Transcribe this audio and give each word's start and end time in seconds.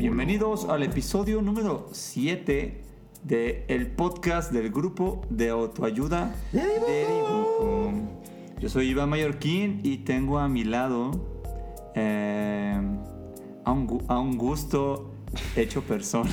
bienvenidos 0.00 0.64
al 0.64 0.82
episodio 0.82 1.42
número 1.42 1.90
7 1.92 2.82
del 3.22 3.64
el 3.68 3.86
podcast 3.88 4.50
del 4.50 4.70
grupo 4.70 5.20
de 5.28 5.50
autoayuda 5.50 6.34
de 6.52 7.06
dibujo. 7.06 7.92
Yo 8.58 8.70
soy 8.70 8.88
Iván 8.88 9.10
Mallorquín 9.10 9.80
y 9.84 9.98
tengo 9.98 10.38
a 10.38 10.48
mi 10.48 10.64
lado 10.64 11.10
eh, 11.94 12.80
a, 13.62 13.72
un, 13.72 14.02
a 14.08 14.18
un 14.18 14.38
gusto 14.38 15.12
hecho 15.54 15.82
persona. 15.82 16.30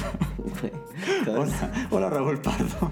Hola, 1.28 1.88
hola, 1.92 2.10
Raúl 2.10 2.40
Pardo. 2.40 2.90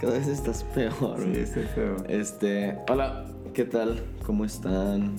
cada 0.00 0.14
vez 0.14 0.28
estás 0.28 0.64
peor. 0.74 1.18
Sí, 1.18 1.24
güey. 1.26 1.40
estoy 1.40 1.64
feo. 1.74 1.96
Este, 2.08 2.78
hola, 2.88 3.26
¿qué 3.52 3.66
tal? 3.66 4.02
¿Cómo 4.24 4.46
están? 4.46 5.16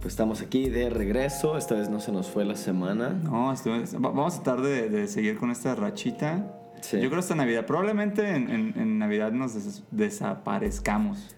Pues 0.00 0.14
estamos 0.14 0.40
aquí 0.40 0.68
de 0.70 0.88
regreso. 0.90 1.56
Esta 1.58 1.74
vez 1.74 1.90
no 1.90 2.00
se 2.00 2.10
nos 2.12 2.28
fue 2.28 2.44
la 2.44 2.56
semana. 2.56 3.10
No, 3.10 3.52
vamos 3.98 4.34
a 4.38 4.42
tratar 4.42 4.62
de, 4.64 4.88
de 4.88 5.06
seguir 5.08 5.36
con 5.38 5.50
esta 5.50 5.74
rachita. 5.74 6.46
Sí. 6.80 6.98
Yo 7.00 7.08
creo 7.10 7.20
hasta 7.20 7.34
Navidad. 7.34 7.66
Probablemente 7.66 8.26
en, 8.34 8.48
en- 8.50 8.74
en 8.78 8.98
Navidad 8.98 9.32
nos 9.32 9.54
des- 9.54 9.82
desaparezcamos. 9.90 11.34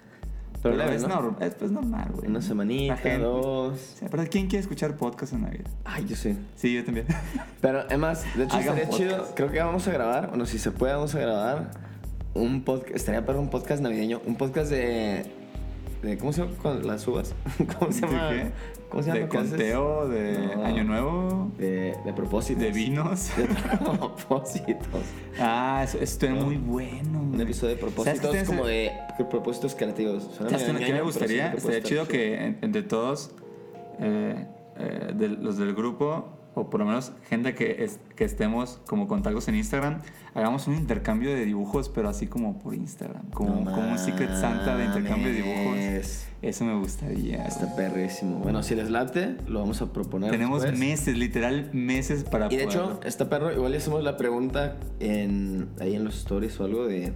Pero 0.62 0.80
es, 0.80 1.02
¿no? 1.02 1.08
norm- 1.08 1.36
es, 1.42 1.56
pues, 1.56 1.72
normal, 1.72 2.10
güey. 2.14 2.28
Una 2.28 2.40
semanita, 2.40 2.96
gente- 2.96 3.24
dos. 3.24 3.80
Sí, 3.98 4.06
pero 4.08 4.22
¿quién 4.30 4.46
quiere 4.46 4.60
escuchar 4.60 4.96
podcast 4.96 5.32
en 5.32 5.42
Navidad? 5.42 5.66
Ay, 5.84 6.06
yo 6.06 6.14
sé. 6.14 6.36
Sí, 6.54 6.72
yo 6.72 6.84
también. 6.84 7.06
Pero 7.60 7.80
además, 7.80 8.24
de 8.36 8.44
hecho, 8.44 8.56
estaría 8.60 8.88
chido. 8.90 9.26
Creo 9.34 9.50
que 9.50 9.58
vamos 9.60 9.88
a 9.88 9.92
grabar, 9.92 10.28
bueno, 10.28 10.46
si 10.46 10.60
se 10.60 10.70
puede, 10.70 10.92
vamos 10.94 11.12
a 11.16 11.18
grabar 11.18 11.72
un 12.34 12.62
podcast. 12.62 12.94
Estaría 12.94 13.26
para 13.26 13.40
un 13.40 13.50
podcast 13.50 13.82
navideño. 13.82 14.20
Un 14.24 14.36
podcast 14.36 14.70
de. 14.70 15.26
De 16.02 16.18
¿Cómo 16.18 16.32
se 16.32 16.42
llama 16.42 16.56
con 16.60 16.86
las 16.86 17.06
uvas? 17.06 17.34
¿Cómo 17.78 17.92
se 17.92 18.00
¿De 18.00 18.06
llama? 18.12 18.28
qué? 18.30 18.50
¿Cómo 18.90 19.02
se 19.02 19.08
llama? 19.08 19.20
¿De 19.20 19.28
conteo? 19.28 20.08
¿De 20.08 20.56
No. 20.56 20.64
Año 20.64 20.84
Nuevo? 20.84 21.50
De, 21.58 21.96
de 22.04 22.12
propósitos. 22.12 22.62
¿De 22.62 22.70
vinos? 22.72 23.30
De 23.36 23.44
propósitos. 23.78 25.02
Ah, 25.38 25.82
eso, 25.84 25.98
esto 26.00 26.26
es 26.26 26.32
No. 26.32 26.46
muy 26.46 26.56
bueno. 26.56 27.20
Un 27.22 27.40
episodio 27.40 27.74
de 27.76 27.80
¿Sabes 27.80 27.94
propósitos, 28.20 28.46
como 28.48 28.66
de 28.66 28.90
de 29.18 29.24
propósitos 29.24 29.74
creativos. 29.74 30.24
Suena 30.34 30.50
¿Sabes 30.50 30.64
qué 30.66 30.72
medio 30.72 30.86
qué 30.86 30.92
me 30.94 31.00
gustaría? 31.02 31.52
Estaría 31.52 31.82
chido 31.82 32.06
que 32.08 32.34
en- 32.34 32.58
entre 32.62 32.82
todos, 32.82 33.30
eh, 34.00 34.46
eh, 34.78 35.12
de 35.14 35.28
los 35.28 35.56
del 35.58 35.74
grupo, 35.74 36.28
o 36.54 36.68
por 36.68 36.80
lo 36.80 36.86
menos 36.86 37.12
gente 37.28 37.54
que, 37.54 37.84
es- 37.84 37.98
que 38.16 38.24
estemos 38.24 38.80
como 38.86 39.08
contactos 39.08 39.48
en 39.48 39.54
Instagram, 39.54 40.00
hagamos 40.34 40.66
un 40.68 40.74
intercambio 40.74 41.30
de 41.34 41.44
dibujos, 41.44 41.88
pero 41.88 42.08
así 42.08 42.26
como 42.26 42.58
por 42.58 42.74
Instagram. 42.74 43.30
Como, 43.30 43.64
No 43.64 43.72
como 43.72 43.90
un 43.92 43.98
Secret 43.98 44.30
Santa 44.34 44.76
de 44.76 44.84
intercambio 44.86 45.28
de 45.28 45.34
dibujos. 45.42 46.26
Eso 46.42 46.64
me 46.64 46.76
gustaría. 46.78 47.44
Está 47.46 47.74
perrísimo. 47.76 48.38
Bueno, 48.40 48.62
si 48.62 48.74
les 48.74 48.90
late, 48.90 49.36
lo 49.46 49.60
vamos 49.60 49.80
a 49.80 49.92
proponer. 49.92 50.30
Tenemos 50.30 50.62
después. 50.62 50.78
meses, 50.80 51.16
literal 51.16 51.70
meses 51.72 52.24
para 52.24 52.52
Y 52.52 52.56
de 52.56 52.64
hecho, 52.64 53.00
está 53.04 53.28
perro. 53.30 53.52
Igual 53.52 53.70
le 53.72 53.78
hacemos 53.78 54.02
la 54.02 54.16
pregunta 54.16 54.76
en, 55.00 55.68
ahí 55.80 55.94
en 55.94 56.04
los 56.04 56.16
stories 56.18 56.58
o 56.60 56.64
algo 56.64 56.86
de 56.86 57.12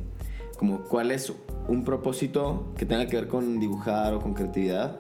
como 0.59 0.79
cuál 0.85 1.11
es 1.11 1.33
un 1.69 1.85
propósito 1.85 2.73
que 2.79 2.87
tenga 2.87 3.07
que 3.09 3.17
ver 3.17 3.29
con 3.29 3.59
dibujar 3.61 4.15
o 4.15 4.21
con 4.21 4.33
creatividad. 4.35 4.99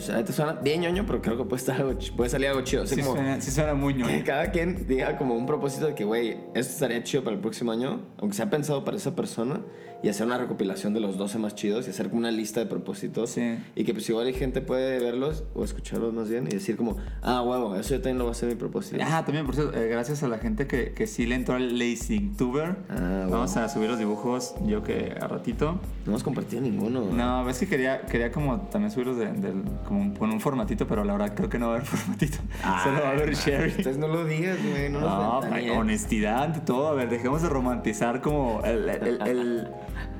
O 0.00 0.02
sea, 0.02 0.24
te 0.24 0.32
suena 0.32 0.54
bien 0.54 0.80
ñoño, 0.80 1.04
pero 1.06 1.20
creo 1.20 1.36
que 1.36 1.44
puede, 1.44 1.60
estar 1.60 1.76
algo, 1.76 1.94
puede 2.16 2.30
salir 2.30 2.48
algo 2.48 2.62
chido. 2.62 2.86
Sea, 2.86 2.96
sí, 2.96 3.02
como 3.02 3.16
suena, 3.16 3.40
sí 3.40 3.50
suena 3.50 3.74
muy 3.74 3.92
que 3.94 4.00
ñoño. 4.00 4.22
cada 4.24 4.50
quien 4.50 4.86
diga 4.86 5.18
como 5.18 5.34
un 5.34 5.44
propósito 5.44 5.86
de 5.86 5.94
que, 5.94 6.04
güey, 6.04 6.38
esto 6.54 6.72
estaría 6.72 7.02
chido 7.02 7.22
para 7.22 7.36
el 7.36 7.42
próximo 7.42 7.70
año, 7.70 8.00
aunque 8.18 8.34
sea 8.34 8.48
pensado 8.48 8.82
para 8.82 8.96
esa 8.96 9.14
persona, 9.14 9.60
y 10.02 10.08
hacer 10.08 10.26
una 10.26 10.38
recopilación 10.38 10.94
de 10.94 11.00
los 11.00 11.18
12 11.18 11.38
más 11.38 11.54
chidos 11.54 11.86
y 11.86 11.90
hacer 11.90 12.08
como 12.08 12.20
una 12.20 12.30
lista 12.30 12.60
de 12.60 12.66
propósitos. 12.66 13.30
Sí. 13.30 13.58
Y 13.74 13.84
que 13.84 13.92
pues 13.92 14.08
igual 14.08 14.26
hay 14.26 14.34
gente 14.34 14.60
puede 14.60 14.98
verlos 14.98 15.44
o 15.54 15.62
escucharlos 15.64 16.14
más 16.14 16.28
bien 16.28 16.46
y 16.46 16.50
decir 16.50 16.76
como, 16.76 16.96
ah, 17.22 17.42
huevo, 17.42 17.76
eso 17.76 17.90
yo 17.90 17.96
también 18.00 18.18
lo 18.18 18.24
voy 18.24 18.30
a 18.30 18.32
hacer 18.32 18.48
mi 18.48 18.54
propósito. 18.54 19.02
Ah, 19.06 19.22
también, 19.24 19.44
por 19.46 19.54
cierto, 19.54 19.76
eh, 19.76 19.88
gracias 19.88 20.22
a 20.22 20.28
la 20.28 20.38
gente 20.38 20.66
que, 20.66 20.92
que 20.92 21.06
sí 21.06 21.26
le 21.26 21.34
entró 21.34 21.54
al 21.56 21.78
LazyTuber. 21.78 22.76
Ah, 22.88 23.26
Vamos 23.30 23.56
a 23.56 23.68
subir 23.68 23.88
los 23.90 23.98
dibujos, 23.98 24.54
yo 24.66 24.82
que 24.82 25.14
a 25.20 25.28
ratito. 25.28 25.78
No 26.06 26.12
hemos 26.12 26.22
compartido 26.22 26.62
ninguno. 26.62 27.02
No, 27.12 27.44
ves 27.44 27.58
que 27.58 27.68
quería, 27.68 28.02
quería 28.06 28.32
como 28.32 28.60
también 28.70 28.90
subirlos 28.90 29.16
de, 29.18 29.26
del- 29.32 29.62
como 29.86 30.00
un- 30.00 30.14
con 30.16 30.30
un 30.30 30.40
formatito, 30.40 30.86
pero 30.86 31.04
la 31.04 31.12
verdad 31.12 31.34
creo 31.34 31.48
que 31.48 31.58
no 31.58 31.66
va 31.68 31.72
a 31.72 31.76
haber 31.76 31.86
formatito. 31.88 32.38
Solo 32.84 33.00
va 33.02 33.08
a 33.08 33.12
haber 33.12 33.34
sharing. 33.34 33.70
Entonces 33.70 33.98
no 33.98 34.08
lo 34.08 34.24
digas, 34.24 34.56
güey, 34.68 34.88
no, 34.88 35.00
No, 35.00 35.40
nos 35.42 35.76
honestidad 35.76 36.42
ante 36.44 36.60
todo. 36.60 36.88
A 36.88 36.94
ver, 36.94 37.08
dejemos 37.10 37.42
de 37.42 37.48
romantizar 37.48 38.20
como 38.20 38.62
el- 38.64 38.88
el- 38.88 39.22
el- 39.26 39.68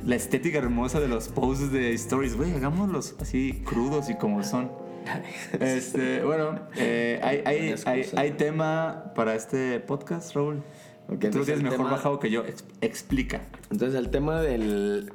la 0.04 0.16
estética 0.16 0.58
hermosa 0.58 1.00
de 1.00 1.08
los 1.08 1.28
posts 1.28 1.72
de 1.72 1.92
stories. 1.94 2.36
Güey, 2.36 2.54
hagámoslos 2.54 3.14
así 3.20 3.62
crudos 3.64 4.10
y 4.10 4.14
como 4.16 4.42
son. 4.42 4.70
Este, 5.60 6.22
bueno, 6.22 6.60
eh, 6.76 7.18
hay, 7.22 7.74
hay, 8.16 8.30
tema 8.32 9.12
para 9.16 9.34
este 9.34 9.80
podcast, 9.80 10.34
Raúl. 10.34 10.62
Ok, 11.08 11.26
Tú 11.30 11.38
lo 11.38 11.44
tienes 11.44 11.62
mejor 11.62 11.78
tema- 11.78 11.90
bajado 11.92 12.20
que 12.20 12.30
yo. 12.30 12.44
Ex- 12.44 12.64
explica. 12.80 13.40
Entonces 13.70 13.98
el 13.98 14.10
tema 14.10 14.40
del, 14.42 15.10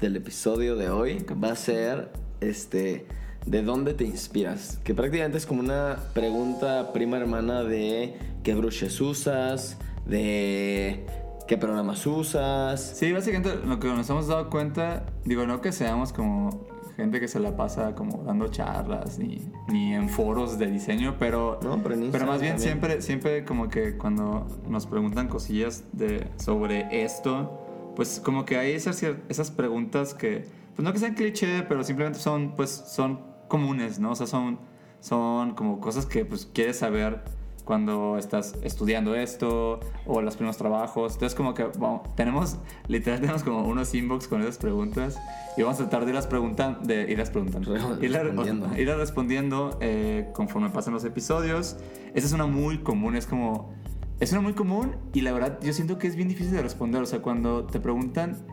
del 0.00 0.16
episodio 0.16 0.76
de 0.76 0.90
hoy 0.90 1.24
va 1.42 1.50
a 1.52 1.56
ser 1.56 2.10
este 2.40 3.06
¿de 3.46 3.62
dónde 3.62 3.94
te 3.94 4.04
inspiras? 4.04 4.78
Que 4.84 4.94
prácticamente 4.94 5.38
es 5.38 5.46
como 5.46 5.60
una 5.60 5.98
pregunta 6.14 6.92
prima 6.92 7.18
hermana 7.18 7.62
de 7.62 8.14
qué 8.42 8.54
brushes 8.54 9.00
usas, 9.00 9.76
de 10.06 11.04
qué 11.46 11.56
programas 11.58 12.06
usas. 12.06 12.80
Sí, 12.80 13.12
básicamente 13.12 13.66
lo 13.66 13.78
que 13.78 13.88
nos 13.88 14.08
hemos 14.10 14.28
dado 14.28 14.50
cuenta, 14.50 15.04
digo, 15.24 15.46
no 15.46 15.60
que 15.60 15.72
seamos 15.72 16.12
como 16.12 16.66
gente 16.96 17.18
que 17.18 17.26
se 17.26 17.40
la 17.40 17.56
pasa 17.56 17.94
como 17.96 18.22
dando 18.22 18.46
charlas 18.48 19.18
ni, 19.18 19.42
ni 19.68 19.94
en 19.94 20.08
foros 20.08 20.58
de 20.58 20.68
diseño, 20.68 21.16
pero, 21.18 21.58
No, 21.62 21.82
pero 21.82 21.96
pero 22.12 22.26
más 22.26 22.40
bien 22.40 22.54
también. 22.54 22.58
siempre, 22.58 23.02
siempre 23.02 23.44
como 23.44 23.68
que 23.68 23.96
cuando 23.96 24.46
nos 24.68 24.86
preguntan 24.86 25.26
cosillas 25.28 25.84
de, 25.92 26.28
sobre 26.36 27.02
esto, 27.04 27.92
pues 27.96 28.20
como 28.20 28.44
que 28.44 28.58
hay 28.58 28.72
esas, 28.72 29.02
esas 29.28 29.50
preguntas 29.50 30.14
que, 30.14 30.46
pues 30.76 30.84
no 30.84 30.92
que 30.92 30.98
sean 31.00 31.14
cliché, 31.14 31.62
pero 31.68 31.82
simplemente 31.82 32.20
son, 32.20 32.54
pues 32.54 32.70
son 32.70 33.20
comunes, 33.48 33.98
¿no? 33.98 34.12
O 34.12 34.14
sea, 34.14 34.26
son, 34.28 34.58
son 35.00 35.54
como 35.54 35.80
cosas 35.80 36.06
que 36.06 36.24
pues 36.24 36.46
quieres 36.46 36.78
saber 36.78 37.22
cuando 37.64 38.18
estás 38.18 38.54
estudiando 38.62 39.14
esto 39.14 39.80
o 40.06 40.20
los 40.20 40.36
primeros 40.36 40.56
trabajos. 40.58 41.14
Entonces 41.14 41.34
como 41.34 41.54
que 41.54 41.64
vamos, 41.78 42.02
tenemos, 42.14 42.58
literal 42.88 43.20
tenemos 43.20 43.42
como 43.42 43.66
unos 43.66 43.94
inbox 43.94 44.28
con 44.28 44.42
esas 44.42 44.58
preguntas 44.58 45.18
y 45.56 45.62
vamos 45.62 45.76
a 45.80 45.84
tratar 45.84 46.04
de 46.04 46.10
irlas 46.10 46.26
preguntando, 46.26 46.80
de 46.80 47.10
irlas 47.10 47.30
preguntando, 47.30 47.74
Re- 47.74 47.80
irlas 48.06 48.22
respondiendo. 48.24 48.68
irlas 48.78 48.98
respondiendo 48.98 49.78
eh, 49.80 50.28
conforme 50.34 50.68
pasan 50.70 50.92
los 50.94 51.04
episodios. 51.04 51.76
Esa 52.14 52.26
es 52.26 52.32
una 52.32 52.46
muy 52.46 52.78
común, 52.78 53.16
es 53.16 53.26
como, 53.26 53.72
es 54.20 54.30
una 54.32 54.40
muy 54.42 54.52
común 54.52 54.96
y 55.12 55.22
la 55.22 55.32
verdad 55.32 55.58
yo 55.62 55.72
siento 55.72 55.98
que 55.98 56.06
es 56.06 56.16
bien 56.16 56.28
difícil 56.28 56.52
de 56.52 56.62
responder. 56.62 57.00
O 57.02 57.06
sea, 57.06 57.22
cuando 57.22 57.64
te 57.64 57.80
preguntan 57.80 58.44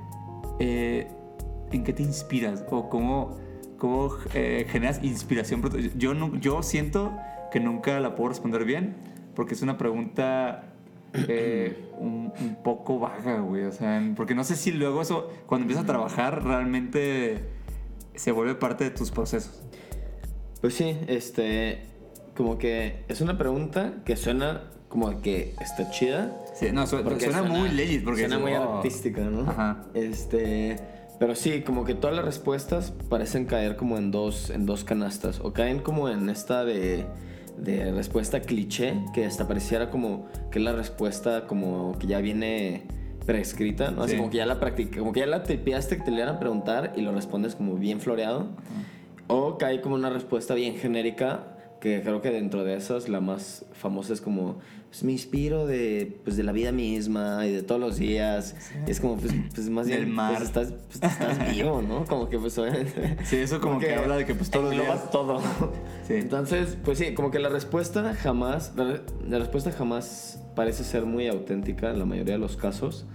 eh, 0.59 1.07
en 1.71 1.83
qué 1.83 1.91
te 1.93 2.03
inspiras 2.03 2.63
o 2.71 2.89
cómo, 2.89 3.37
cómo 3.77 4.09
eh, 4.33 4.65
generas 4.69 5.03
inspiración. 5.03 5.61
Yo, 5.97 6.13
yo 6.37 6.63
siento 6.63 7.11
que 7.51 7.59
nunca 7.59 7.99
la 7.99 8.15
puedo 8.15 8.29
responder 8.29 8.65
bien 8.65 8.95
porque 9.35 9.53
es 9.53 9.61
una 9.61 9.77
pregunta 9.77 10.63
eh, 11.13 11.89
un, 11.99 12.31
un 12.39 12.55
poco 12.63 12.99
vaga, 12.99 13.39
güey. 13.39 13.63
O 13.63 13.71
sea, 13.71 14.01
porque 14.15 14.35
no 14.35 14.43
sé 14.43 14.55
si 14.55 14.71
luego 14.71 15.01
eso, 15.01 15.29
cuando 15.45 15.63
empiezas 15.63 15.83
a 15.83 15.87
trabajar, 15.87 16.43
realmente 16.43 17.43
se 18.15 18.31
vuelve 18.31 18.55
parte 18.55 18.83
de 18.83 18.91
tus 18.91 19.11
procesos. 19.11 19.61
Pues 20.61 20.73
sí, 20.75 20.97
este 21.07 21.85
como 22.35 22.57
que 22.57 23.03
es 23.07 23.21
una 23.21 23.37
pregunta 23.37 23.95
que 24.05 24.15
suena 24.15 24.63
como 24.87 25.21
que 25.21 25.53
está 25.61 25.89
chida. 25.91 26.35
Sí, 26.53 26.67
no, 26.71 26.85
su- 26.87 27.01
Porque 27.03 27.25
suena, 27.31 27.43
muy 27.43 27.69
legit. 27.69 28.03
Porque 28.03 28.21
suena 28.21 28.35
es- 28.35 28.41
muy 28.41 28.53
oh. 28.53 28.77
artística, 28.77 29.21
¿no? 29.21 29.49
Ajá. 29.49 29.83
Este, 29.93 30.77
pero 31.19 31.35
sí, 31.35 31.61
como 31.61 31.85
que 31.85 31.93
todas 31.93 32.15
las 32.15 32.25
respuestas 32.25 32.91
parecen 33.09 33.45
caer 33.45 33.75
como 33.75 33.97
en 33.97 34.11
dos, 34.11 34.49
en 34.49 34.65
dos 34.65 34.83
canastas. 34.83 35.39
O 35.39 35.53
caen 35.53 35.79
como 35.79 36.09
en 36.09 36.29
esta 36.29 36.65
de, 36.65 37.05
de 37.61 37.91
respuesta 37.91 38.41
cliché, 38.41 38.95
que 39.13 39.25
hasta 39.25 39.47
pareciera 39.47 39.89
como 39.89 40.25
que 40.51 40.59
es 40.59 40.65
la 40.65 40.73
respuesta 40.73 41.45
como 41.47 41.97
que 41.99 42.07
ya 42.07 42.19
viene 42.19 42.83
preescrita, 43.25 43.91
¿no? 43.91 44.01
Así 44.03 44.13
Sí. 44.13 44.17
como 44.17 44.29
que 44.31 44.37
ya 44.37 44.45
la 44.47 44.59
practica, 44.59 44.99
como 44.99 45.11
que 45.13 45.19
ya 45.21 45.27
la 45.27 45.43
tripiaste 45.43 45.97
que 45.97 46.03
te 46.03 46.11
le 46.11 46.17
iban 46.17 46.29
a 46.35 46.39
preguntar 46.39 46.93
y 46.95 47.01
lo 47.01 47.11
respondes 47.11 47.55
como 47.55 47.75
bien 47.75 47.99
floreado. 48.01 48.47
O 49.27 49.57
cae 49.57 49.79
como 49.79 49.95
una 49.95 50.09
respuesta 50.09 50.55
bien 50.55 50.75
genérica 50.75 51.55
que 51.81 52.01
creo 52.03 52.21
que 52.21 52.29
dentro 52.29 52.63
de 52.63 52.75
esas 52.75 53.09
la 53.09 53.19
más 53.19 53.65
famosa 53.73 54.13
es 54.13 54.21
como, 54.21 54.59
pues 54.89 55.03
me 55.03 55.11
inspiro 55.11 55.65
de, 55.65 56.15
pues, 56.23 56.37
de 56.37 56.43
la 56.43 56.51
vida 56.51 56.71
misma 56.71 57.45
y 57.47 57.51
de 57.51 57.63
todos 57.63 57.81
los 57.81 57.97
días. 57.97 58.55
Y 58.87 58.91
es 58.91 58.99
como, 59.01 59.17
pues, 59.17 59.33
pues 59.53 59.67
más 59.69 59.87
Del 59.87 60.05
bien, 60.05 60.15
mar. 60.15 60.33
pues 60.35 60.43
estás, 60.43 60.71
pues, 60.73 61.11
estás 61.11 61.51
vivo, 61.55 61.81
¿no? 61.81 62.05
Como 62.05 62.29
que 62.29 62.37
pues. 62.37 62.53
Sí, 63.23 63.37
eso 63.37 63.59
como 63.59 63.79
que, 63.79 63.95
habla 63.95 64.15
de 64.15 64.25
que 64.25 64.35
pues 64.35 64.53
los 64.55 64.71
engloba 64.71 64.93
días... 64.95 65.11
todo. 65.11 65.41
Sí. 66.07 66.13
Entonces, 66.15 66.77
pues 66.83 66.97
sí, 66.99 67.13
como 67.13 67.31
que 67.31 67.39
la 67.39 67.49
respuesta 67.49 68.13
jamás, 68.15 68.73
la, 68.75 68.83
re- 68.83 69.01
la 69.27 69.39
respuesta 69.39 69.71
jamás 69.71 70.39
parece 70.55 70.83
ser 70.83 71.05
muy 71.05 71.27
auténtica 71.27 71.89
en 71.91 71.99
la 71.99 72.05
mayoría 72.05 72.33
de 72.33 72.39
los 72.39 72.57
casos. 72.57 73.05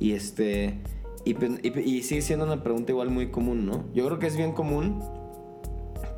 Y 0.00 0.12
este, 0.12 0.78
y, 1.24 1.34
y 1.80 2.02
sigue 2.02 2.22
siendo 2.22 2.44
una 2.46 2.62
pregunta 2.62 2.92
igual 2.92 3.10
muy 3.10 3.30
común, 3.30 3.66
¿no? 3.66 3.84
Yo 3.94 4.06
creo 4.06 4.18
que 4.18 4.26
es 4.26 4.36
bien 4.36 4.52
común 4.52 5.02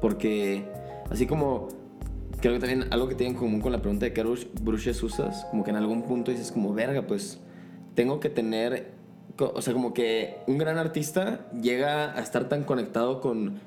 porque 0.01 0.65
así 1.11 1.27
como 1.27 1.69
creo 2.41 2.55
que 2.55 2.61
también 2.61 2.93
algo 2.93 3.09
que 3.09 3.15
tiene 3.15 3.33
en 3.33 3.39
común 3.39 3.61
con 3.61 3.73
la 3.73 3.81
pregunta 3.81 4.07
de 4.07 4.13
qué 4.13 4.25
brush- 4.25 4.49
brushes 4.63 5.03
usas, 5.03 5.45
como 5.51 5.65
que 5.65 5.71
en 5.71 5.77
algún 5.77 6.03
punto 6.03 6.31
dices 6.31 6.53
como, 6.53 6.73
verga, 6.75 7.03
pues 7.07 7.41
tengo 7.95 8.21
que 8.21 8.29
tener, 8.31 8.93
o 9.39 9.61
sea, 9.63 9.73
como 9.73 9.93
que 9.95 10.39
un 10.47 10.59
gran 10.59 10.79
artista 10.79 11.49
llega 11.61 12.17
a 12.17 12.21
estar 12.21 12.49
tan 12.49 12.65
conectado 12.65 13.21
con 13.21 13.61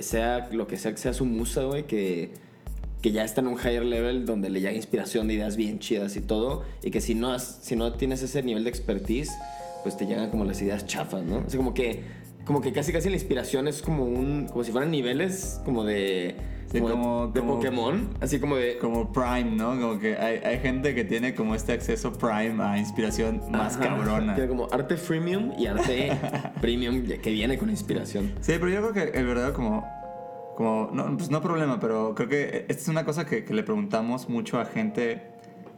sea 0.00 0.48
lo 0.52 0.66
que 0.68 0.76
sea 0.76 0.92
que 0.92 0.98
sea 0.98 1.12
su 1.12 1.24
musa, 1.24 1.64
güey, 1.64 1.86
que, 1.86 2.30
que 3.00 3.10
ya 3.10 3.24
está 3.24 3.40
en 3.40 3.48
un 3.48 3.58
higher 3.58 3.84
level 3.84 4.26
donde 4.26 4.48
le 4.48 4.60
llega 4.60 4.72
inspiración 4.72 5.26
de 5.26 5.34
ideas 5.34 5.56
bien 5.56 5.80
chidas 5.80 6.14
y 6.16 6.20
todo, 6.20 6.62
y 6.84 6.90
que 6.92 7.00
si 7.00 7.14
no, 7.16 7.32
has- 7.32 7.58
si 7.62 7.74
no 7.74 7.92
tienes 7.94 8.22
ese 8.22 8.42
nivel 8.44 8.62
de 8.64 8.70
expertise, 8.70 9.32
pues 9.82 9.96
te 9.96 10.06
llegan 10.06 10.30
como 10.30 10.44
las 10.44 10.62
ideas 10.62 10.86
chafas, 10.86 11.24
¿no? 11.24 11.38
O 11.38 11.50
sea, 11.50 11.56
como 11.56 11.74
que, 11.74 12.02
como 12.44 12.60
que 12.60 12.72
casi 12.72 12.92
casi 12.92 13.08
la 13.08 13.16
inspiración 13.16 13.66
es 13.66 13.82
como 13.82 14.04
un, 14.04 14.46
como 14.48 14.62
si 14.62 14.70
fueran 14.70 14.90
niveles 14.92 15.60
como 15.64 15.82
de, 15.84 16.36
Sí, 16.72 16.80
como 16.80 16.88
de- 16.88 16.94
como- 16.94 17.26
de 17.28 17.40
como- 17.40 17.54
Pokémon, 17.56 18.08
así 18.20 18.40
como 18.40 18.56
de... 18.56 18.78
Como 18.78 19.12
Prime, 19.12 19.50
¿no? 19.56 19.78
Como 19.80 19.98
que 19.98 20.16
hay, 20.16 20.38
hay 20.38 20.58
gente 20.60 20.94
que 20.94 21.04
tiene 21.04 21.34
como 21.34 21.54
este 21.54 21.72
acceso 21.72 22.12
Prime 22.12 22.62
a 22.62 22.78
inspiración 22.78 23.42
más 23.50 23.76
Ajá, 23.76 23.88
cabrona. 23.88 24.34
Tiene 24.34 24.48
como 24.48 24.68
arte 24.72 24.96
freemium 24.96 25.52
y 25.58 25.66
arte 25.66 26.10
premium 26.60 27.02
que 27.06 27.30
viene 27.30 27.58
con 27.58 27.68
inspiración. 27.70 28.32
Sí, 28.40 28.54
pero 28.58 28.68
yo 28.68 28.80
creo 28.90 28.92
que 29.12 29.18
el 29.18 29.26
verdadero 29.26 29.52
como... 29.54 29.86
Como, 30.56 30.90
no, 30.92 31.16
pues 31.16 31.30
no 31.30 31.40
problema, 31.40 31.80
pero 31.80 32.14
creo 32.14 32.28
que 32.28 32.66
esta 32.68 32.82
es 32.82 32.88
una 32.88 33.04
cosa 33.06 33.24
que, 33.24 33.44
que 33.44 33.54
le 33.54 33.62
preguntamos 33.62 34.28
mucho 34.28 34.60
a 34.60 34.66
gente 34.66 35.22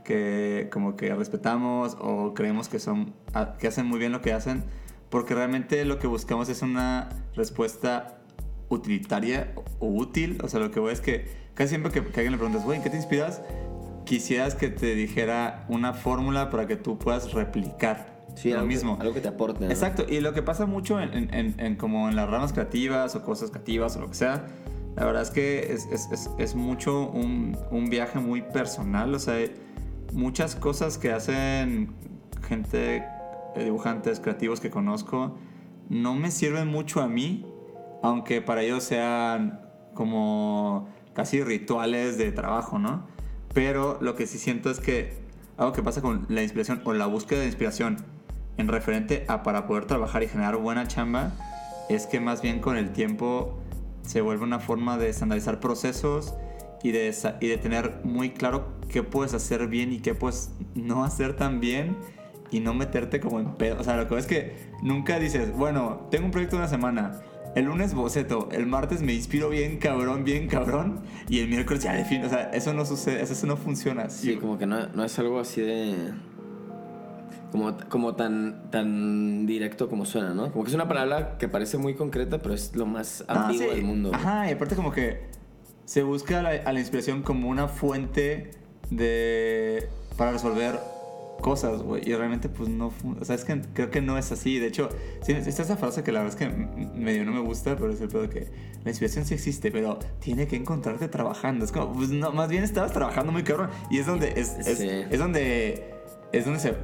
que 0.03 0.69
como 0.73 0.97
que 0.97 1.15
respetamos 1.15 1.97
o 2.01 2.35
creemos 2.35 2.69
que 2.69 2.79
son 2.81 3.15
que 3.59 3.69
hacen 3.69 3.87
muy 3.87 3.99
bien 4.01 4.11
lo 4.13 4.21
que 4.21 4.33
hacen, 4.33 4.65
porque 5.11 5.33
realmente 5.35 5.85
lo 5.85 5.99
que 6.01 6.09
buscamos 6.09 6.49
es 6.49 6.61
una 6.63 7.09
respuesta 7.37 8.19
utilitaria 8.69 9.53
o 9.79 9.87
útil. 9.89 10.39
O 10.43 10.49
sea, 10.49 10.61
lo 10.61 10.71
que 10.71 10.81
voy 10.81 10.93
es 10.93 11.01
que 11.01 11.27
casi 11.55 11.71
siempre 11.71 11.93
que, 11.93 12.01
que 12.03 12.21
alguien 12.21 12.33
le 12.33 12.39
preguntas, 12.39 12.65
güey, 12.65 12.79
¿en 12.79 12.83
¿qué 12.85 12.91
te 12.91 12.97
inspiras? 12.97 13.43
Quisieras 14.05 14.55
que 14.55 14.69
te 14.69 14.95
dijera 14.95 15.65
una 15.69 15.93
fórmula 15.95 16.51
para 16.51 16.67
que 16.67 16.77
tú 16.77 16.99
puedas 16.99 17.33
replicar 17.33 18.13
Sí, 18.35 18.51
lo 18.51 18.57
algo 18.57 18.69
que- 18.69 18.75
mismo. 18.75 18.97
algo 19.01 19.15
que 19.15 19.21
te 19.21 19.29
aporte. 19.29 19.65
¿no? 19.65 19.71
Exacto, 19.71 20.05
y 20.09 20.21
lo 20.21 20.33
que 20.35 20.43
pasa 20.43 20.67
mucho 20.67 21.01
en, 21.01 21.15
en- 21.15 21.35
en- 21.35 21.55
en 21.61 21.77
como 21.77 22.09
en 22.09 22.17
las 22.17 22.29
ramas 22.29 22.53
creativas 22.53 23.15
o 23.15 23.23
cosas 23.23 23.51
creativas 23.51 23.97
o 23.97 24.01
lo 24.01 24.09
que 24.09 24.15
sea, 24.15 24.47
la 24.97 25.05
verdad 25.07 25.23
es 25.23 25.31
que 25.31 25.73
es, 25.73 25.87
es- 25.87 26.09
es- 26.13 26.31
es 26.39 26.55
mucho 26.55 27.09
un, 27.11 27.57
un 27.71 27.89
viaje 27.89 28.19
muy 28.19 28.43
personal, 28.43 29.15
o 29.15 29.19
sea, 29.19 29.37
muchas 30.13 30.55
cosas 30.57 30.99
que 30.99 31.13
hacen 31.13 31.93
gente, 32.49 33.05
dibujantes 33.57 34.21
creativos 34.21 34.61
que 34.61 34.69
conozco, 34.71 35.37
no 35.89 36.15
me 36.15 36.31
sirven 36.31 36.69
mucho 36.69 37.01
a 37.01 37.09
mí, 37.09 37.47
aunque 38.05 38.43
para 38.43 38.61
ellos 38.61 38.85
sean 38.85 39.63
como 39.95 40.91
casi 41.15 41.43
rituales 41.43 42.19
de 42.19 42.33
trabajo, 42.33 42.79
¿no? 42.79 43.07
Pero 43.55 43.97
lo 44.03 44.15
que 44.15 44.27
sí 44.27 44.37
siento 44.37 44.71
es 44.71 44.79
que 44.79 45.15
algo 45.57 45.73
que 45.73 45.83
pasa 45.83 46.03
con 46.03 46.27
la 46.29 46.43
inspiración 46.43 46.83
o 46.85 46.93
la 46.93 47.07
búsqueda 47.07 47.41
de 47.41 47.47
inspiración 47.47 47.97
en 48.59 48.69
referente 48.69 49.25
a 49.27 49.43
para 49.43 49.67
poder 49.67 49.87
trabajar 49.87 50.23
y 50.23 50.29
generar 50.29 50.59
buena 50.59 50.87
chamba 50.87 51.33
es 51.89 52.07
que 52.07 52.21
más 52.21 52.43
bien 52.43 52.61
con 52.61 52.77
el 52.77 52.93
tiempo 52.93 53.59
se 54.03 54.21
vuelve 54.21 54.45
una 54.45 54.61
forma 54.61 54.99
de 54.99 55.09
estandarizar 55.09 55.59
procesos 55.59 56.35
y 56.83 56.93
de, 56.93 57.11
y 57.41 57.47
de 57.47 57.57
tener 57.57 58.01
muy 58.05 58.33
claro 58.33 58.67
qué 58.91 59.03
puedes 59.03 59.33
hacer 59.33 59.67
bien 59.67 59.95
y 59.95 60.01
qué 60.01 60.15
puedes 60.15 60.51
no 60.75 61.05
hacer 61.05 61.37
tan 61.37 61.59
bien 61.59 61.97
y 62.51 62.61
no 62.61 62.75
meterte 62.75 63.19
como 63.19 63.41
en 63.41 63.55
pedo. 63.55 63.81
O 63.81 63.85
sea, 63.85 63.97
lo 63.97 64.07
que 64.07 64.19
es 64.19 64.27
que 64.27 64.57
nunca 64.83 65.19
dices, 65.19 65.57
bueno, 65.57 66.07
tengo 66.11 66.27
un 66.27 66.33
proyecto 66.33 66.57
de 66.57 66.65
una 66.65 66.69
semana. 66.69 67.23
El 67.55 67.67
lunes 67.67 67.95
boceto, 67.95 68.49
el 68.53 68.67
martes 68.67 69.01
me 69.03 69.13
inspiro 69.15 69.49
bien 69.49 69.79
cabrón, 69.79 70.25
bien 70.25 70.49
cabrón, 70.49 71.01
y 71.29 71.39
el 71.41 71.49
miércoles 71.49 71.83
ya 71.85 71.93
defino. 71.95 72.27
O 72.27 72.29
sea, 72.29 72.51
eso 72.51 72.73
no 72.75 72.85
sucede, 72.85 73.23
eso 73.23 73.47
no 73.47 73.57
funciona 73.57 74.03
así. 74.05 74.33
Sí, 74.33 74.37
como 74.37 74.59
que 74.59 74.67
no, 74.67 74.89
no 74.89 75.05
es 75.05 75.19
algo 75.19 75.39
así 75.39 75.61
de. 75.61 76.13
Como, 77.53 77.77
como 77.89 78.17
tan, 78.17 78.69
tan 78.73 79.47
directo 79.47 79.89
como 79.89 80.05
suena, 80.05 80.35
¿no? 80.35 80.51
Como 80.51 80.65
que 80.65 80.71
es 80.71 80.75
una 80.75 80.89
palabra 80.89 81.39
que 81.39 81.47
parece 81.47 81.79
muy 81.79 81.95
concreta, 81.95 82.39
pero 82.39 82.53
es 82.55 82.75
lo 82.75 82.85
más 82.87 83.25
Ah, 83.29 83.49
sí. 83.53 83.59
del 83.59 83.83
mundo. 83.85 84.09
güey. 84.09 84.21
Ajá, 84.21 84.51
y 84.51 84.55
aparte 84.55 84.75
como 84.75 84.91
que 84.91 85.21
se 85.85 86.03
busca 86.03 86.41
a 86.41 86.43
la, 86.43 86.49
a 86.65 86.73
la 86.73 86.81
inspiración 86.81 87.23
como 87.23 87.49
una 87.49 87.69
fuente 87.69 88.51
de 88.91 89.89
para 90.17 90.33
resolver 90.33 90.81
cosas, 91.41 91.83
güey. 91.83 92.09
Y 92.09 92.15
realmente 92.15 92.49
pues 92.49 92.69
no, 92.69 92.93
o 93.21 93.25
sea, 93.25 93.35
es 93.35 93.45
que 93.45 93.61
creo 93.75 93.91
que 93.91 94.01
no 94.01 94.17
es 94.19 94.33
así. 94.33 94.59
De 94.59 94.67
hecho, 94.67 94.89
sí, 95.23 95.33
está 95.33 95.63
esa 95.63 95.77
frase 95.77 96.03
que 96.03 96.13
la 96.13 96.23
verdad 96.23 96.39
es 96.41 96.49
que 96.49 96.55
medio 96.95 97.25
no 97.25 97.33
me 97.33 97.41
gusta, 97.41 97.77
pero 97.77 97.93
es 97.93 98.01
el 98.01 98.09
pedo 98.09 98.29
que 98.29 98.49
la 98.83 98.91
inspiración 98.91 99.25
sí 99.25 99.35
existe, 99.35 99.71
pero 99.71 99.99
tiene 100.21 100.47
que 100.47 100.57
encontrarte 100.57 101.09
trabajando. 101.09 101.65
Es 101.65 101.73
como, 101.73 101.93
pues 101.93 102.11
no, 102.11 102.33
más 102.33 102.49
bien 102.49 102.65
estabas 102.65 102.93
trabajando 102.93 103.33
muy 103.33 103.43
cabrón. 103.43 103.71
Y 103.91 103.99
es 103.99 104.07
donde, 104.07 104.33
es, 104.37 104.59
es, 104.59 104.79
Sí. 104.79 104.89
es 104.89 105.19
donde, 105.19 105.95
es 106.33 106.45
donde 106.45 106.61
se, 106.61 106.75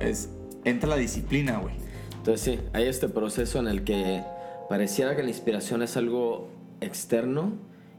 entra 0.65 0.89
la 0.89 0.97
disciplina, 0.97 1.59
güey. 1.59 1.75
Entonces 2.17 2.41
sí, 2.41 2.61
hay 2.73 2.87
este 2.87 3.09
proceso 3.09 3.59
en 3.59 3.67
el 3.67 3.83
que 3.85 4.23
pareciera 4.69 5.17
que 5.17 5.23
la 5.23 5.31
inspiración 5.31 5.83
es 5.83 5.97
algo 5.97 6.49
externo 6.81 7.55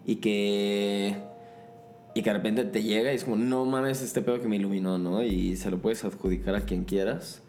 y 0.05 0.17
que 0.17 1.17
y 2.13 2.21
que 2.23 2.29
de 2.29 2.37
repente 2.37 2.63
te 2.65 2.83
llega 2.83 3.11
y 3.11 3.15
es 3.15 3.23
como 3.23 3.37
no 3.37 3.65
mames 3.65 4.01
este 4.01 4.21
pedo 4.21 4.41
que 4.41 4.47
me 4.47 4.57
iluminó, 4.57 4.97
¿no? 4.97 5.23
Y 5.23 5.55
se 5.55 5.71
lo 5.71 5.79
puedes 5.79 6.03
adjudicar 6.03 6.55
a 6.55 6.61
quien 6.61 6.83
quieras. 6.83 7.41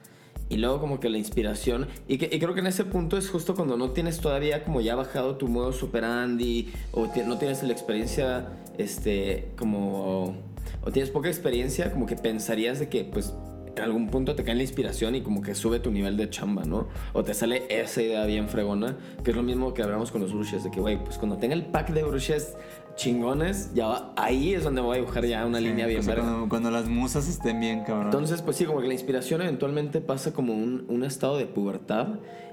Y 0.49 0.59
luego 0.59 0.81
como 0.81 1.01
que 1.01 1.09
la 1.09 1.17
inspiración 1.17 1.89
y, 2.09 2.19
creo 2.19 2.53
que 2.53 2.61
en 2.61 2.67
ese 2.67 2.85
punto 2.85 3.17
es 3.17 3.31
justo 3.31 3.55
cuando 3.55 3.79
no 3.79 3.93
tienes 3.93 4.21
todavía 4.21 4.65
como 4.65 4.83
ya 4.83 4.95
bajado 4.95 5.37
tu 5.37 5.49
modo 5.49 5.73
superandi 5.73 6.71
o 6.93 7.09
ti- 7.09 7.23
no 7.27 7.39
tienes 7.39 7.63
la 7.63 7.73
experiencia 7.73 8.51
este 8.77 9.49
como 9.57 10.37
o 10.85 10.91
tienes 10.93 11.11
poca 11.11 11.29
experiencia 11.29 11.91
como 11.91 12.05
que 12.05 12.17
pensarías 12.17 12.81
de 12.81 12.91
que 12.91 13.05
pues 13.05 13.33
en 13.75 13.83
algún 13.83 14.09
punto 14.09 14.35
te 14.35 14.45
cae 14.45 14.55
la 14.55 14.63
inspiración 14.63 15.15
y 15.15 15.23
como 15.23 15.41
que 15.41 15.55
sube 15.55 15.81
tu 15.81 15.91
nivel 15.91 16.19
de 16.19 16.29
chamba, 16.29 16.65
¿no? 16.65 16.89
O 17.15 17.25
te 17.25 17.33
sale 17.33 17.63
esa 17.71 18.03
idea 18.03 18.27
bien 18.27 18.51
fregona, 18.51 18.99
que 19.25 19.31
es 19.31 19.37
lo 19.37 19.43
mismo 19.43 19.73
que 19.73 19.83
hablamos 19.83 20.11
con 20.11 20.21
los 20.21 20.35
brushes, 20.35 20.63
de 20.63 20.71
que, 20.71 20.79
güey, 20.79 21.03
pues 21.03 21.17
cuando 21.17 21.39
tenga 21.39 21.55
el 21.55 21.65
pack 21.65 21.89
de 21.95 22.03
brushes 22.03 22.55
chingones, 22.97 23.73
ya 23.75 23.87
va- 23.89 24.13
ahí 24.17 24.55
es 24.55 24.65
donde 24.65 24.81
voy 24.81 24.97
a 24.97 25.01
dibujar 25.01 25.25
ya 25.27 25.45
una 25.47 25.59
Sí, 25.59 25.65
línea 25.65 25.87
bien 25.87 26.01
o 26.01 26.03
sea, 26.03 26.15
cuando, 26.17 26.49
cuando 26.49 26.71
las 26.71 26.89
musas 26.89 27.29
estén 27.29 27.61
bien, 27.61 27.85
cabrón. 27.85 28.07
Entonces, 28.07 28.43
pues 28.43 28.57
sí, 28.57 28.65
como 28.65 28.81
que 28.81 28.87
la 28.89 28.95
inspiración 28.95 29.41
eventualmente 29.43 30.01
pasa 30.01 30.33
como 30.33 30.53
un, 30.55 30.85
un 30.89 31.05
estado 31.05 31.37
de 31.39 31.47
pubertad 31.47 32.09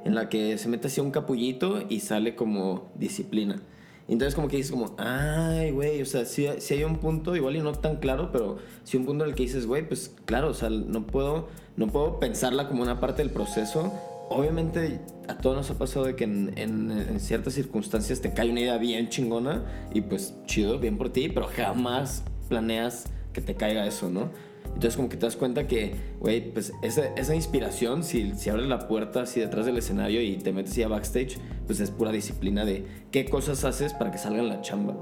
en 0.05 0.15
la 0.15 0.29
que 0.29 0.57
se 0.57 0.69
mete 0.69 0.87
así 0.87 1.01
un 1.01 1.11
capullito 1.11 1.83
y 1.89 1.99
sale 1.99 2.35
como 2.35 2.89
disciplina. 2.95 3.61
Entonces 4.07 4.33
como 4.33 4.47
que 4.47 4.57
dices 4.57 4.71
como, 4.71 4.95
ay, 4.97 5.69
güey, 5.71 6.01
o 6.01 6.05
sea, 6.05 6.25
si 6.25 6.47
hay 6.47 6.83
un 6.83 6.95
punto, 6.97 7.35
igual 7.35 7.55
y 7.57 7.59
no 7.61 7.73
tan 7.73 7.97
claro, 7.97 8.31
pero 8.31 8.57
sí 8.83 8.97
un 8.97 9.05
punto 9.05 9.23
en 9.23 9.29
el 9.29 9.35
que 9.35 9.43
dices, 9.43 9.67
güey, 9.67 9.87
pues 9.87 10.15
claro, 10.25 10.49
o 10.49 10.53
sea, 10.55 10.69
no 10.71 11.05
puedo, 11.05 11.47
no 11.77 11.87
puedo 11.87 12.19
pensarla 12.19 12.67
como 12.67 12.81
una 12.81 12.99
parte 12.99 13.21
del 13.21 13.31
proceso. 13.31 13.93
Obviamente 14.29 15.01
a 15.27 15.37
todos 15.37 15.55
nos 15.55 15.71
ha 15.71 15.77
pasado 15.77 16.05
de 16.05 16.15
que 16.15 16.23
en, 16.23 17.19
ciertas 17.19 17.53
circunstancias 17.53 18.21
te 18.21 18.31
cae 18.33 18.49
una 18.49 18.61
idea 18.61 18.77
bien 18.77 19.09
chingona 19.09 19.63
y 19.93 20.01
pues 20.01 20.35
chido, 20.45 20.79
bien 20.79 20.97
por 20.97 21.09
ti, 21.09 21.29
pero 21.29 21.47
jamás 21.47 22.23
planeas 22.47 23.05
que 23.33 23.41
te 23.41 23.55
caiga 23.55 23.85
eso, 23.85 24.09
¿no? 24.09 24.29
Entonces 24.65 24.95
como 24.95 25.09
que 25.09 25.17
te 25.17 25.25
das 25.25 25.35
cuenta 25.35 25.67
que, 25.67 25.95
güey, 26.19 26.53
pues 26.53 26.71
esa, 26.83 27.35
inspiración, 27.35 28.03
si, 28.03 28.33
si 28.35 28.49
abres 28.49 28.67
la 28.67 28.87
puerta 28.87 29.23
así 29.23 29.39
detrás 29.39 29.65
del 29.65 29.77
escenario 29.77 30.21
y 30.21 30.37
te 30.37 30.53
metes 30.53 30.71
así 30.71 30.83
a 30.83 30.87
backstage, 30.87 31.37
pues 31.65 31.79
es 31.79 31.89
pura 31.89 32.11
disciplina 32.11 32.65
de 32.65 32.85
qué 33.11 33.25
cosas 33.25 33.63
haces 33.63 33.93
para 33.93 34.11
que 34.11 34.19
salgan 34.19 34.47
la 34.47 34.61
chamba. 34.61 34.95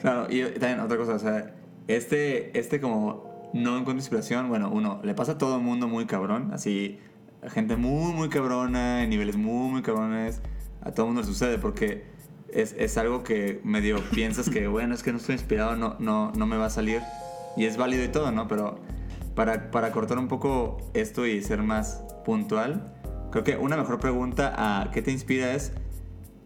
Claro, 0.00 0.26
y 0.30 0.42
también 0.58 0.80
otra 0.80 0.98
cosa, 0.98 1.14
o 1.14 1.18
sea, 1.18 1.54
este, 1.88 2.58
este 2.58 2.80
como 2.80 3.50
no 3.54 3.70
encuentro 3.78 3.94
inspiración, 3.94 4.48
bueno, 4.48 4.70
uno, 4.70 5.00
le 5.02 5.14
pasa 5.14 5.32
a 5.32 5.38
todo 5.38 5.56
el 5.56 5.62
mundo 5.62 5.88
muy 5.88 6.06
cabrón, 6.06 6.50
así, 6.52 6.98
a 7.44 7.50
gente 7.50 7.76
muy, 7.76 8.12
muy 8.12 8.28
cabrona, 8.28 9.02
en 9.02 9.10
niveles 9.10 9.36
muy, 9.36 9.70
muy 9.70 9.82
cabrones, 9.82 10.40
a 10.80 10.92
todo 10.92 11.06
el 11.06 11.12
mundo 11.12 11.22
le 11.22 11.26
sucede 11.26 11.58
porque 11.58 12.04
es, 12.48 12.74
es 12.78 12.96
algo 12.96 13.22
que 13.22 13.60
medio 13.64 13.98
piensas 14.12 14.48
que, 14.48 14.66
bueno, 14.66 14.94
es 14.94 15.02
que 15.02 15.12
no 15.12 15.18
estoy 15.18 15.34
inspirado, 15.34 15.76
no, 15.76 15.96
no, 15.98 16.32
no 16.32 16.46
me 16.46 16.56
va 16.56 16.66
a 16.66 16.70
salir, 16.70 17.02
y 17.56 17.66
es 17.66 17.76
válido 17.76 18.04
y 18.04 18.08
todo, 18.08 18.32
¿no? 18.32 18.48
Pero 18.48 18.78
para, 19.34 19.70
para 19.70 19.92
cortar 19.92 20.18
un 20.18 20.28
poco 20.28 20.78
esto 20.94 21.26
y 21.26 21.42
ser 21.42 21.62
más 21.62 22.02
puntual, 22.24 22.94
creo 23.30 23.44
que 23.44 23.56
una 23.56 23.76
mejor 23.76 24.00
pregunta 24.00 24.54
a 24.56 24.90
qué 24.90 25.02
te 25.02 25.10
inspira 25.12 25.54
es, 25.54 25.72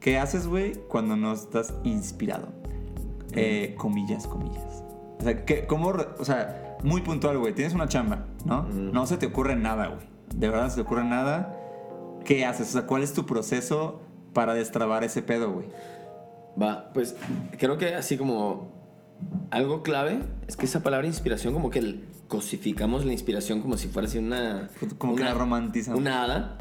¿qué 0.00 0.18
haces, 0.18 0.46
güey, 0.46 0.72
cuando 0.88 1.16
no 1.16 1.32
estás 1.32 1.74
inspirado? 1.84 2.48
Eh, 3.32 3.74
comillas, 3.76 4.26
comillas. 4.26 4.82
O 5.20 5.22
sea, 5.22 5.44
¿qué, 5.44 5.66
cómo, 5.66 5.94
o 6.18 6.24
sea, 6.24 6.76
muy 6.82 7.02
puntual, 7.02 7.38
güey. 7.38 7.54
Tienes 7.54 7.74
una 7.74 7.88
chamba, 7.88 8.26
¿no? 8.44 8.62
No 8.62 9.06
se 9.06 9.18
te 9.18 9.26
ocurre 9.26 9.56
nada, 9.56 9.88
güey. 9.88 10.07
De 10.34 10.48
verdad 10.48 10.64
no 10.64 10.70
se 10.70 10.76
te 10.76 10.82
ocurre 10.82 11.04
nada. 11.04 11.54
¿Qué 12.24 12.44
haces? 12.44 12.68
O 12.68 12.72
sea, 12.72 12.86
¿cuál 12.86 13.02
es 13.02 13.12
tu 13.12 13.26
proceso 13.26 14.00
para 14.32 14.54
destrabar 14.54 15.04
ese 15.04 15.22
pedo, 15.22 15.52
güey? 15.52 15.66
Va, 16.60 16.90
pues 16.92 17.16
creo 17.58 17.78
que 17.78 17.94
así 17.94 18.16
como 18.16 18.68
algo 19.50 19.82
clave 19.82 20.20
es 20.46 20.56
que 20.56 20.66
esa 20.66 20.82
palabra 20.82 21.06
inspiración 21.06 21.54
como 21.54 21.70
que 21.70 22.00
cosificamos 22.28 23.04
la 23.04 23.12
inspiración 23.12 23.62
como 23.62 23.76
si 23.76 23.88
fuera 23.88 24.06
así 24.08 24.18
una... 24.18 24.68
Como 24.98 25.14
que 25.16 25.22
una- 25.22 25.32
la 25.32 25.38
romantizamos. 25.38 26.00
Una 26.00 26.24
hada 26.24 26.58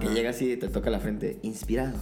que 0.00 0.08
llega 0.08 0.30
así 0.30 0.52
y 0.52 0.56
te 0.56 0.68
toca 0.68 0.90
la 0.90 0.98
frente 1.00 1.38
inspirado. 1.42 1.96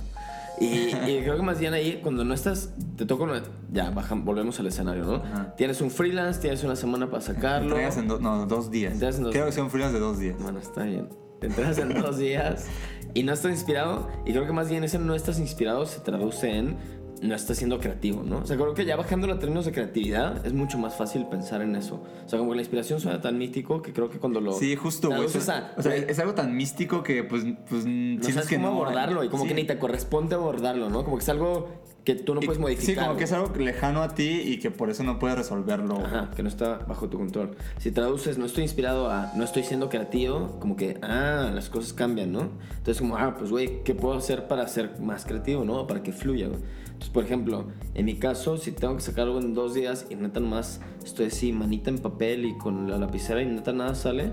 Y, 0.60 0.66
y 0.66 1.20
creo 1.22 1.36
que 1.36 1.42
más 1.42 1.58
bien 1.60 1.75
ahí, 1.75 2.00
cuando 2.02 2.25
no 2.25 2.32
estás, 2.34 2.70
te 2.96 3.04
toca 3.04 3.25
una... 3.25 3.42
Ya, 3.72 3.90
bajan, 3.90 4.25
volvemos 4.25 4.58
al 4.60 4.66
escenario, 4.68 5.04
¿no? 5.04 5.14
Ajá. 5.16 5.54
Tienes 5.56 5.80
un 5.80 5.90
freelance, 5.90 6.40
tienes 6.40 6.64
una 6.64 6.76
semana 6.76 7.10
para 7.10 7.20
sacarlo. 7.22 7.70
Entregas 7.70 7.96
en 7.98 8.08
do- 8.08 8.18
no, 8.20 8.46
dos 8.46 8.70
días. 8.70 8.92
En 8.94 9.00
dos 9.00 9.16
Creo 9.16 9.30
que 9.32 9.38
días. 9.42 9.54
son 9.54 9.70
freelance 9.70 9.94
de 9.94 10.00
dos 10.00 10.18
días. 10.18 10.36
Bueno, 10.40 10.58
está 10.58 10.84
bien. 10.84 11.08
Te 11.40 11.48
entregas 11.48 11.76
en 11.78 12.00
dos 12.00 12.16
días 12.18 12.66
y 13.12 13.22
no 13.22 13.32
estás 13.34 13.52
inspirado. 13.52 14.08
Y 14.25 14.32
creo 14.32 14.46
que 14.46 14.52
más 14.52 14.70
bien 14.70 14.82
ese 14.84 14.98
no 14.98 15.14
estás 15.14 15.38
inspirado 15.38 15.84
se 15.84 16.00
traduce 16.00 16.48
en 16.56 16.76
no 17.23 17.35
estás 17.35 17.56
siendo 17.56 17.78
creativo, 17.78 18.23
¿no? 18.23 18.38
O 18.38 18.46
sea, 18.46 18.56
creo 18.56 18.75
que 18.75 18.85
ya 18.85 18.96
bajando 18.96 19.32
a 19.32 19.38
términos 19.38 19.64
de 19.64 19.73
creatividad 19.73 20.44
es 20.46 20.52
mucho 20.52 20.78
más 20.78 20.96
fácil 20.96 21.26
pensar 21.26 21.62
en 21.62 21.75
eso. 21.76 22.02
O 22.25 22.28
sea, 22.28 22.38
como 22.38 22.50
que 22.52 22.56
la 22.56 22.62
inspiración 22.62 23.00
suena 23.00 23.20
tan 23.20 23.38
mítico 23.38 23.82
que 23.82 23.92
creo 23.92 24.11
que 24.11 24.18
cuando 24.18 24.40
lo. 24.40 24.52
Sí, 24.52 24.76
justo, 24.76 25.08
güey. 25.08 25.25
O 25.25 25.28
sea, 25.28 25.73
o 25.76 25.82
sea, 25.82 25.94
es 25.94 26.18
algo 26.18 26.35
tan 26.35 26.54
místico 26.56 27.02
que, 27.02 27.25
pues, 27.25 27.44
pues 27.68 27.85
no 27.87 28.23
sabes 28.23 28.49
que 28.49 28.56
cómo 28.56 28.68
no. 28.68 28.75
abordarlo 28.75 29.25
y 29.25 29.28
como 29.28 29.44
Sí. 29.44 29.49
que 29.49 29.54
ni 29.54 29.64
te 29.64 29.78
corresponde 29.78 30.35
abordarlo, 30.35 30.90
¿no? 30.90 31.04
Como 31.04 31.16
que 31.16 31.23
es 31.23 31.28
algo 31.28 31.68
que 32.04 32.14
tú 32.14 32.35
no 32.37 32.40
Y- 32.42 32.46
puedes 32.46 32.61
modificar. 32.61 32.94
Sí, 32.94 33.00
como 33.08 33.16
que 33.18 33.25
es 33.25 33.32
algo 33.32 33.52
lejano 33.56 34.02
a 34.02 34.14
ti 34.14 34.28
y 34.44 34.58
que 34.61 34.70
por 34.70 34.90
eso 34.90 35.02
no 35.02 35.18
puedes 35.18 35.37
resolverlo. 35.37 35.99
Ajá, 36.04 36.30
que 36.37 36.42
no 36.44 36.49
está 36.49 36.78
bajo 36.87 37.08
tu 37.08 37.18
control. 37.18 37.56
Si 37.78 37.90
traduces, 37.90 38.38
no 38.38 38.46
estoy 38.46 38.62
inspirado 38.62 39.11
a, 39.11 39.32
no 39.35 39.42
estoy 39.42 39.64
siendo 39.64 39.88
creativo, 39.88 40.56
como 40.61 40.76
que, 40.76 40.99
ah, 41.02 41.50
las 41.52 41.68
cosas 41.68 41.92
cambian, 41.92 42.30
¿no? 42.30 42.50
Entonces, 42.78 42.99
como, 43.00 43.16
ah, 43.16 43.35
pues, 43.37 43.50
güey, 43.50 43.82
¿qué 43.82 43.94
puedo 43.94 44.14
hacer 44.16 44.46
para 44.46 44.68
ser 44.68 45.00
más 45.00 45.25
creativo, 45.25 45.64
no? 45.64 45.87
Para 45.88 46.02
que 46.04 46.12
fluya, 46.12 46.46
güey. 46.46 46.61
Entonces, 46.96 47.12
por 47.12 47.24
ejemplo, 47.24 47.66
en 47.94 48.06
mi 48.06 48.14
caso, 48.16 48.56
si 48.56 48.72
tengo 48.72 48.96
que 48.96 49.02
sacar 49.02 49.24
algo 49.26 49.38
en 49.38 49.52
dos 49.52 49.74
días 49.74 50.06
y 50.08 50.14
neta 50.16 50.40
nomás 50.40 50.80
estoy 51.04 51.26
así, 51.26 51.52
manita 51.52 51.90
en 51.90 51.98
papel 51.98 52.46
y 52.46 52.56
con 52.56 52.90
la 52.90 52.96
lapicera 52.96 53.42
y 53.42 53.46
neta 53.46 53.72
nada 53.74 53.94
sale, 53.94 54.32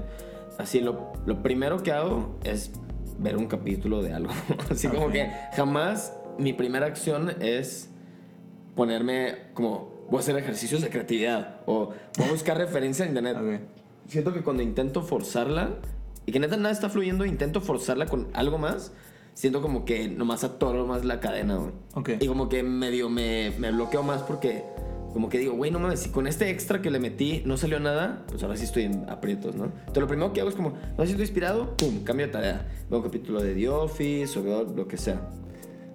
así, 0.57 0.79
lo, 0.79 1.11
lo 1.25 1.43
primero 1.43 1.83
que 1.83 1.91
hago 1.91 2.39
es 2.45 2.71
ver 3.19 3.35
un 3.35 3.47
capítulo 3.47 4.01
de 4.01 4.13
algo. 4.13 4.31
así 4.71 4.87
como 4.87 5.07
Ok. 5.07 5.11
que 5.11 5.31
jamás 5.55 6.13
mi 6.39 6.53
primera 6.53 6.85
acción 6.85 7.31
es 7.41 7.89
ponerme 8.75 9.35
como 9.53 9.91
voy 10.09 10.17
a 10.17 10.19
hacer 10.21 10.37
ejercicios 10.37 10.81
de 10.81 10.89
creatividad 10.89 11.61
o 11.65 11.91
voy 12.17 12.27
a 12.27 12.31
buscar 12.31 12.57
referencia 12.57 13.03
en 13.05 13.09
internet. 13.11 13.37
Ok. 13.39 14.09
Siento 14.09 14.33
que 14.33 14.41
cuando 14.41 14.63
intento 14.63 15.01
forzarla 15.01 15.75
y 16.25 16.31
que 16.31 16.39
neta 16.39 16.55
nada 16.55 16.71
está 16.71 16.87
fluyendo, 16.89 17.25
intento 17.25 17.59
forzarla 17.59 18.05
con 18.05 18.27
algo 18.33 18.57
más, 18.57 18.93
siento 19.33 19.61
como 19.61 19.85
que 19.85 20.07
nomás 20.07 20.43
atoro 20.43 20.85
más 20.87 21.05
la 21.05 21.19
cadena, 21.19 21.55
güey. 21.55 21.71
Ok. 21.93 22.09
Y 22.19 22.27
como 22.27 22.49
que 22.49 22.63
medio 22.63 23.09
me, 23.09 23.51
me 23.59 23.71
bloqueo 23.71 24.03
más 24.03 24.21
porque 24.23 24.63
como 25.13 25.29
que 25.29 25.37
digo, 25.37 25.53
güey, 25.53 25.69
no 25.69 25.79
mames, 25.79 25.99
si 25.99 26.09
con 26.09 26.25
este 26.25 26.49
extra 26.49 26.81
que 26.81 26.89
le 26.89 26.99
metí 26.99 27.43
no 27.45 27.55
salió 27.55 27.79
nada, 27.79 28.23
pues 28.27 28.41
ahora 28.41 28.57
sí 28.57 28.63
estoy 28.63 28.83
en 28.83 29.07
aprietos, 29.09 29.55
¿no? 29.55 29.65
Entonces 29.65 30.01
lo 30.01 30.07
primero 30.07 30.33
que 30.33 30.41
hago 30.41 30.49
es 30.49 30.55
como, 30.55 30.73
no 30.97 31.05
siento 31.05 31.21
inspirado, 31.21 31.77
pum, 31.77 32.03
cambio 32.03 32.25
de 32.25 32.31
tarea. 32.31 32.67
Veo 32.89 32.97
un 32.97 33.05
capítulo 33.05 33.41
de 33.41 33.53
The 33.53 33.69
Office 33.69 34.39
o 34.39 34.43
veo 34.43 34.63
lo 34.63 34.87
que 34.87 34.97
sea. 34.97 35.29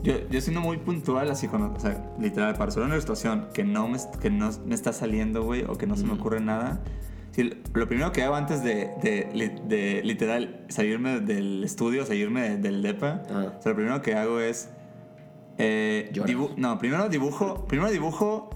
Yo, 0.04 0.14
yo 0.30 0.40
siendo 0.40 0.60
muy 0.60 0.76
puntual, 0.76 1.28
así 1.32 1.48
con, 1.48 1.62
o 1.62 1.80
sea, 1.80 2.14
literal, 2.20 2.52
para 2.52 2.66
resolver 2.66 2.88
una 2.88 3.00
situación 3.00 3.48
que 3.52 3.64
no 3.64 3.88
me, 3.88 3.98
que 4.20 4.30
no 4.30 4.50
me 4.64 4.76
está 4.76 4.92
saliendo, 4.92 5.42
güey, 5.42 5.64
o 5.64 5.76
que 5.76 5.88
no 5.88 5.96
se 5.96 6.04
me 6.04 6.12
ocurre 6.12 6.40
nada. 6.40 6.80
Sí, 7.38 7.52
lo 7.72 7.86
primero 7.88 8.10
que 8.10 8.22
hago 8.24 8.34
antes 8.34 8.64
de, 8.64 8.90
de, 9.00 9.28
li- 9.32 9.60
de 9.68 10.02
literal 10.02 10.64
salirme 10.68 11.20
del 11.20 11.62
estudio, 11.62 12.04
salirme 12.04 12.56
del 12.56 12.82
DEPA, 12.82 13.22
Ah. 13.30 13.52
o 13.58 13.62
sea, 13.62 13.70
lo 13.70 13.76
primero 13.76 14.02
que 14.02 14.14
hago 14.14 14.40
es. 14.40 14.68
eh, 15.58 16.10
no, 16.56 16.78
primero 16.78 17.08
dibujo, 17.08 17.66
primero 17.66 17.90
dibujo 17.90 18.50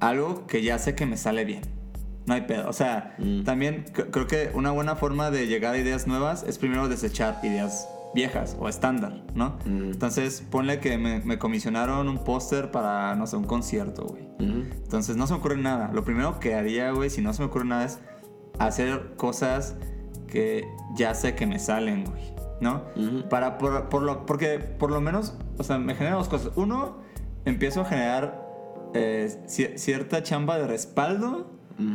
algo 0.00 0.46
que 0.46 0.62
ya 0.62 0.78
sé 0.78 0.94
que 0.94 1.06
me 1.06 1.16
sale 1.16 1.44
bien. 1.44 1.62
No 2.26 2.34
hay 2.34 2.42
pedo. 2.42 2.68
O 2.68 2.72
sea, 2.72 3.14
Mm. 3.18 3.44
también 3.44 3.84
creo 3.92 4.26
que 4.26 4.50
una 4.54 4.70
buena 4.70 4.96
forma 4.96 5.30
de 5.30 5.46
llegar 5.46 5.74
a 5.74 5.78
ideas 5.78 6.06
nuevas 6.06 6.42
es 6.48 6.58
primero 6.58 6.88
desechar 6.88 7.38
ideas 7.42 7.88
viejas 8.14 8.56
o 8.60 8.68
estándar, 8.68 9.24
¿no? 9.34 9.56
Mm. 9.64 9.92
Entonces, 9.92 10.42
ponle 10.50 10.78
que 10.80 10.96
me, 10.98 11.20
me 11.20 11.38
comisionaron 11.38 12.08
un 12.08 12.18
póster 12.22 12.70
para, 12.70 13.14
no 13.16 13.26
sé, 13.26 13.36
un 13.36 13.44
concierto, 13.44 14.04
güey. 14.06 14.24
Entonces, 14.38 15.16
no 15.16 15.26
se 15.26 15.32
me 15.34 15.38
ocurre 15.40 15.56
nada. 15.56 15.90
Lo 15.92 16.04
primero 16.04 16.38
que 16.38 16.54
haría, 16.54 16.90
güey, 16.92 17.10
si 17.10 17.20
no 17.22 17.32
se 17.32 17.42
me 17.42 17.46
ocurre 17.46 17.64
nada, 17.64 17.84
es 17.84 17.98
hacer 18.58 19.14
cosas 19.16 19.76
que 20.28 20.64
ya 20.96 21.14
sé 21.14 21.34
que 21.34 21.46
me 21.46 21.58
salen, 21.58 22.04
güey, 22.04 22.22
¿no? 22.60 22.82
Para, 23.28 23.58
por, 23.58 23.88
por 23.88 24.02
lo, 24.02 24.26
porque 24.26 24.58
por 24.58 24.90
lo 24.90 25.00
menos, 25.00 25.34
o 25.58 25.62
sea, 25.64 25.78
me 25.78 25.94
genera 25.94 26.16
dos 26.16 26.28
cosas. 26.28 26.52
Uno, 26.56 26.98
empiezo 27.44 27.80
a 27.82 27.84
generar 27.84 28.42
eh, 28.94 29.42
ci- 29.46 29.76
cierta 29.76 30.22
chamba 30.22 30.56
de 30.58 30.66
respaldo 30.66 31.50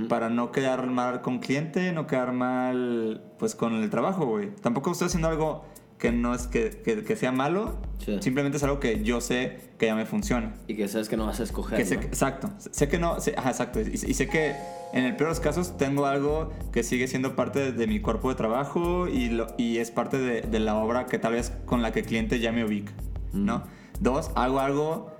para 0.09 0.29
no 0.29 0.51
quedar 0.51 0.85
mal 0.87 1.21
con 1.21 1.39
cliente, 1.39 1.93
no 1.93 2.05
quedar 2.05 2.33
mal, 2.33 3.23
pues, 3.39 3.55
con 3.55 3.73
el 3.75 3.89
trabajo, 3.89 4.25
güey. 4.25 4.53
Tampoco 4.57 4.91
estoy 4.91 5.07
haciendo 5.07 5.29
algo 5.29 5.63
que 5.99 6.11
no 6.11 6.33
es 6.33 6.47
que, 6.47 6.69
que- 6.83 7.03
que 7.03 7.15
sea 7.15 7.31
malo, 7.31 7.77
Sí. 7.99 8.17
simplemente 8.21 8.57
es 8.57 8.63
algo 8.63 8.79
que 8.79 9.03
yo 9.03 9.19
sé 9.21 9.59
que 9.77 9.85
ya 9.87 9.95
me 9.95 10.05
funciona. 10.05 10.53
Y 10.67 10.75
que 10.75 10.87
sabes 10.87 11.09
que 11.09 11.17
no 11.17 11.25
vas 11.25 11.39
a 11.41 11.43
escoger. 11.43 11.77
Que 11.77 11.85
sé 11.85 11.95
¿no? 11.95 12.01
que- 12.01 12.07
exacto. 12.07 12.49
Sé 12.71 12.87
que 12.87 12.97
no. 12.97 13.19
sé- 13.19 13.35
ajá, 13.37 13.49
exacto. 13.49 13.81
Y, 13.81 13.83
y 13.93 14.13
sé 14.13 14.27
que 14.29 14.55
en 14.93 15.03
el 15.03 15.15
peor 15.17 15.29
de 15.29 15.35
los 15.35 15.39
casos 15.41 15.77
tengo 15.77 16.05
algo 16.05 16.51
que 16.71 16.81
sigue 16.83 17.07
siendo 17.07 17.35
parte 17.35 17.59
de, 17.59 17.71
de 17.73 17.85
mi 17.87 17.99
cuerpo 17.99 18.29
de 18.29 18.35
trabajo 18.35 19.07
y, 19.09 19.29
lo- 19.29 19.47
y 19.57 19.77
es 19.77 19.91
parte 19.91 20.17
de, 20.17 20.41
de 20.41 20.59
la 20.59 20.75
obra 20.77 21.05
que 21.05 21.19
tal 21.19 21.33
vez 21.33 21.51
con 21.65 21.81
la 21.81 21.91
que 21.91 21.99
el 21.99 22.05
cliente 22.05 22.39
ya 22.39 22.51
me 22.53 22.63
ubica. 22.63 22.93
¿no? 23.33 23.63
Dos, 23.99 24.31
hago 24.35 24.59
algo 24.61 25.11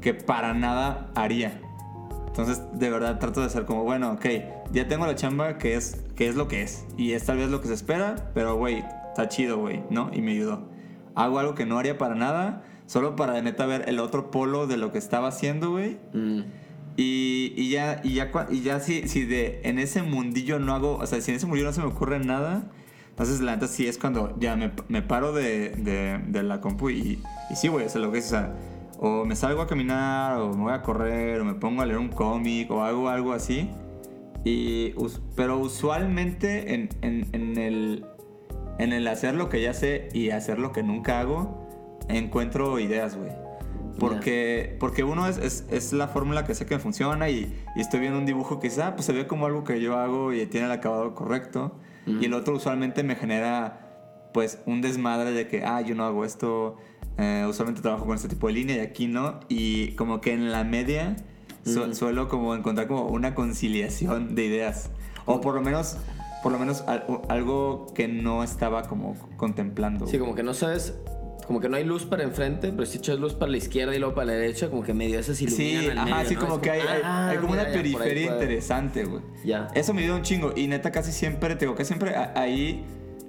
que 0.00 0.14
para 0.14 0.54
nada 0.54 1.10
haría. 1.14 1.60
Entonces, 2.26 2.62
de 2.72 2.88
verdad, 2.90 3.18
trato 3.18 3.42
de 3.42 3.50
ser 3.50 3.66
como, 3.66 3.84
bueno, 3.84 4.12
ok, 4.12 4.24
ya 4.72 4.88
tengo 4.88 5.04
la 5.06 5.14
chamba 5.14 5.58
que 5.58 5.74
es, 5.74 5.96
que 6.16 6.28
es 6.28 6.36
lo 6.36 6.48
que 6.48 6.62
es. 6.62 6.84
Y 6.96 7.12
es 7.12 7.24
tal 7.26 7.36
vez 7.36 7.50
lo 7.50 7.60
que 7.60 7.68
se 7.68 7.74
espera, 7.74 8.30
pero, 8.34 8.56
güey, 8.56 8.82
está 9.20 9.28
chido, 9.28 9.58
güey, 9.58 9.82
¿no? 9.90 10.10
Y 10.12 10.22
me 10.22 10.32
ayudó. 10.32 10.68
Hago 11.14 11.38
algo 11.38 11.54
que 11.54 11.66
no 11.66 11.78
haría 11.78 11.98
para 11.98 12.14
nada, 12.14 12.64
solo 12.86 13.16
para 13.16 13.34
de 13.34 13.42
neta 13.42 13.66
ver 13.66 13.84
el 13.88 13.98
otro 13.98 14.30
polo 14.30 14.66
de 14.66 14.76
lo 14.76 14.92
que 14.92 14.98
estaba 14.98 15.28
haciendo, 15.28 15.72
güey. 15.72 15.98
Mm. 16.14 16.40
Y, 16.96 17.52
y 17.56 17.70
ya, 17.70 18.00
y 18.02 18.14
ya, 18.14 18.30
y 18.50 18.62
ya 18.62 18.80
si, 18.80 19.08
si 19.08 19.24
de, 19.24 19.60
en 19.64 19.78
ese 19.78 20.02
mundillo 20.02 20.58
no 20.58 20.74
hago, 20.74 20.96
o 20.96 21.06
sea, 21.06 21.20
si 21.20 21.30
en 21.30 21.36
ese 21.36 21.46
mundillo 21.46 21.66
no 21.66 21.72
se 21.72 21.80
me 21.80 21.86
ocurre 21.86 22.18
nada, 22.18 22.70
entonces 23.10 23.40
la 23.40 23.52
neta 23.52 23.68
sí 23.68 23.86
es 23.86 23.98
cuando 23.98 24.36
ya 24.38 24.56
me, 24.56 24.72
me 24.88 25.02
paro 25.02 25.32
de, 25.32 25.70
de, 25.70 26.20
de 26.26 26.42
la 26.42 26.60
compu 26.60 26.90
y, 26.90 27.22
y 27.50 27.56
sí, 27.56 27.68
güey, 27.68 27.86
o 27.86 27.88
sea, 27.88 28.00
lo 28.00 28.12
que 28.12 28.18
es, 28.18 28.26
o 28.26 28.30
sea, 28.30 28.54
o 28.98 29.24
me 29.24 29.36
salgo 29.36 29.62
a 29.62 29.66
caminar, 29.66 30.38
o 30.40 30.54
me 30.54 30.64
voy 30.64 30.72
a 30.72 30.82
correr, 30.82 31.40
o 31.40 31.44
me 31.44 31.54
pongo 31.54 31.82
a 31.82 31.86
leer 31.86 31.98
un 31.98 32.08
cómic, 32.08 32.70
o 32.70 32.82
hago 32.82 33.08
algo 33.08 33.32
así. 33.32 33.70
Y, 34.44 34.94
pero 35.36 35.58
usualmente 35.58 36.74
en, 36.74 36.88
en, 37.02 37.26
en 37.32 37.58
el, 37.58 38.06
en 38.82 38.92
el 38.92 39.06
hacer 39.08 39.34
lo 39.34 39.48
que 39.48 39.60
ya 39.62 39.74
sé 39.74 40.08
y 40.12 40.30
hacer 40.30 40.58
lo 40.58 40.72
que 40.72 40.82
nunca 40.82 41.20
hago, 41.20 41.66
encuentro 42.08 42.78
ideas, 42.78 43.16
güey. 43.16 43.30
Porque, 43.98 44.76
porque 44.80 45.04
uno 45.04 45.26
es, 45.26 45.36
es, 45.36 45.66
es 45.70 45.92
la 45.92 46.08
fórmula 46.08 46.44
que 46.46 46.54
sé 46.54 46.64
que 46.64 46.78
funciona 46.78 47.28
y, 47.28 47.54
y 47.76 47.80
estoy 47.80 48.00
viendo 48.00 48.18
un 48.18 48.24
dibujo 48.24 48.58
que 48.58 48.68
dice, 48.68 48.82
ah, 48.82 48.94
pues 48.94 49.04
se 49.04 49.12
ve 49.12 49.26
como 49.26 49.44
algo 49.46 49.62
que 49.64 49.80
yo 49.80 49.98
hago 49.98 50.32
y 50.32 50.46
tiene 50.46 50.66
el 50.66 50.72
acabado 50.72 51.14
correcto. 51.14 51.72
Y 52.06 52.24
el 52.24 52.32
otro 52.34 52.54
usualmente 52.56 53.02
me 53.02 53.14
genera 53.14 53.86
pues 54.32 54.58
un 54.64 54.80
desmadre 54.80 55.32
de 55.32 55.46
que, 55.48 55.64
ah, 55.64 55.80
yo 55.82 55.94
no 55.94 56.04
hago 56.04 56.24
esto, 56.24 56.76
eh, 57.18 57.44
usualmente 57.48 57.82
trabajo 57.82 58.06
con 58.06 58.16
este 58.16 58.28
tipo 58.28 58.46
de 58.46 58.54
línea 58.54 58.76
y 58.76 58.80
aquí 58.80 59.06
no. 59.06 59.38
Y 59.48 59.92
como 59.96 60.20
que 60.22 60.32
en 60.32 60.50
la 60.50 60.64
media 60.64 61.16
su- 61.64 61.82
Ujú. 61.82 61.94
suelo 61.94 62.28
como 62.28 62.54
encontrar 62.54 62.86
como 62.88 63.04
una 63.04 63.34
conciliación 63.34 64.34
de 64.34 64.46
ideas. 64.46 64.90
O 65.26 65.40
por 65.42 65.54
lo 65.54 65.60
menos, 65.60 65.98
por 66.42 66.52
lo 66.52 66.58
menos 66.58 66.82
al- 66.86 67.04
algo 67.28 67.86
que 67.94 68.08
no 68.08 68.42
estaba 68.44 68.82
como 68.82 69.14
contemplando. 69.36 70.06
Sí, 70.06 70.18
como 70.18 70.34
que 70.34 70.42
no 70.42 70.54
sabes, 70.54 70.94
como 71.46 71.60
que 71.60 71.68
no 71.68 71.76
hay 71.76 71.84
luz 71.84 72.04
para 72.04 72.22
enfrente, 72.22 72.70
pero 72.72 72.86
si 72.86 72.98
echas 72.98 73.18
luz 73.18 73.34
para 73.34 73.50
la 73.50 73.56
izquierda 73.58 73.94
y 73.94 73.98
luego 73.98 74.14
para 74.14 74.26
la 74.26 74.32
derecha, 74.34 74.70
como 74.70 74.82
que 74.82 74.94
medio 74.94 75.18
esas 75.18 75.36
Sí, 75.38 75.44
iluminan 75.46 75.84
el 75.84 75.98
ajá, 75.98 76.14
medio, 76.16 76.28
sí, 76.28 76.34
¿no? 76.34 76.40
como 76.40 76.54
Es 76.56 76.60
que 76.60 76.70
hay, 76.70 76.80
hay- 76.80 77.00
ah, 77.04 77.28
hay 77.30 77.36
como 77.38 77.48
mira, 77.50 77.62
una 77.64 77.70
ya, 77.72 77.76
periferia 77.76 78.26
interesante, 78.32 79.04
güey. 79.04 79.22
Ya. 79.44 79.68
Eso 79.74 79.92
me 79.94 80.02
ayuda 80.02 80.16
un 80.16 80.22
chingo. 80.22 80.52
Y 80.56 80.66
neta, 80.68 80.90
casi 80.92 81.12
siempre, 81.12 81.54
te 81.56 81.64
digo 81.64 81.74
que 81.74 81.84
siempre 81.84 82.14
ahí 82.16 82.84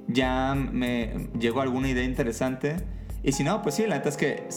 ya 0.07 0.55
me 0.55 1.29
llegó 1.39 1.61
alguna 1.61 1.89
idea 1.89 2.03
interesante. 2.03 2.75
Y 3.23 3.31
si 3.33 3.43
no, 3.43 3.61
pues 3.61 3.75
sí, 3.75 3.85
la 3.87 3.95
neta 3.95 4.09
es 4.09 4.17
que, 4.17 4.47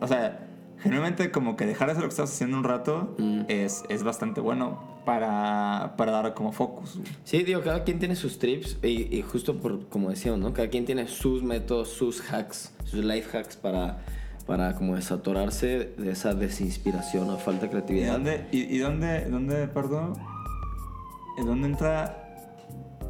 o 0.00 0.06
sea, 0.06 0.48
generalmente 0.82 1.30
como 1.30 1.56
que 1.56 1.66
dejar 1.66 1.88
de 1.88 1.92
hacer 1.92 2.02
lo 2.02 2.08
que 2.08 2.12
estás 2.14 2.30
haciendo 2.32 2.56
un 2.58 2.64
rato 2.64 3.14
Mm. 3.18 3.42
es, 3.48 3.84
es 3.88 4.02
bastante 4.02 4.40
bueno 4.40 4.92
para, 5.04 5.94
para 5.96 6.12
dar 6.12 6.34
como 6.34 6.52
focus. 6.52 6.98
Sí, 7.24 7.42
digo, 7.42 7.60
cada 7.62 7.84
quien 7.84 7.98
tiene 7.98 8.14
sus 8.16 8.38
trips 8.38 8.78
y, 8.82 9.16
y 9.16 9.22
justo 9.22 9.56
por 9.58 9.88
como 9.88 10.10
decíamos, 10.10 10.40
¿no? 10.40 10.52
Cada 10.52 10.68
quien 10.68 10.84
tiene 10.84 11.08
sus 11.08 11.42
métodos, 11.42 11.88
sus 11.88 12.20
hacks, 12.32 12.72
sus 12.84 13.04
life 13.04 13.36
hacks 13.36 13.56
para, 13.56 13.98
para 14.46 14.74
como 14.74 14.94
desatorarse 14.96 15.92
de 15.96 16.10
esa 16.12 16.34
desinspiración 16.34 17.28
o 17.30 17.36
falta 17.38 17.62
de 17.62 17.66
¿Y 17.66 17.70
creatividad. 17.70 18.12
dónde, 18.12 18.46
y, 18.52 18.60
y 18.62 18.78
dónde, 18.78 19.24
dónde, 19.28 19.66
perdón? 19.68 20.14
¿En 21.38 21.46
dónde 21.46 21.68
entra 21.68 22.18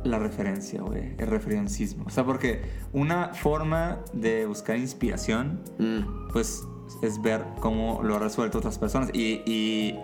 la 0.05 0.19
referencia, 0.19 0.81
güey? 0.83 1.15
El 1.19 1.27
referencismo. 1.27 2.05
O 2.07 2.11
sea, 2.11 2.25
porque 2.25 2.63
una 2.93 3.35
forma 3.35 3.99
de 4.13 4.47
buscar 4.47 4.77
inspiración, 4.77 5.61
Mm, 5.79 6.29
pues, 6.33 6.67
es 7.03 7.21
ver 7.23 7.45
cómo 7.61 8.01
lo 8.03 8.17
ha 8.17 8.19
resuelto 8.19 8.59
otras 8.59 8.79
personas. 8.79 9.11
Y, 9.13 9.43
y, 9.47 9.99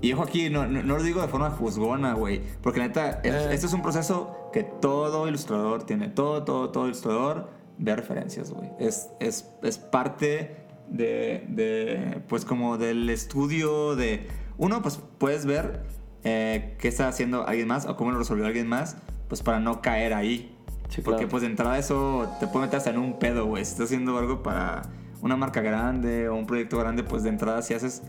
y 0.00 0.12
ojo 0.12 0.22
aquí, 0.22 0.48
no, 0.50 0.66
no, 0.66 0.82
no 0.82 0.96
lo 0.96 1.02
digo 1.02 1.20
de 1.20 1.28
forma 1.28 1.50
juzgona, 1.50 2.14
güey. 2.14 2.40
Porque 2.62 2.80
neta, 2.80 3.20
Eh. 3.22 3.48
este 3.52 3.66
es 3.66 3.72
un 3.72 3.82
proceso 3.82 4.36
que 4.52 4.62
todo 4.62 5.28
ilustrador 5.28 5.84
tiene. 5.84 6.08
Todo, 6.08 6.44
todo, 6.44 6.70
todo 6.70 6.86
ilustrador 6.86 7.50
ve 7.78 7.96
referencias, 7.96 8.50
güey. 8.52 8.70
Es, 8.78 9.10
es, 9.20 9.48
es 9.62 9.78
parte 9.78 10.56
de, 10.88 11.44
de, 11.48 12.20
pues, 12.28 12.44
como 12.44 12.78
del 12.78 13.08
estudio 13.10 13.94
de... 13.96 14.26
Uno, 14.58 14.82
pues, 14.82 15.00
puedes 15.18 15.46
ver 15.46 15.84
eh, 16.24 16.76
qué 16.78 16.88
está 16.88 17.08
haciendo 17.08 17.46
alguien 17.46 17.68
más 17.68 17.86
o 17.86 17.96
cómo 17.96 18.10
lo 18.12 18.18
resolvió 18.18 18.46
alguien 18.46 18.66
más, 18.68 18.96
pues, 19.28 19.42
para 19.42 19.60
no 19.60 19.80
caer 19.80 20.12
ahí. 20.14 20.56
Sí, 20.88 21.02
Porque, 21.02 21.18
claro. 21.18 21.28
pues, 21.30 21.42
de 21.42 21.46
entrada 21.48 21.78
eso 21.78 22.28
te 22.40 22.46
puede 22.48 22.66
meter 22.66 22.78
hasta 22.78 22.90
en 22.90 22.98
un 22.98 23.18
pedo, 23.18 23.46
güey. 23.46 23.64
Si 23.64 23.72
estás 23.72 23.86
haciendo 23.86 24.18
algo 24.18 24.42
para 24.42 24.82
una 25.22 25.36
marca 25.36 25.60
grande 25.60 26.28
o 26.28 26.34
un 26.34 26.46
proyecto 26.46 26.78
grande, 26.78 27.02
pues, 27.02 27.22
de 27.22 27.28
entrada, 27.30 27.62
si 27.62 27.74
haces 27.74 28.02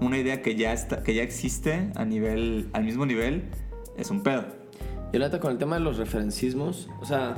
una 0.00 0.18
idea 0.18 0.42
que 0.42 0.54
ya, 0.56 0.72
está, 0.72 1.02
que 1.02 1.14
ya 1.14 1.22
existe 1.22 1.90
a 1.94 2.04
nivel, 2.04 2.68
al 2.72 2.84
mismo 2.84 3.06
nivel, 3.06 3.44
es 3.96 4.10
un 4.10 4.22
pedo. 4.22 4.44
Yo 5.12 5.18
la 5.18 5.26
neta 5.26 5.40
con 5.40 5.52
el 5.52 5.58
tema 5.58 5.76
de 5.76 5.80
los 5.82 5.96
referencismos, 5.96 6.88
o 7.00 7.04
sea, 7.06 7.36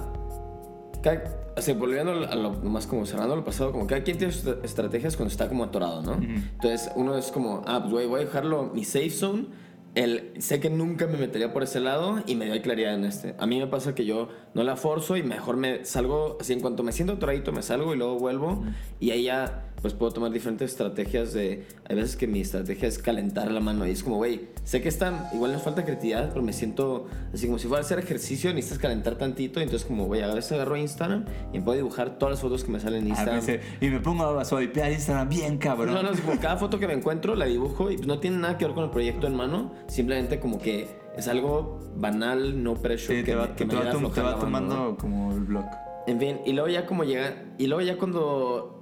cada- 1.03 1.25
o 1.57 1.61
sea, 1.61 1.75
volviendo 1.75 2.13
a 2.13 2.35
lo 2.35 2.53
más 2.63 2.87
como 2.87 3.05
cerrando 3.07 3.37
lo 3.37 3.45
pasado, 3.45 3.73
como 3.73 3.87
cada 3.87 4.03
quien 4.03 4.19
tiene 4.19 4.33
sus 4.33 4.45
estra- 4.47 4.65
estrategias 4.65 5.17
cuando 5.17 5.31
está 5.31 5.49
como 5.49 5.65
atorado, 5.65 6.03
¿no? 6.03 6.15
Entonces 6.15 6.91
uno 6.97 7.17
es 7.17 7.31
como, 7.31 7.63
ah, 7.67 7.79
pues 7.81 7.93
güey, 7.93 8.07
voy 8.07 8.21
a 8.23 8.25
dejarlo 8.25 8.71
mi 8.75 8.85
safe 8.85 9.11
zone. 9.11 9.47
El, 9.95 10.33
sé 10.39 10.61
que 10.61 10.71
nunca 10.71 11.07
me 11.07 11.17
metería 11.17 11.53
por 11.53 11.63
ese 11.63 11.81
lado 11.81 12.23
y 12.27 12.35
me 12.37 12.47
doy 12.47 12.61
claridad 12.61 12.95
en 12.95 13.05
este. 13.05 13.35
A 13.39 13.47
mí 13.47 13.59
me 13.59 13.67
pasa 13.67 13.95
que 13.95 14.05
yo 14.05 14.29
no 14.55 14.63
la 14.63 14.77
forzo 14.77 15.17
y 15.17 15.23
mejor 15.23 15.57
me 15.57 15.85
salgo, 15.85 16.37
así 16.41 16.53
en 16.53 16.61
cuanto 16.61 16.83
me 16.83 16.93
siento 16.93 17.15
atoradito 17.15 17.53
me 17.53 17.63
salgo 17.63 17.95
y 17.95 17.99
luego 17.99 18.19
vuelvo 18.19 18.65
y 19.01 19.11
ahí 19.11 19.25
ya 19.25 19.73
pues 19.81 19.95
puedo 19.95 20.13
tomar 20.13 20.33
diferentes 20.33 20.71
estrategias 20.73 21.33
de... 21.33 21.65
Hay 21.89 21.95
veces 21.97 22.17
que 22.17 22.27
mi 22.27 22.41
estrategia 22.41 22.89
es 22.89 22.99
calentar 22.99 23.51
la 23.51 23.61
mano 23.61 23.87
y 23.87 23.91
es 23.93 24.03
como, 24.03 24.17
güey, 24.17 24.49
sé 24.65 24.81
que 24.83 24.89
está, 24.89 25.31
igual 25.33 25.53
nos 25.53 25.63
falta 25.63 25.85
creatividad, 25.85 26.31
pero 26.31 26.43
me 26.43 26.53
siento 26.53 27.07
así 27.33 27.47
como 27.47 27.59
si 27.59 27.69
fuera 27.69 27.83
a 27.83 27.85
hacer 27.85 27.99
ejercicio, 27.99 28.53
necesitas 28.53 28.79
calentar 28.81 29.17
tantito, 29.17 29.61
y 29.61 29.63
entonces 29.65 29.87
como, 29.87 30.07
güey, 30.07 30.23
a 30.23 30.35
veces 30.35 30.53
agarro 30.53 30.77
Instagram 30.77 31.25
y 31.53 31.59
me 31.59 31.65
puedo 31.65 31.77
dibujar 31.77 32.19
todas 32.19 32.33
las 32.33 32.41
fotos 32.41 32.65
que 32.65 32.73
me 32.73 32.81
salen 32.81 33.07
en 33.07 33.13
Ah, 33.13 33.39
Instagram. 33.39 33.61
y 33.81 33.87
me 33.89 34.01
pongo 34.01 34.25
a 34.39 34.45
swipear 34.45 34.91
Instagram 34.93 35.29
bien 35.29 35.59
cabrón. 35.59 35.95
No, 35.95 36.03
no, 36.03 36.11
es 36.11 36.21
como 36.21 36.41
cada 36.41 36.57
foto 36.57 36.79
que 36.79 36.87
me 36.89 36.95
encuentro 36.95 37.35
la 37.37 37.45
dibujo 37.47 37.91
y 37.91 37.97
pues 37.97 38.07
no 38.09 38.19
tiene 38.19 38.39
nada 38.39 38.59
que 38.59 38.65
ver 38.65 38.75
con 38.75 38.85
el 38.85 38.91
proyecto 38.91 39.27
en 39.27 39.35
mano, 39.37 39.73
simplemente 39.87 40.41
como 40.41 40.59
que 40.59 40.89
es 41.17 41.29
algo 41.29 41.81
banal, 41.97 42.63
no 42.63 42.75
pressure 42.75 43.19
Sí, 43.19 43.25
que, 43.25 43.31
te 43.33 43.37
va, 43.37 43.47
me- 43.47 43.55
que 43.55 43.65
te 43.65 43.67
me 43.67 43.75
va 43.85 43.91
te 43.91 44.21
va 44.21 44.31
mano, 44.31 44.39
tomando 44.41 44.75
¿no? 44.77 44.97
como 44.97 45.33
el 45.33 45.41
blog. 45.41 45.65
En 46.07 46.19
fin, 46.19 46.39
y 46.47 46.53
luego 46.53 46.69
ya 46.69 46.87
como 46.87 47.05
llega, 47.05 47.45
y 47.59 47.67
luego 47.67 47.83
ya 47.83 47.97
cuando 47.99 48.78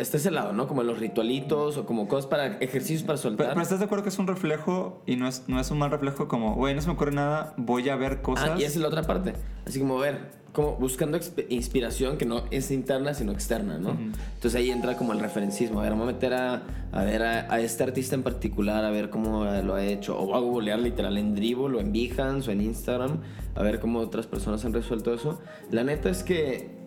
está 0.00 0.16
ese 0.16 0.30
lado, 0.30 0.52
¿no? 0.52 0.66
Como 0.66 0.82
los 0.82 0.98
ritualitos 0.98 1.76
o 1.76 1.86
como 1.86 2.08
cosas 2.08 2.26
para, 2.26 2.58
ejercicios 2.58 3.02
para 3.02 3.16
Pero, 3.16 3.22
soltar. 3.22 3.48
pero 3.50 3.62
estás 3.62 3.78
de 3.78 3.84
acuerdo 3.84 4.02
que 4.04 4.10
es 4.10 4.18
un 4.18 4.26
reflejo 4.26 5.02
y 5.06 5.16
no 5.16 5.28
es, 5.28 5.44
no 5.46 5.60
es 5.60 5.70
un 5.70 5.78
mal 5.78 5.90
reflejo 5.90 6.28
como, 6.28 6.54
güey, 6.54 6.74
no 6.74 6.80
se 6.80 6.88
me 6.88 6.94
ocurre 6.94 7.12
nada, 7.12 7.54
voy 7.56 7.88
a 7.88 7.96
ver 7.96 8.22
cosas. 8.22 8.50
Ah, 8.50 8.56
y 8.58 8.64
esa 8.64 8.74
es 8.74 8.76
la 8.80 8.88
otra 8.88 9.02
parte. 9.02 9.34
Así 9.66 9.78
como 9.78 9.98
ver, 9.98 10.40
como 10.52 10.76
buscando 10.76 11.18
inspiración 11.48 12.16
que 12.18 12.26
no 12.26 12.42
es 12.50 12.70
interna, 12.70 13.14
sino 13.14 13.30
externa, 13.30 13.78
¿no? 13.78 13.90
Entonces 13.90 14.56
ahí 14.56 14.70
entra 14.70 14.96
como 14.96 15.12
el 15.12 15.20
referencismo. 15.20 15.78
A 15.78 15.82
ver, 15.84 15.92
vamos 15.92 16.08
a 16.08 16.12
meter 16.12 16.34
a, 16.34 16.62
a 16.90 17.04
ver 17.04 17.22
a, 17.22 17.52
a 17.52 17.60
este 17.60 17.84
artista 17.84 18.16
en 18.16 18.24
particular, 18.24 18.84
a 18.84 18.90
ver 18.90 19.10
cómo 19.10 19.44
lo 19.44 19.74
ha 19.74 19.84
hecho. 19.84 20.18
O 20.18 20.34
a 20.34 20.40
googlear 20.40 20.80
literal 20.80 21.16
en 21.18 21.34
Dribble 21.36 21.76
o 21.76 21.80
en 21.80 21.92
Behance 21.92 22.50
o 22.50 22.52
en 22.52 22.62
Instagram, 22.62 23.18
a 23.54 23.62
ver 23.62 23.78
cómo 23.78 24.00
otras 24.00 24.26
personas 24.26 24.64
han 24.64 24.72
resuelto 24.72 25.14
eso. 25.14 25.40
La 25.70 25.84
neta 25.84 26.10
es 26.10 26.24
que 26.24 26.79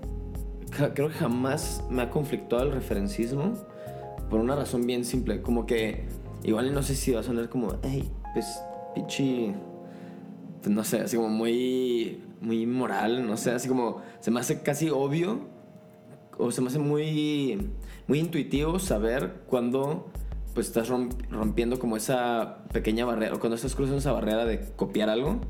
creo 0.94 1.10
que 1.10 1.16
jamás 1.16 1.84
me 1.90 2.02
ha 2.02 2.10
conflictuado 2.10 2.66
el 2.66 2.72
referencismo 2.72 3.54
por 4.30 4.40
una 4.40 4.56
razón 4.56 4.86
bien 4.86 5.06
simple. 5.06 5.42
Como 5.42 5.66
que 5.66 6.06
igual 6.44 6.74
no 6.74 6.84
sé 6.84 6.96
si 6.96 7.12
va 7.12 7.22
a 7.22 7.24
sonar 7.24 7.50
como, 7.50 7.76
hey, 7.84 8.12
pues, 8.34 8.62
pichi 8.96 9.54
pues, 10.62 10.74
no 10.74 10.84
sé, 10.84 11.02
así 11.02 11.18
como 11.18 11.30
muy, 11.30 12.24
muy 12.40 12.66
moral, 12.66 13.28
no 13.28 13.36
sé, 13.38 13.52
así 13.52 13.68
como 13.68 14.02
se 14.22 14.32
me 14.32 14.40
hace 14.40 14.62
casi 14.62 14.90
obvio 14.90 15.42
o 16.38 16.52
se 16.52 16.62
me 16.62 16.68
hace 16.68 16.80
muy, 16.80 17.70
muy 18.08 18.20
intuitivo 18.20 18.80
saber 18.80 19.42
cuando 19.48 20.10
pues 20.54 20.68
estás 20.68 20.90
romp- 20.90 21.28
rompiendo 21.30 21.80
como 21.80 21.98
esa 21.98 22.60
pequeña 22.72 23.06
barrera, 23.06 23.34
o 23.36 23.40
cuando 23.40 23.56
estás 23.56 23.74
cruzando 23.76 23.98
esa 24.00 24.12
barrera 24.12 24.46
de 24.46 24.60
copiar 24.76 25.10
algo, 25.10 25.42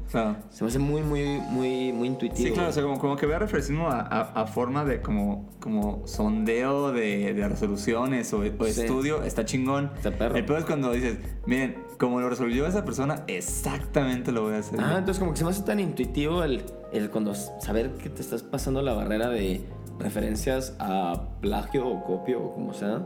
se 0.50 0.64
me 0.64 0.70
hace 0.70 0.80
muy, 0.80 1.02
muy, 1.02 1.40
muy, 1.50 1.92
muy 1.92 2.08
intuitivo. 2.08 2.48
Sí, 2.48 2.54
claro, 2.54 2.70
o 2.70 2.72
sea, 2.72 2.84
como, 2.84 3.00
como 3.00 3.16
que 3.18 3.26
vea 3.26 3.40
referencismo 3.40 3.90
a, 3.90 4.00
a, 4.02 4.22
a 4.42 4.48
forma 4.48 4.86
de 4.86 5.02
como, 5.02 5.50
como 5.60 6.08
sondeo 6.08 6.92
de, 6.92 7.34
de 7.34 7.48
resoluciones 7.50 8.32
o, 8.34 8.40
o 8.40 8.44
Sí. 8.66 8.82
estudio, 8.82 9.24
está 9.24 9.46
chingón. 9.46 9.92
Está 9.96 10.12
perro. 10.12 10.36
El 10.36 10.46
peor 10.46 10.60
es 10.60 10.66
cuando 10.66 10.92
dices, 10.94 11.18
miren, 11.46 11.84
como 12.00 12.20
lo 12.22 12.30
resolvió 12.30 12.66
esa 12.66 12.84
persona, 12.86 13.24
exactamente 13.28 14.32
lo 14.32 14.44
voy 14.44 14.54
a 14.56 14.60
hacer. 14.60 14.80
Ah, 14.82 14.96
entonces 14.98 15.20
como 15.20 15.32
que 15.32 15.38
se 15.38 15.44
me 15.44 15.50
hace 15.52 15.64
tan 15.64 15.80
intuitivo 15.80 16.44
el, 16.44 16.64
el 16.92 17.10
cuando 17.10 17.34
saber 17.36 17.92
que 17.92 18.10
te 18.10 18.22
estás 18.22 18.42
pasando 18.44 18.82
la 18.82 18.94
barrera 18.94 19.30
de 19.30 19.62
referencias 20.00 20.76
a 20.80 21.28
plagio 21.42 21.88
o 21.88 22.04
copio 22.04 22.42
o 22.44 22.54
como 22.54 22.74
sea. 22.74 23.02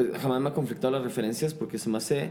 Pues, 0.00 0.22
jamás 0.22 0.40
me 0.40 0.48
ha 0.48 0.54
conflictado 0.54 0.92
las 0.92 1.02
referencias 1.02 1.52
porque 1.52 1.78
se 1.78 1.90
me 1.90 1.98
hace 1.98 2.30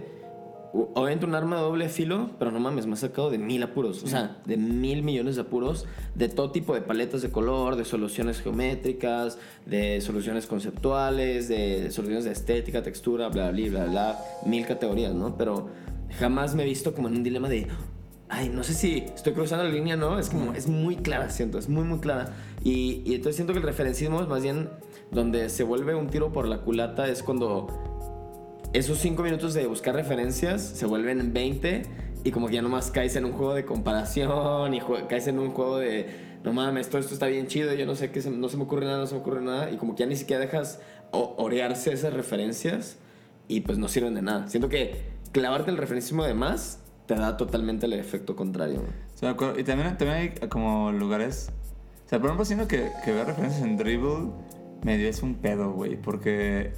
obviamente 0.74 1.26
un 1.26 1.36
arma 1.36 1.58
de 1.58 1.62
doble 1.64 1.90
filo, 1.90 2.30
pero 2.38 2.52
no 2.52 2.60
mames, 2.60 2.86
me 2.86 2.94
ha 2.94 2.96
sacado 2.96 3.30
de 3.30 3.38
mil 3.38 3.62
apuros, 3.64 4.04
o 4.04 4.08
sea, 4.08 4.38
de 4.46 4.56
mil 4.58 5.02
millones 5.04 5.36
de 5.36 5.42
apuros, 5.42 5.86
de 6.14 6.30
todo 6.30 6.52
tipo 6.52 6.76
de 6.76 6.82
paletas 6.82 7.22
de 7.22 7.32
color, 7.32 7.76
de 7.76 7.86
soluciones 7.86 8.42
geométricas, 8.42 9.40
de 9.66 10.00
soluciones 10.02 10.46
conceptuales, 10.46 11.48
de 11.48 11.92
soluciones 11.92 12.26
de 12.26 12.32
estética, 12.32 12.84
textura, 12.84 13.30
bla, 13.30 13.52
bla, 13.52 13.70
bla, 13.70 13.86
bla, 13.86 14.20
mil 14.46 14.66
categorías, 14.66 15.14
¿no? 15.14 15.36
Pero 15.38 15.70
jamás 16.20 16.54
me 16.56 16.64
he 16.64 16.66
visto 16.66 16.94
como 16.94 17.08
en 17.08 17.18
un 17.18 17.24
dilema 17.24 17.50
de, 17.50 17.68
ay, 18.30 18.50
no 18.50 18.64
sé 18.64 18.74
si 18.74 19.06
estoy 19.16 19.34
cruzando 19.34 19.64
la 19.66 19.70
línea, 19.72 19.96
¿no? 19.96 20.20
Es 20.20 20.30
como, 20.30 20.54
es 20.54 20.68
muy 20.68 20.96
clara, 20.98 21.30
siento, 21.30 21.58
es 21.58 21.68
muy, 21.68 21.84
muy 21.84 22.00
clara. 22.00 22.34
Y, 22.64 23.02
y 23.06 23.16
entonces 23.16 23.36
siento 23.36 23.54
que 23.54 23.60
el 23.60 23.66
referencismo 23.66 24.22
es 24.22 24.28
más 24.28 24.44
bien 24.44 24.70
donde 25.12 25.50
se 25.50 25.64
vuelve 25.64 25.96
un 25.96 26.08
tiro 26.08 26.32
por 26.32 26.48
la 26.48 26.60
culata, 26.60 27.08
es 27.08 27.24
cuando 27.24 27.68
esos 28.74 29.00
cinco 29.00 29.24
minutos 29.24 29.54
de 29.56 29.66
buscar 29.66 29.96
referencias 29.96 30.62
se 30.62 30.86
vuelven 30.86 31.34
20 31.34 31.82
y 32.24 32.32
como 32.32 32.48
que 32.48 32.56
ya 32.56 32.62
nomás 32.62 32.92
caes 32.92 33.16
en 33.16 33.26
un 33.26 33.32
juego 33.32 33.56
de 33.56 33.66
comparación 33.66 34.74
y 34.76 34.82
caes 35.08 35.28
en 35.28 35.40
un 35.40 35.52
juego 35.52 35.78
de 35.80 36.30
no 36.44 36.54
mames, 36.54 36.88
todo 36.90 37.00
esto 37.02 37.14
está 37.14 37.26
bien 37.26 37.48
chido, 37.48 37.74
yo 37.74 37.86
no 37.86 37.96
sé 37.96 38.12
qué, 38.12 38.22
se- 38.22 38.30
no 38.32 38.48
se 38.48 38.58
me 38.58 38.64
ocurre 38.64 38.86
nada, 38.86 39.00
no 39.00 39.08
se 39.08 39.16
me 39.16 39.22
ocurre 39.22 39.42
nada 39.42 39.72
y 39.72 39.78
como 39.78 39.96
que 39.96 40.02
ya 40.04 40.06
ni 40.06 40.16
siquiera 40.16 40.40
dejas 40.42 40.80
orearse 41.12 41.92
esas 41.92 42.14
referencias 42.14 42.98
y 43.48 43.62
pues 43.62 43.78
no 43.80 43.88
sirven 43.88 44.14
de 44.14 44.22
nada. 44.22 44.48
Siento 44.48 44.70
que 44.70 45.02
clavarte 45.32 45.72
el 45.72 45.78
referencismo 45.78 46.24
de 46.24 46.34
más 46.36 46.80
te 47.10 47.16
da 47.16 47.38
totalmente 47.38 47.88
el 47.88 47.94
efecto 47.94 48.36
contrario. 48.36 48.84
Y 49.58 49.64
también, 49.64 49.98
también 49.98 50.36
hay 50.42 50.48
como 50.48 50.92
lugares. 50.92 51.52
O 52.06 52.10
sea, 52.10 52.20
por 52.20 52.28
ejemplo, 52.28 52.46
siento 52.46 52.68
que, 52.68 52.92
que 53.04 53.12
ver 53.12 53.26
referencias 53.26 53.64
en 53.64 53.78
Dribble 53.78 54.30
medio 54.84 55.10
es 55.10 55.24
un 55.24 55.34
pedo, 55.34 55.72
güey. 55.72 56.00
Porque 56.00 56.72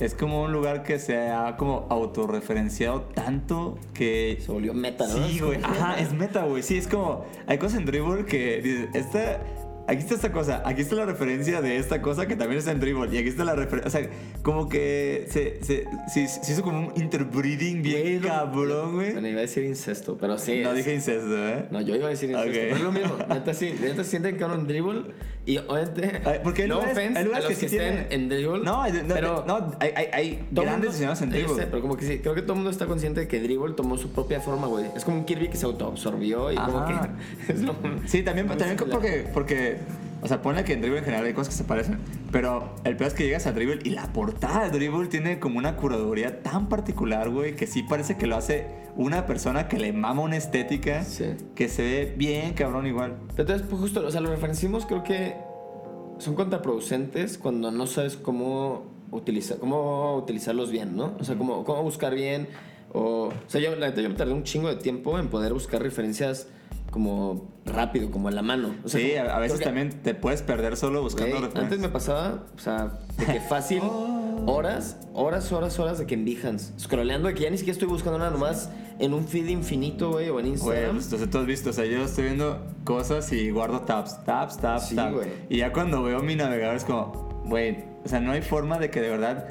es 0.00 0.14
como 0.14 0.42
un 0.42 0.52
lugar 0.52 0.82
que 0.82 0.98
se 0.98 1.28
ha 1.28 1.56
como 1.56 1.86
autorreferenciado 1.88 3.02
tanto 3.14 3.78
que. 3.94 4.38
Se 4.44 4.50
volvió 4.50 4.74
meta, 4.74 5.06
¿no? 5.06 5.28
Sí, 5.28 5.38
güey. 5.38 5.60
Ajá, 5.62 6.00
es 6.00 6.12
meta, 6.12 6.46
güey. 6.46 6.64
Sí, 6.64 6.76
es 6.76 6.88
como. 6.88 7.24
Hay 7.46 7.58
cosas 7.58 7.78
en 7.78 7.86
Dribble 7.86 8.24
que 8.24 8.60
dices, 8.60 8.88
esta. 8.92 9.40
Aquí 9.88 9.98
está 10.02 10.14
esta 10.14 10.30
cosa, 10.30 10.62
aquí 10.64 10.82
está 10.82 10.94
la 10.94 11.04
referencia 11.04 11.60
de 11.60 11.76
esta 11.76 12.00
cosa 12.00 12.26
que 12.28 12.36
también 12.36 12.58
está 12.60 12.70
en 12.70 12.78
Dribble. 12.78 13.12
Y 13.12 13.18
aquí 13.18 13.28
está 13.28 13.44
la 13.44 13.56
referencia. 13.56 13.88
O 13.88 13.90
sea, 13.90 14.10
como 14.42 14.68
que 14.68 15.26
se, 15.28 15.62
se, 15.64 15.84
se, 16.12 16.28
se 16.28 16.52
hizo 16.52 16.62
como 16.62 16.88
un 16.88 16.92
interbreeding 17.00 17.82
bien 17.82 18.20
cabrón, 18.20 18.94
güey. 18.94 19.12
Bueno, 19.12 19.26
iba 19.26 19.38
a 19.38 19.42
decir 19.42 19.64
incesto, 19.64 20.16
pero 20.16 20.38
sí. 20.38 20.60
No 20.62 20.70
es- 20.70 20.76
dije 20.76 20.94
incesto, 20.94 21.36
¿eh? 21.48 21.66
No, 21.72 21.80
yo 21.80 21.96
iba 21.96 22.06
a 22.06 22.10
decir 22.10 22.30
incesto. 22.30 22.50
Ok. 22.50 22.56
pero 22.56 22.76
es 22.76 22.82
lo 22.82 22.92
mismo. 22.92 23.16
Neta 23.28 23.52
sí. 23.52 23.74
Neta 23.80 24.04
sienten 24.04 24.36
que 24.36 24.44
van 24.44 24.60
en 24.60 24.66
dribble. 24.68 25.02
Y 25.46 25.56
obviamente. 25.58 26.20
Porque 26.44 26.62
hay 26.62 26.68
no 26.68 26.74
lugares, 26.76 26.96
offense 26.98 27.18
hay 27.18 27.24
lugares 27.24 27.46
a 27.46 27.48
los 27.48 27.58
que, 27.58 27.68
sí 27.68 27.76
estén 27.76 27.94
tienen- 27.94 28.06
en 28.10 28.28
dribble. 28.28 28.62
No, 28.64 28.86
no, 28.86 29.14
pero 29.14 29.44
no, 29.46 29.72
hay, 29.80 29.90
hay, 29.96 30.06
hay 30.12 30.44
grandes 30.50 30.90
diseñadores 30.92 31.22
en 31.22 31.30
dribble. 31.30 31.54
sé, 31.54 31.66
pero 31.66 31.80
como 31.82 31.96
que 31.96 32.06
sí, 32.06 32.18
creo 32.18 32.34
que 32.34 32.42
todo 32.42 32.52
el 32.52 32.56
mundo 32.58 32.70
está 32.70 32.86
consciente 32.86 33.20
de 33.20 33.28
que 33.28 33.40
dribble 33.40 33.74
tomó 33.74 33.96
su 33.96 34.10
propia 34.12 34.40
forma, 34.40 34.66
güey. 34.66 34.84
Es 34.94 35.04
como 35.04 35.16
un 35.18 35.24
Kirby 35.24 35.48
que 35.48 35.56
se 35.56 35.64
autoabsorbió 35.66 36.52
y 36.52 36.56
como 36.56 36.78
Ajá. 36.80 37.10
que. 37.46 37.52
Es 37.54 37.62
lo, 37.62 37.74
Sí, 38.06 38.22
también, 38.22 38.46
también 38.58 38.76
porque, 38.76 39.26
porque, 39.32 39.78
o 40.22 40.28
sea, 40.28 40.42
pone 40.42 40.64
que 40.64 40.72
en 40.74 40.80
Dribble 40.80 40.98
en 40.98 41.04
general 41.04 41.24
hay 41.26 41.32
cosas 41.32 41.54
que 41.54 41.58
se 41.58 41.64
parecen, 41.64 41.98
pero 42.30 42.74
el 42.84 42.96
peor 42.96 43.08
es 43.08 43.14
que 43.14 43.24
llegas 43.24 43.46
a 43.46 43.52
Dribble 43.52 43.80
y 43.84 43.90
la 43.90 44.12
portada 44.12 44.68
de 44.68 44.70
Dribble 44.78 45.08
tiene 45.08 45.38
como 45.38 45.58
una 45.58 45.76
curaduría 45.76 46.42
tan 46.42 46.68
particular, 46.68 47.30
güey, 47.30 47.56
que 47.56 47.66
sí 47.66 47.82
parece 47.82 48.16
que 48.16 48.26
lo 48.26 48.36
hace 48.36 48.66
una 48.96 49.26
persona 49.26 49.68
que 49.68 49.78
le 49.78 49.92
mama 49.92 50.22
una 50.22 50.36
estética 50.36 51.04
Sí. 51.04 51.36
que 51.54 51.68
se 51.68 51.82
ve 51.82 52.14
bien 52.16 52.52
cabrón 52.54 52.86
igual. 52.86 53.16
Entonces, 53.36 53.62
pues 53.68 53.80
justo, 53.80 54.06
o 54.06 54.10
sea, 54.10 54.20
los 54.20 54.30
referenciamos 54.30 54.84
creo 54.86 55.02
que 55.02 55.36
son 56.18 56.34
contraproducentes 56.34 57.38
cuando 57.38 57.70
no 57.70 57.86
sabes 57.86 58.16
cómo 58.16 58.84
utilizar, 59.10 59.58
cómo 59.58 60.16
utilizarlos 60.16 60.70
bien, 60.70 60.96
¿no? 60.96 61.14
O 61.18 61.24
sea, 61.24 61.36
cómo, 61.36 61.64
cómo 61.64 61.82
buscar 61.82 62.14
bien. 62.14 62.48
O, 62.92 63.28
o 63.28 63.32
sea, 63.46 63.60
yo, 63.60 63.74
la 63.76 63.88
neta, 63.88 64.00
yo 64.02 64.08
me 64.08 64.16
tardé 64.16 64.32
un 64.32 64.42
chingo 64.42 64.68
de 64.68 64.76
tiempo 64.76 65.18
en 65.18 65.28
poder 65.28 65.52
buscar 65.52 65.82
referencias 65.82 66.48
como 66.90 67.48
rápido, 67.64 68.10
como 68.10 68.28
en 68.28 68.34
la 68.34 68.42
mano. 68.42 68.74
O 68.84 68.88
sea, 68.88 69.00
sí, 69.00 69.12
como- 69.16 69.30
a, 69.30 69.36
a 69.36 69.38
veces 69.38 69.58
que- 69.58 69.64
también 69.64 69.90
te 70.02 70.14
puedes 70.14 70.42
perder 70.42 70.76
solo 70.76 71.02
buscando 71.02 71.30
Güey, 71.36 71.42
referencias. 71.42 71.64
antes 71.64 71.78
me 71.78 71.88
pasaba, 71.88 72.44
o 72.54 72.58
sea, 72.58 72.98
de 73.18 73.26
que 73.26 73.40
fácil, 73.40 73.82
horas, 74.46 74.96
horas, 75.14 75.52
horas, 75.52 75.78
horas 75.78 75.98
de 75.98 76.06
que 76.06 76.14
en 76.14 76.24
Behance, 76.24 76.72
scrolleando, 76.78 77.28
de 77.28 77.34
que 77.34 77.42
ya 77.42 77.50
ni 77.50 77.58
siquiera 77.58 77.74
estoy 77.74 77.88
buscando 77.88 78.18
nada, 78.18 78.30
nomás 78.30 78.70
en 78.98 79.14
un 79.14 79.24
feed 79.26 79.46
infinito, 79.48 80.10
güey, 80.12 80.28
o 80.28 80.38
en 80.40 80.46
Güey, 80.46 80.48
Instagram. 80.52 80.92
pues 80.96 81.04
entonces 81.04 81.30
tú 81.30 81.38
has 81.38 81.46
visto, 81.46 81.70
o 81.70 81.72
sea, 81.72 81.84
yo 81.86 82.02
estoy 82.02 82.24
viendo 82.24 82.66
cosas 82.84 83.32
y 83.32 83.50
guardo 83.50 83.80
tabs, 83.82 84.22
tabs, 84.24 84.58
tabs, 84.58 84.88
Sí, 84.88 84.96
tabs. 84.96 85.14
güey. 85.14 85.28
Y 85.48 85.58
ya 85.58 85.72
cuando 85.72 86.02
veo 86.02 86.20
mi 86.20 86.34
navegador 86.36 86.76
es 86.76 86.84
como, 86.84 87.42
güey, 87.46 87.84
o 88.04 88.08
sea, 88.08 88.20
no 88.20 88.32
hay 88.32 88.42
forma 88.42 88.78
de 88.78 88.90
que 88.90 89.00
de 89.00 89.10
verdad 89.10 89.46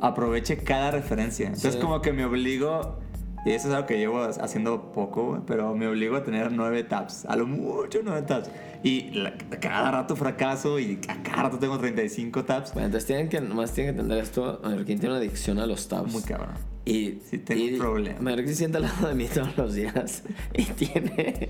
aproveche 0.00 0.58
cada 0.58 0.90
referencia. 0.90 1.46
Entonces 1.46 1.74
Sí. 1.74 1.80
como 1.80 2.00
que 2.02 2.12
me 2.12 2.24
obligo, 2.24 2.98
y 3.44 3.50
eso 3.50 3.68
es 3.68 3.74
algo 3.74 3.86
que 3.86 3.98
llevo 3.98 4.22
haciendo 4.22 4.92
poco, 4.92 5.42
pero 5.46 5.74
me 5.74 5.86
obligo 5.88 6.16
a 6.16 6.22
tener 6.22 6.52
nueve 6.52 6.84
tabs, 6.84 7.24
a 7.26 7.36
lo 7.36 7.46
mucho 7.46 8.00
nueve 8.04 8.22
tabs. 8.22 8.50
Y 8.84 9.10
la- 9.12 9.34
cada 9.60 9.90
rato 9.90 10.16
fracaso 10.16 10.78
y 10.80 10.98
a 11.08 11.22
cada 11.22 11.44
rato 11.44 11.58
tengo 11.58 11.78
35 11.78 12.44
tabs. 12.44 12.72
Bueno, 12.72 12.86
entonces 12.86 13.06
tienen 13.06 13.28
que, 13.28 13.40
nomás 13.40 13.72
tienen 13.72 13.94
que 13.94 14.00
entender 14.00 14.22
esto, 14.24 14.60
Marquín 14.64 14.98
tiene 14.98 15.10
una 15.14 15.18
adicción 15.18 15.58
a 15.58 15.66
los 15.66 15.86
tabs. 15.88 16.12
Muy 16.12 16.22
cabrón. 16.22 16.54
Y, 16.84 17.20
Sí, 17.30 17.38
tengo 17.38 17.62
y 17.62 17.72
un 17.74 17.78
problema. 17.78 18.36
Se 18.38 18.54
sienta 18.56 18.78
al 18.78 18.84
lado 18.84 19.06
de 19.06 19.14
mí 19.14 19.26
todos 19.32 19.56
los 19.56 19.74
días 19.74 20.24
y 20.54 20.64
tiene 20.64 21.48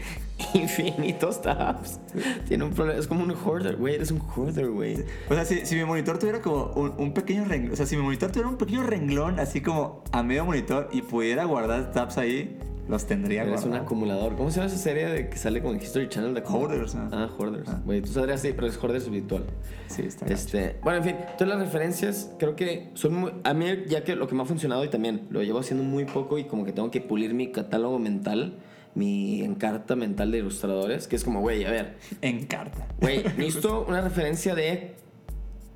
infinitos 0.53 1.41
tabs. 1.41 2.01
Tiene 2.47 2.65
un 2.65 2.73
problema, 2.73 2.99
es 3.01 3.07
como 3.07 3.25
un 3.25 3.31
hoarder, 3.31 3.77
güey, 3.77 3.95
eres 3.95 4.11
un 4.11 4.21
hoarder, 4.21 4.69
güey. 4.69 4.97
O 5.31 5.35
sea, 5.35 5.47
si, 5.47 5.65
si 5.65 5.75
mi 5.77 5.85
monitor 5.85 6.19
tuviera 6.19 6.43
como 6.43 6.67
un, 6.75 6.93
un 6.99 7.15
pequeño 7.15 7.45
renglón, 7.47 7.73
o 7.73 7.77
sea, 7.77 7.87
si 7.87 7.97
mi 7.97 8.03
monitor 8.03 8.31
tuviera 8.31 8.49
un 8.49 8.59
pequeño 8.59 8.83
renglón 8.83 9.41
así 9.41 9.63
como 9.63 10.05
a 10.13 10.23
medio 10.23 10.45
monitor 10.45 10.91
y 10.93 11.01
pudiera 11.03 11.45
guardar 11.45 11.93
tabs 11.93 12.19
ahí, 12.19 12.59
los 12.89 13.07
tendría 13.07 13.43
Eres 13.43 13.63
un 13.63 13.69
guardados. 13.71 13.87
acumulador. 13.87 14.37
¿Cómo 14.37 14.51
se 14.51 14.57
llama 14.61 14.67
esa 14.73 14.79
serie 14.79 15.07
de 15.09 15.29
que 15.29 15.37
sale 15.37 15.63
con 15.63 15.77
History 15.77 16.09
Channel 16.09 16.35
de 16.35 16.43
Hoarders, 16.43 16.95
¿no? 16.95 17.09
Ah, 17.13 17.29
Hoarders. 17.39 17.69
Ah. 17.69 17.81
Güey, 17.85 18.03
tú 18.03 18.09
sabrías 18.13 18.41
sí, 18.41 18.53
pero 18.55 18.67
es 18.67 18.77
Hoarders 18.77 19.09
virtual. 19.09 19.45
Sí, 19.89 20.03
está 20.03 20.27
gacho. 20.27 20.35
Este, 20.35 20.77
bueno, 20.83 20.99
en 20.99 21.05
fin, 21.05 21.17
entonces 21.21 21.49
las 21.49 21.59
referencias 21.61 22.31
creo 22.39 22.57
que 22.57 22.91
son 22.95 23.15
muy... 23.15 23.33
A 23.45 23.55
mí 23.55 23.67
ya 23.89 24.03
que 24.05 24.17
lo 24.17 24.27
que 24.27 24.35
me 24.35 24.43
ha 24.43 24.47
funcionado 24.47 24.85
y 24.85 24.89
también 24.89 25.27
lo 25.31 25.43
llevo 25.43 25.61
haciendo 25.61 25.85
muy 25.85 26.05
poco 26.05 26.39
y 26.39 26.45
como 26.45 26.65
que 26.65 26.73
tengo 26.73 26.91
que 26.91 27.01
pulir 27.01 27.35
mi 27.35 27.53
catálogo 27.53 27.99
mental, 27.99 28.59
mi 28.95 29.43
encarta 29.43 29.95
mental 29.97 30.31
de 30.33 30.39
ilustradores, 30.39 31.07
que 31.09 31.17
es 31.17 31.25
como, 31.25 31.41
güey, 31.41 31.65
a 31.65 31.71
ver, 31.71 31.97
En 32.21 32.47
carta. 32.47 32.89
güey, 33.01 33.23
necesito 33.39 33.85
una 33.89 34.01
referencia 34.01 34.55
de... 34.57 34.97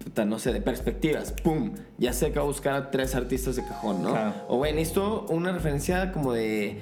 puta, 0.02 0.24
no 0.24 0.38
sé, 0.38 0.52
de 0.52 0.60
perspectivas, 0.60 1.32
pum, 1.32 1.72
ya 1.98 2.12
sé 2.12 2.26
que 2.32 2.38
voy 2.40 2.46
a 2.46 2.50
buscar 2.50 2.74
a 2.74 2.90
tres 2.90 3.14
artistas 3.14 3.56
de 3.56 3.62
cajón, 3.62 4.02
¿no? 4.02 4.10
Claro. 4.10 4.34
O 4.48 4.56
güey, 4.58 4.72
necesito 4.74 5.24
una 5.30 5.52
referencia 5.52 6.12
como 6.12 6.32
de 6.32 6.80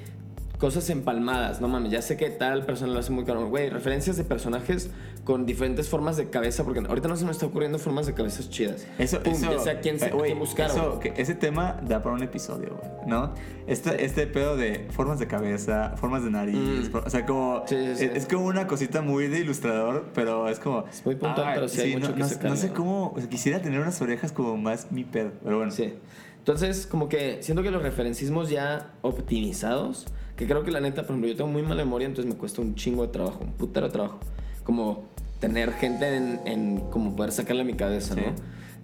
cosas 0.59 0.89
empalmadas, 0.89 1.59
no 1.61 1.67
mames, 1.67 1.91
ya 1.91 2.01
sé 2.01 2.15
que 2.17 2.29
tal 2.29 2.65
persona 2.65 2.93
lo 2.93 2.99
hace 2.99 3.11
muy 3.11 3.25
caro, 3.25 3.47
güey, 3.47 3.69
referencias 3.69 4.15
de 4.17 4.23
personajes 4.23 4.89
con 5.25 5.45
diferentes 5.45 5.89
formas 5.89 6.17
de 6.17 6.29
cabeza, 6.29 6.63
porque 6.63 6.79
ahorita 6.79 7.07
no 7.07 7.15
se 7.17 7.25
me 7.25 7.31
está 7.31 7.45
ocurriendo 7.47 7.77
formas 7.79 8.05
de 8.05 8.13
cabezas 8.13 8.49
chidas. 8.49 8.85
Eso, 8.97 9.21
Pum, 9.21 9.33
eso, 9.33 9.51
ya 9.51 9.59
sé 9.59 9.69
a 9.71 9.79
quién, 9.81 9.99
se, 9.99 10.07
eh, 10.07 10.11
güey, 10.11 10.27
quién 10.27 10.39
buscar, 10.39 10.69
eso, 10.69 10.99
que 10.99 11.13
ese 11.17 11.35
tema 11.35 11.79
da 11.85 12.01
para 12.01 12.15
un 12.15 12.23
episodio, 12.23 12.77
güey, 12.79 12.91
¿no? 13.07 13.33
Este, 13.67 14.05
este 14.05 14.27
pedo 14.27 14.55
de 14.55 14.87
formas 14.91 15.19
de 15.19 15.27
cabeza, 15.27 15.93
formas 15.97 16.23
de 16.23 16.29
nariz, 16.31 16.89
Mm. 16.91 16.95
o 17.05 17.09
sea, 17.09 17.25
como... 17.25 17.63
Sí, 17.67 17.75
sí, 17.75 17.95
sí. 17.95 18.05
Es, 18.05 18.15
es 18.23 18.25
como 18.27 18.45
una 18.45 18.67
cosita 18.67 19.01
muy 19.01 19.27
de 19.27 19.39
ilustrador, 19.39 20.11
pero 20.13 20.47
es 20.47 20.59
como... 20.59 20.85
Es 20.87 21.05
muy 21.05 21.15
puntual, 21.15 21.51
pero 21.55 21.67
sí 21.67 21.81
hay 21.81 21.93
mucho 21.95 22.09
no, 22.09 22.15
que 22.15 22.21
no- 22.43 22.49
no 22.49 22.55
sé 22.55 22.71
cómo... 22.71 23.11
o 23.15 23.19
sea, 23.19 23.27
quisiera 23.29 23.61
tener 23.61 23.79
unas 23.79 23.99
orejas 24.01 24.31
como 24.31 24.55
más 24.57 24.91
mi 24.91 25.03
pedo, 25.03 25.31
pero 25.43 25.57
bueno. 25.57 25.71
Sí. 25.71 25.95
Entonces, 26.37 26.85
como 26.85 27.09
que 27.09 27.41
siento 27.41 27.63
que 27.63 27.71
los 27.71 27.81
referencismos 27.81 28.51
ya 28.51 28.91
optimizados, 29.01 30.05
que 30.35 30.45
creo 30.47 30.63
que 30.63 30.71
la 30.71 30.79
neta, 30.81 31.01
por 31.03 31.11
ejemplo, 31.11 31.29
yo 31.29 31.35
tengo 31.35 31.49
muy 31.49 31.61
mala 31.61 31.83
memoria, 31.83 32.07
entonces 32.07 32.31
me 32.31 32.37
cuesta 32.37 32.61
un 32.61 32.75
chingo 32.75 33.03
de 33.03 33.09
trabajo, 33.09 33.39
un 33.41 33.53
putero 33.53 33.87
de 33.87 33.93
trabajo. 33.93 34.19
Como 34.63 35.03
tener 35.39 35.71
gente 35.73 36.15
en, 36.15 36.39
en 36.45 36.79
como 36.91 37.15
poder 37.15 37.31
sacarle 37.31 37.61
a 37.61 37.65
mi 37.65 37.73
cabeza, 37.73 38.15
Sí. 38.15 38.21
¿no? 38.25 38.33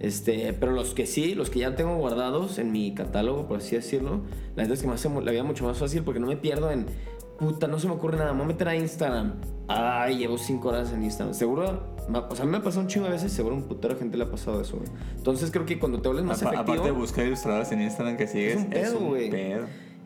Este, 0.00 0.52
pero 0.58 0.72
los 0.72 0.94
que 0.94 1.06
sí, 1.06 1.34
los 1.36 1.48
que 1.48 1.60
ya 1.60 1.76
tengo 1.76 1.96
guardados 1.96 2.58
en 2.58 2.72
mi 2.72 2.92
catálogo, 2.92 3.46
por 3.46 3.58
así 3.58 3.76
decirlo, 3.76 4.22
la 4.56 4.64
neta 4.64 4.74
es 4.74 4.80
que 4.82 4.88
me 4.88 4.94
hace 4.94 5.08
la 5.08 5.30
vida 5.30 5.44
mucho 5.44 5.64
más 5.64 5.78
fácil 5.78 6.02
porque 6.02 6.18
no 6.18 6.26
me 6.26 6.36
pierdo 6.36 6.72
en, 6.72 6.86
puta, 7.38 7.68
no 7.68 7.78
se 7.78 7.86
me 7.86 7.94
ocurre 7.94 8.16
nada, 8.18 8.32
me 8.32 8.38
voy 8.38 8.44
a 8.46 8.48
meter 8.48 8.68
a 8.68 8.74
Instagram. 8.74 9.34
Ay, 9.68 10.16
llevo 10.18 10.38
cinco 10.38 10.70
horas 10.70 10.92
en 10.92 11.04
Instagram. 11.04 11.34
Seguro, 11.34 11.84
o 12.28 12.34
sea, 12.34 12.42
a 12.42 12.46
mí 12.46 12.50
me 12.50 12.58
ha 12.58 12.62
pasado 12.62 12.82
un 12.82 12.88
chingo 12.88 13.06
de 13.06 13.12
veces, 13.12 13.30
seguro 13.32 13.54
un 13.54 13.62
putero 13.64 13.96
gente 13.96 14.16
le 14.16 14.24
ha 14.24 14.30
pasado 14.30 14.60
eso, 14.60 14.76
güey. 14.78 14.88
Entonces 15.16 15.52
creo 15.52 15.66
que 15.66 15.78
cuando 15.78 16.00
te 16.02 16.08
vuelves 16.08 16.24
más 16.26 16.42
Apa- 16.42 16.50
efectivo... 16.54 16.72
aparte 16.78 16.92
de 16.92 16.98
buscar 16.98 17.26
ilustradores 17.26 17.70
en 17.70 17.82
Instagram 17.82 18.16
que 18.16 18.26
sigues, 18.26 18.54
Es 18.56 18.60
un 18.60 18.70
pedo, 18.70 18.98
güey. 18.98 19.30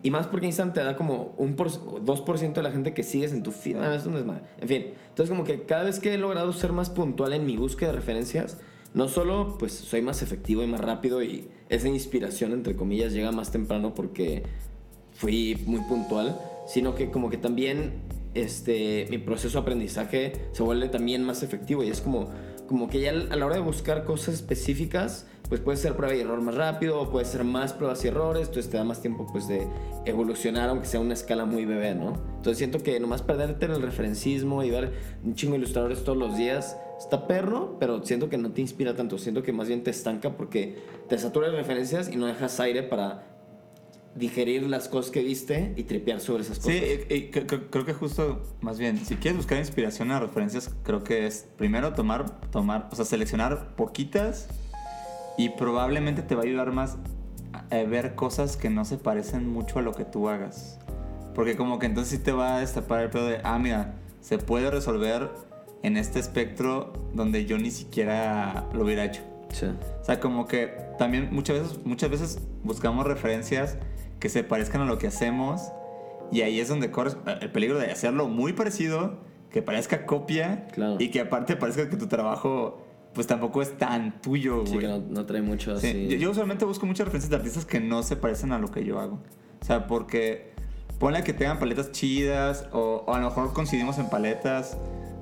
Y 0.06 0.10
más 0.12 0.28
porque 0.28 0.46
Instagram 0.46 0.72
te 0.72 0.84
da 0.84 0.94
como 0.94 1.34
un 1.36 1.56
por, 1.56 1.68
2% 1.68 2.52
de 2.52 2.62
la 2.62 2.70
gente 2.70 2.94
que 2.94 3.02
sigues 3.02 3.32
en 3.32 3.42
tu 3.42 3.50
feed. 3.50 3.74
Ah, 3.78 3.92
es 3.92 4.06
un 4.06 4.14
desmadre. 4.14 4.42
En 4.60 4.68
fin, 4.68 4.84
entonces 5.08 5.28
como 5.28 5.42
que 5.42 5.64
cada 5.64 5.82
vez 5.82 5.98
que 5.98 6.14
he 6.14 6.16
logrado 6.16 6.52
ser 6.52 6.70
más 6.70 6.90
puntual 6.90 7.32
en 7.32 7.44
mi 7.44 7.56
búsqueda 7.56 7.90
de 7.90 7.96
referencias, 7.96 8.56
no 8.94 9.08
solo 9.08 9.56
pues 9.58 9.72
soy 9.72 10.02
más 10.02 10.22
efectivo 10.22 10.62
y 10.62 10.68
más 10.68 10.80
rápido 10.80 11.24
y 11.24 11.48
esa 11.68 11.88
inspiración 11.88 12.52
entre 12.52 12.76
comillas 12.76 13.14
llega 13.14 13.32
más 13.32 13.50
temprano 13.50 13.96
porque 13.96 14.44
fui 15.12 15.60
muy 15.66 15.80
puntual, 15.80 16.38
sino 16.68 16.94
que 16.94 17.10
como 17.10 17.28
que 17.28 17.38
también 17.38 17.94
este, 18.34 19.08
mi 19.10 19.18
proceso 19.18 19.58
de 19.58 19.62
aprendizaje 19.62 20.32
se 20.52 20.62
vuelve 20.62 20.88
también 20.88 21.24
más 21.24 21.42
efectivo 21.42 21.82
y 21.82 21.88
es 21.88 22.00
como, 22.00 22.30
como 22.68 22.88
que 22.88 23.00
ya 23.00 23.10
a 23.10 23.34
la 23.34 23.44
hora 23.44 23.56
de 23.56 23.62
buscar 23.62 24.04
cosas 24.04 24.36
específicas, 24.36 25.26
pues 25.48 25.60
puede 25.60 25.76
ser 25.78 25.94
prueba 25.96 26.14
y 26.14 26.20
error 26.20 26.40
más 26.40 26.54
rápido 26.54 27.00
o 27.00 27.10
puede 27.10 27.24
ser 27.24 27.44
más 27.44 27.72
pruebas 27.72 28.04
y 28.04 28.08
errores, 28.08 28.48
entonces 28.48 28.70
te 28.70 28.76
da 28.76 28.84
más 28.84 29.00
tiempo 29.00 29.26
pues 29.30 29.46
de 29.48 29.66
evolucionar 30.04 30.68
aunque 30.70 30.86
sea 30.86 31.00
una 31.00 31.14
escala 31.14 31.44
muy 31.44 31.64
bebé, 31.64 31.94
¿no? 31.94 32.14
Entonces 32.36 32.58
siento 32.58 32.82
que 32.82 32.98
nomás 33.00 33.22
perderte 33.22 33.66
en 33.66 33.72
el 33.72 33.82
referencismo 33.82 34.62
y 34.64 34.70
ver 34.70 34.92
un 35.24 35.34
chingo 35.34 35.52
de 35.52 35.58
ilustradores 35.58 36.02
todos 36.04 36.18
los 36.18 36.36
días 36.36 36.76
está 36.98 37.26
perro, 37.26 37.76
pero 37.78 38.02
siento 38.04 38.28
que 38.28 38.38
no 38.38 38.50
te 38.52 38.60
inspira 38.60 38.94
tanto, 38.94 39.18
siento 39.18 39.42
que 39.42 39.52
más 39.52 39.68
bien 39.68 39.84
te 39.84 39.90
estanca 39.90 40.36
porque 40.36 40.76
te 41.08 41.18
satura 41.18 41.48
de 41.50 41.56
referencias 41.56 42.10
y 42.10 42.16
no 42.16 42.26
dejas 42.26 42.58
aire 42.60 42.82
para 42.82 43.26
digerir 44.14 44.62
las 44.62 44.88
cosas 44.88 45.10
que 45.10 45.22
viste 45.22 45.74
y 45.76 45.82
tripear 45.82 46.20
sobre 46.20 46.42
esas 46.42 46.58
cosas. 46.58 46.72
Sí, 46.72 46.82
y- 47.10 47.14
y 47.14 47.30
cre- 47.30 47.46
cre- 47.46 47.66
creo 47.68 47.84
que 47.84 47.92
justo, 47.92 48.42
más 48.62 48.78
bien, 48.78 48.96
si 49.04 49.16
quieres 49.16 49.36
buscar 49.36 49.58
inspiración 49.58 50.10
a 50.10 50.18
referencias, 50.20 50.74
creo 50.84 51.04
que 51.04 51.26
es 51.26 51.46
primero 51.58 51.92
tomar, 51.92 52.40
tomar, 52.50 52.88
o 52.90 52.96
sea, 52.96 53.04
seleccionar 53.04 53.76
poquitas 53.76 54.48
y 55.36 55.50
probablemente 55.50 56.22
te 56.22 56.34
va 56.34 56.42
a 56.42 56.44
ayudar 56.44 56.72
más 56.72 56.96
a 57.52 57.66
a 57.70 57.82
ver 57.84 58.14
cosas 58.14 58.56
que 58.56 58.68
no 58.68 58.84
se 58.84 58.98
parecen 58.98 59.48
mucho 59.48 59.78
a 59.78 59.82
lo 59.82 59.92
que 59.94 60.04
tú 60.04 60.28
hagas. 60.28 60.78
Porque 61.34 61.56
como 61.56 61.78
que 61.78 61.86
entonces 61.86 62.18
sí 62.18 62.22
te 62.24 62.32
va 62.32 62.56
a 62.56 62.60
destapar 62.60 63.00
el 63.02 63.10
pedo 63.10 63.26
de, 63.26 63.40
ah, 63.44 63.58
mira, 63.58 63.94
se 64.20 64.38
puede 64.38 64.70
resolver 64.70 65.30
en 65.82 65.96
este 65.96 66.18
espectro 66.18 66.92
donde 67.14 67.46
yo 67.46 67.56
ni 67.58 67.70
siquiera 67.70 68.66
lo 68.74 68.84
hubiera 68.84 69.04
hecho. 69.04 69.22
Sí. 69.50 69.66
O 70.00 70.04
sea, 70.04 70.20
como 70.20 70.46
que 70.46 70.66
también 70.98 71.28
muchas 71.32 71.60
veces, 71.60 71.84
muchas 71.86 72.10
veces 72.10 72.38
buscamos 72.62 73.06
referencias 73.06 73.78
que 74.20 74.28
se 74.28 74.44
parezcan 74.44 74.82
a 74.82 74.84
lo 74.84 74.98
que 74.98 75.06
hacemos 75.06 75.62
y 76.30 76.42
ahí 76.42 76.60
es 76.60 76.68
donde 76.68 76.90
corres 76.90 77.16
el 77.40 77.50
peligro 77.52 77.78
de 77.78 77.90
hacerlo 77.90 78.28
muy 78.28 78.52
parecido, 78.52 79.18
que 79.50 79.62
parezca 79.62 80.04
copia 80.06 80.66
Claro. 80.72 80.96
y 80.98 81.10
que 81.10 81.20
aparte 81.20 81.56
parezca 81.56 81.88
que 81.88 81.96
tu 81.96 82.06
trabajo 82.06 82.85
pues 83.16 83.26
tampoco 83.26 83.60
es 83.62 83.76
tan 83.76 84.20
tuyo, 84.20 84.62
Sí, 84.64 84.74
güey. 84.74 84.80
que 84.86 84.86
no, 84.92 84.98
no 84.98 85.26
trae 85.26 85.42
mucho 85.42 85.76
Sí, 85.80 85.88
así. 85.88 86.08
Yo, 86.08 86.16
yo 86.18 86.30
usualmente 86.30 86.64
busco 86.64 86.86
muchas 86.86 87.06
referencias 87.06 87.30
de 87.30 87.36
artistas 87.36 87.64
que 87.66 87.80
no 87.80 88.04
se 88.04 88.14
parecen 88.14 88.52
a 88.52 88.58
lo 88.60 88.68
que 88.70 88.84
yo 88.84 89.00
hago. 89.00 89.20
O 89.60 89.64
sea, 89.64 89.88
porque 89.88 90.52
ponle 91.00 91.24
que 91.24 91.32
tengan 91.32 91.58
paletas 91.58 91.90
chidas 91.90 92.68
o, 92.72 93.02
o 93.06 93.12
a 93.14 93.18
lo 93.18 93.24
mejor 93.28 93.52
coincidimos 93.52 93.98
en 93.98 94.08
paletas, 94.08 94.76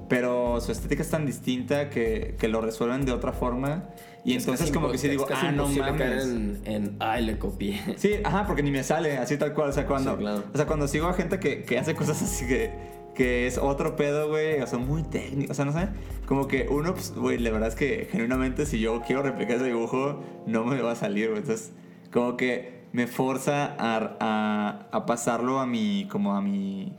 pero 0.08 0.60
su 0.60 0.70
estética 0.72 1.02
es 1.02 1.08
tan 1.10 1.24
distinta 1.24 1.88
que, 1.88 2.36
que 2.38 2.48
lo 2.48 2.60
resuelven 2.60 3.06
de 3.06 3.12
otra 3.12 3.32
forma. 3.32 3.84
Y 4.24 4.34
Es 4.36 4.42
entonces 4.44 4.70
como 4.70 4.90
que 4.90 4.98
sí 4.98 5.08
digo, 5.08 5.26
ah, 5.32 5.52
no 5.52 5.62
imposible 5.70 5.96
caer 5.98 6.16
mames. 6.16 6.26
en, 6.26 6.60
en, 6.64 6.96
ay, 7.00 7.24
le 7.24 7.38
copié. 7.38 7.80
Sí, 7.96 8.14
ajá, 8.24 8.46
porque 8.46 8.62
ni 8.62 8.70
me 8.70 8.82
sale 8.82 9.16
así 9.18 9.36
tal 9.36 9.54
cual. 9.54 9.70
O 9.70 9.72
sea, 9.72 9.86
cuando, 9.86 10.12
Sí, 10.12 10.18
claro. 10.18 10.44
o 10.52 10.56
sea, 10.56 10.66
cuando 10.66 10.88
sigo 10.88 11.06
a 11.06 11.14
gente 11.14 11.38
que, 11.38 11.62
que 11.62 11.78
hace 11.78 11.94
cosas 11.94 12.20
así 12.22 12.46
que, 12.46 12.70
que 13.14 13.46
es 13.46 13.58
otro 13.58 13.96
pedo, 13.96 14.28
güey, 14.28 14.60
o 14.60 14.66
sea, 14.66 14.78
muy 14.78 15.02
técnico. 15.02 15.52
O 15.52 15.54
sea, 15.54 15.64
no 15.64 15.72
sé, 15.72 15.88
como 16.26 16.48
que 16.48 16.66
uno, 16.68 16.94
pues, 16.94 17.14
güey, 17.14 17.38
la 17.38 17.50
verdad 17.50 17.68
es 17.68 17.74
que 17.74 18.08
genuinamente 18.10 18.66
si 18.66 18.80
yo 18.80 19.02
quiero 19.06 19.22
replicar 19.22 19.56
ese 19.56 19.66
dibujo, 19.66 20.22
no 20.46 20.64
me 20.64 20.80
va 20.82 20.92
a 20.92 20.96
salir, 20.96 21.28
güey. 21.28 21.40
Entonces, 21.40 21.72
como 22.12 22.36
que 22.36 22.84
me 22.92 23.06
forza 23.06 23.74
a, 23.78 24.16
a, 24.20 24.88
a 24.92 25.06
pasarlo 25.06 25.60
a 25.60 25.66
mi, 25.66 26.06
como 26.10 26.36
a 26.36 26.40
mi, 26.40 26.96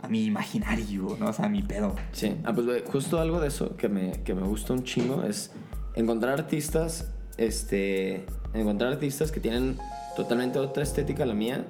a 0.00 0.08
mi 0.08 0.24
imaginario, 0.24 1.16
¿no? 1.18 1.28
O 1.28 1.32
sea, 1.32 1.46
a 1.46 1.48
mi 1.48 1.62
pedo. 1.62 1.94
Sí, 2.12 2.34
ah, 2.44 2.52
pues 2.52 2.66
güey, 2.66 2.82
justo 2.90 3.20
algo 3.20 3.40
de 3.40 3.48
eso 3.48 3.76
que 3.76 3.88
me, 3.88 4.22
que 4.24 4.34
me 4.34 4.42
gusta 4.42 4.72
un 4.72 4.84
chingo 4.84 5.22
es 5.22 5.52
encontrar 5.94 6.34
artistas, 6.34 7.12
este, 7.36 8.26
encontrar 8.52 8.92
artistas 8.92 9.32
que 9.32 9.40
tienen 9.40 9.78
totalmente 10.16 10.58
otra 10.58 10.82
estética 10.82 11.22
a 11.22 11.26
la 11.26 11.34
mía 11.34 11.64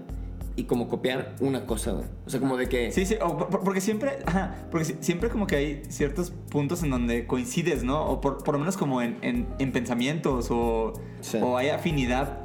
y 0.57 0.65
como 0.65 0.89
copiar 0.89 1.35
una 1.41 1.67
cosa, 1.67 1.93
güey. 1.93 2.05
O 2.27 2.31
sea, 2.31 2.41
como 2.41 2.57
de 2.57 2.69
que... 2.69 2.93
Sí, 2.93 3.07
sí, 3.07 3.17
o 3.23 3.37
por- 3.49 3.61
porque 3.65 3.81
siempre, 3.81 4.19
ajá, 4.27 4.67
porque 4.71 4.85
si- 4.85 4.97
siempre 5.01 5.29
como 5.31 5.47
que 5.47 5.57
hay 5.57 5.83
ciertos 5.89 6.31
puntos 6.51 6.83
en 6.83 6.91
donde 6.91 7.27
coincides, 7.27 7.85
¿no? 7.85 8.05
O 8.07 8.21
por, 8.21 8.43
por 8.45 8.55
lo 8.55 8.59
menos 8.59 8.77
como 8.77 9.01
en, 9.03 9.17
en- 9.23 9.47
en 9.59 9.73
pensamientos 9.73 10.49
o, 10.51 10.93
Sí. 11.21 11.39
o 11.43 11.57
hay 11.57 11.69
afinidad. 11.71 12.39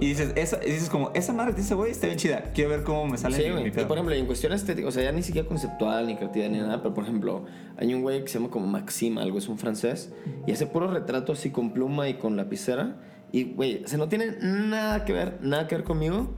Y 0.00 0.06
dices, 0.06 0.32
esa, 0.34 0.58
y 0.66 0.72
dices 0.72 0.90
como, 0.90 1.12
esa 1.14 1.32
madre 1.32 1.54
ese 1.56 1.76
güey 1.76 1.92
está 1.92 2.08
bien 2.08 2.18
chida. 2.18 2.50
Quiero 2.52 2.70
ver 2.70 2.82
cómo 2.82 3.06
me 3.06 3.16
sale 3.18 3.36
Sí, 3.36 3.44
mi- 3.52 3.68
Y 3.68 3.70
por 3.70 3.92
ejemplo, 3.92 4.12
en 4.16 4.26
cuestión 4.26 4.52
estética, 4.52 4.88
o 4.88 4.90
sea, 4.90 5.04
ya 5.04 5.12
ni 5.12 5.22
siquiera 5.22 5.46
conceptual, 5.46 6.08
ni 6.08 6.16
creativa, 6.16 6.48
ni 6.48 6.58
nada, 6.58 6.82
pero 6.82 6.92
por 6.92 7.04
ejemplo, 7.04 7.44
hay 7.76 7.94
un 7.94 8.02
güey 8.02 8.22
que 8.22 8.28
se 8.28 8.38
llama 8.40 8.50
como 8.50 8.66
Maxim, 8.66 9.16
algo, 9.18 9.38
es 9.38 9.46
un 9.48 9.58
francés, 9.58 10.12
y 10.44 10.50
hace 10.50 10.66
puro 10.66 10.90
retrato 10.90 11.32
así 11.32 11.50
con 11.50 11.70
pluma 11.72 12.08
y 12.08 12.14
con 12.14 12.36
lapicera. 12.36 12.96
Y, 13.30 13.44
güey, 13.54 13.84
o 13.84 13.88
sea, 13.88 13.96
no 13.98 14.08
tiene 14.08 14.32
nada 14.42 15.04
que 15.04 15.12
ver, 15.12 15.38
nada 15.40 15.68
que 15.68 15.76
ver 15.76 15.84
conmigo, 15.84 16.30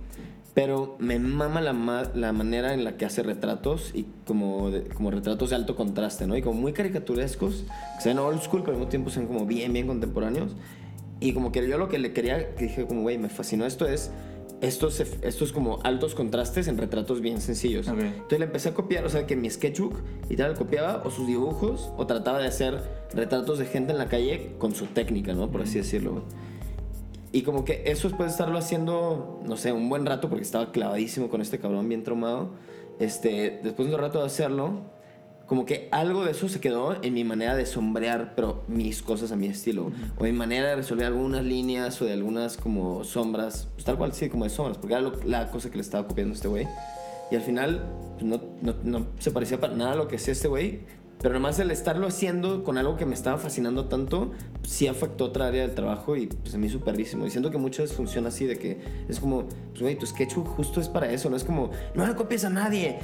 pero 0.60 0.96
me 0.98 1.18
mama 1.20 1.60
la, 1.60 1.72
ma- 1.72 2.10
la 2.14 2.32
manera 2.32 2.74
en 2.74 2.82
la 2.82 2.96
que 2.96 3.04
hace 3.04 3.22
retratos 3.22 3.92
y 3.94 4.06
como, 4.26 4.70
de- 4.70 4.82
como 4.88 5.10
retratos 5.10 5.50
de 5.50 5.56
alto 5.56 5.76
contraste, 5.76 6.26
¿no? 6.26 6.36
Y 6.36 6.42
como 6.42 6.60
muy 6.60 6.72
caricaturescos, 6.72 7.64
que 7.96 8.02
se 8.02 8.08
ven 8.08 8.18
old 8.18 8.40
school, 8.42 8.62
pero 8.62 8.72
al 8.72 8.78
mismo 8.78 8.88
tiempo 8.90 9.10
se 9.10 9.20
ven 9.20 9.28
como 9.28 9.46
bien, 9.46 9.72
bien 9.72 9.86
contemporáneos. 9.86 10.56
Y 11.20 11.32
como 11.32 11.52
que 11.52 11.68
yo 11.68 11.78
lo 11.78 11.88
que 11.88 11.98
le 11.98 12.12
quería, 12.12 12.54
que 12.56 12.64
dije 12.64 12.86
como, 12.86 13.02
güey, 13.02 13.18
me 13.18 13.28
fascinó 13.28 13.66
esto 13.66 13.86
es 13.86 14.10
estos, 14.60 14.98
estos 14.98 15.52
como 15.52 15.78
altos 15.84 16.16
contrastes 16.16 16.66
en 16.66 16.78
retratos 16.78 17.20
bien 17.20 17.40
sencillos. 17.40 17.86
Ok. 17.86 18.00
Entonces 18.00 18.38
le 18.40 18.44
empecé 18.46 18.68
a 18.70 18.74
copiar, 18.74 19.04
o 19.04 19.08
sea, 19.08 19.26
que 19.26 19.36
mi 19.36 19.48
sketchbook 19.48 19.94
y 20.28 20.34
tal, 20.36 20.54
copiaba 20.54 21.02
o 21.04 21.10
sus 21.12 21.26
dibujos 21.28 21.92
o 21.96 22.06
trataba 22.06 22.40
de 22.40 22.48
hacer 22.48 22.80
retratos 23.14 23.60
de 23.60 23.66
gente 23.66 23.92
en 23.92 23.98
la 23.98 24.08
calle 24.08 24.54
con 24.58 24.74
su 24.74 24.86
técnica, 24.86 25.32
¿no? 25.34 25.50
Por 25.50 25.62
así 25.62 25.78
decirlo. 25.78 26.24
Y 27.32 27.42
como 27.42 27.64
que 27.64 27.82
eso 27.86 28.08
después 28.08 28.28
de 28.28 28.32
estarlo 28.32 28.58
haciendo, 28.58 29.40
no 29.44 29.56
sé, 29.56 29.72
un 29.72 29.88
buen 29.88 30.06
rato, 30.06 30.28
porque 30.28 30.42
estaba 30.44 30.72
clavadísimo 30.72 31.28
con 31.28 31.40
este 31.40 31.58
cabrón 31.58 31.88
bien 31.88 32.02
traumado, 32.04 32.50
este, 32.98 33.60
después 33.62 33.88
de 33.88 33.94
un 33.94 34.00
rato 34.00 34.20
de 34.20 34.26
hacerlo, 34.26 34.80
como 35.46 35.64
que 35.64 35.88
algo 35.92 36.24
de 36.24 36.32
eso 36.32 36.48
se 36.48 36.60
quedó 36.60 37.02
en 37.02 37.14
mi 37.14 37.24
manera 37.24 37.54
de 37.56 37.64
sombrear, 37.64 38.34
pero 38.34 38.64
mis 38.68 39.02
cosas 39.02 39.32
a 39.32 39.36
mi 39.36 39.46
estilo. 39.46 39.90
O 40.18 40.24
mi 40.24 40.32
manera 40.32 40.68
de 40.70 40.76
resolver 40.76 41.06
algunas 41.06 41.42
líneas 41.44 42.00
o 42.02 42.04
de 42.04 42.12
algunas 42.12 42.56
como 42.58 43.02
sombras, 43.04 43.68
pues 43.74 43.84
tal 43.84 43.96
cual, 43.96 44.12
sí, 44.12 44.28
como 44.28 44.44
de 44.44 44.50
sombras, 44.50 44.76
porque 44.78 44.94
era 44.94 45.00
lo- 45.02 45.12
la 45.24 45.50
cosa 45.50 45.70
que 45.70 45.76
le 45.76 45.82
estaba 45.82 46.06
copiando 46.06 46.32
a 46.32 46.36
este 46.36 46.48
güey. 46.48 46.66
Y 47.30 47.36
al 47.36 47.42
final, 47.42 47.82
pues 48.14 48.24
no, 48.24 48.40
no, 48.62 48.74
no 48.84 49.06
se 49.18 49.30
parecía 49.30 49.58
para 49.60 49.74
nada 49.74 49.92
a 49.92 49.96
lo 49.96 50.08
que 50.08 50.16
hacía 50.16 50.32
este 50.32 50.48
güey. 50.48 50.80
Pero 51.20 51.34
nomás 51.34 51.58
el 51.58 51.70
estarlo 51.72 52.06
haciendo 52.06 52.62
con 52.62 52.78
algo 52.78 52.96
que 52.96 53.04
me 53.04 53.14
estaba 53.14 53.38
fascinando 53.38 53.86
tanto, 53.86 54.30
sí 54.62 54.86
afectó 54.86 55.24
otra 55.24 55.48
área 55.48 55.62
del 55.62 55.74
trabajo 55.74 56.14
y 56.16 56.28
pues 56.28 56.54
a 56.54 56.58
mí 56.58 56.68
súper. 56.68 56.98
Y 57.00 57.04
siento 57.04 57.50
que 57.50 57.58
muchas 57.58 57.92
funciona 57.92 58.28
así, 58.28 58.46
de 58.46 58.56
que 58.56 58.78
es 59.08 59.18
como, 59.18 59.44
pues 59.70 59.80
güey, 59.82 59.98
tu 59.98 60.06
sketchbook 60.06 60.46
justo 60.46 60.80
es 60.80 60.88
para 60.88 61.10
eso, 61.10 61.28
no 61.28 61.36
es 61.36 61.42
como, 61.42 61.70
no 61.94 62.06
le 62.06 62.14
copies 62.14 62.44
a 62.44 62.50
nadie, 62.50 62.98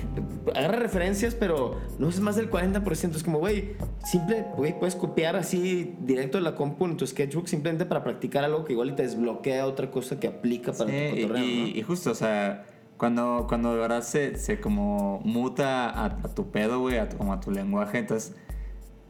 agarra 0.55 0.79
referencias, 0.79 1.35
pero 1.35 1.81
no 1.99 2.09
es 2.09 2.21
más 2.21 2.37
del 2.37 2.49
40%. 2.51 3.17
Es 3.17 3.25
como, 3.25 3.39
güey, 3.41 3.73
simple, 4.05 4.45
güey, 4.57 4.79
puedes 4.79 4.95
copiar 4.95 5.35
así 5.35 5.97
directo 6.01 6.39
de 6.39 6.45
la 6.45 6.55
compu 6.55 6.85
en 6.87 6.97
tu 6.97 7.07
sketchbook 7.07 7.49
simplemente 7.49 7.85
para 7.85 8.05
practicar 8.05 8.45
algo 8.45 8.65
que 8.65 8.75
igual 8.75 8.95
te 8.95 9.03
desbloquea 9.03 9.67
otra 9.67 9.91
cosa 9.91 10.21
que 10.21 10.29
aplica 10.29 10.73
para 10.73 10.89
Sí, 10.91 10.97
tu 11.11 11.23
cotorreo, 11.23 11.45
y- 11.45 11.59
¿no? 11.73 11.79
y 11.79 11.83
justo, 11.83 12.13
o 12.13 12.15
sea, 12.15 12.65
cuando, 12.99 13.47
cuando 13.49 13.73
de 13.75 13.81
verdad 13.81 14.03
se, 14.03 14.37
se 14.37 14.61
como 14.61 15.21
muta 15.25 15.89
a, 15.91 16.05
a 16.07 16.35
tu 16.35 16.51
pedo, 16.51 16.81
güey, 16.81 16.99
a 16.99 17.09
tu- 17.09 17.17
como 17.17 17.33
a 17.33 17.41
tu 17.41 17.51
lenguaje, 17.51 17.99
entonces 17.99 18.35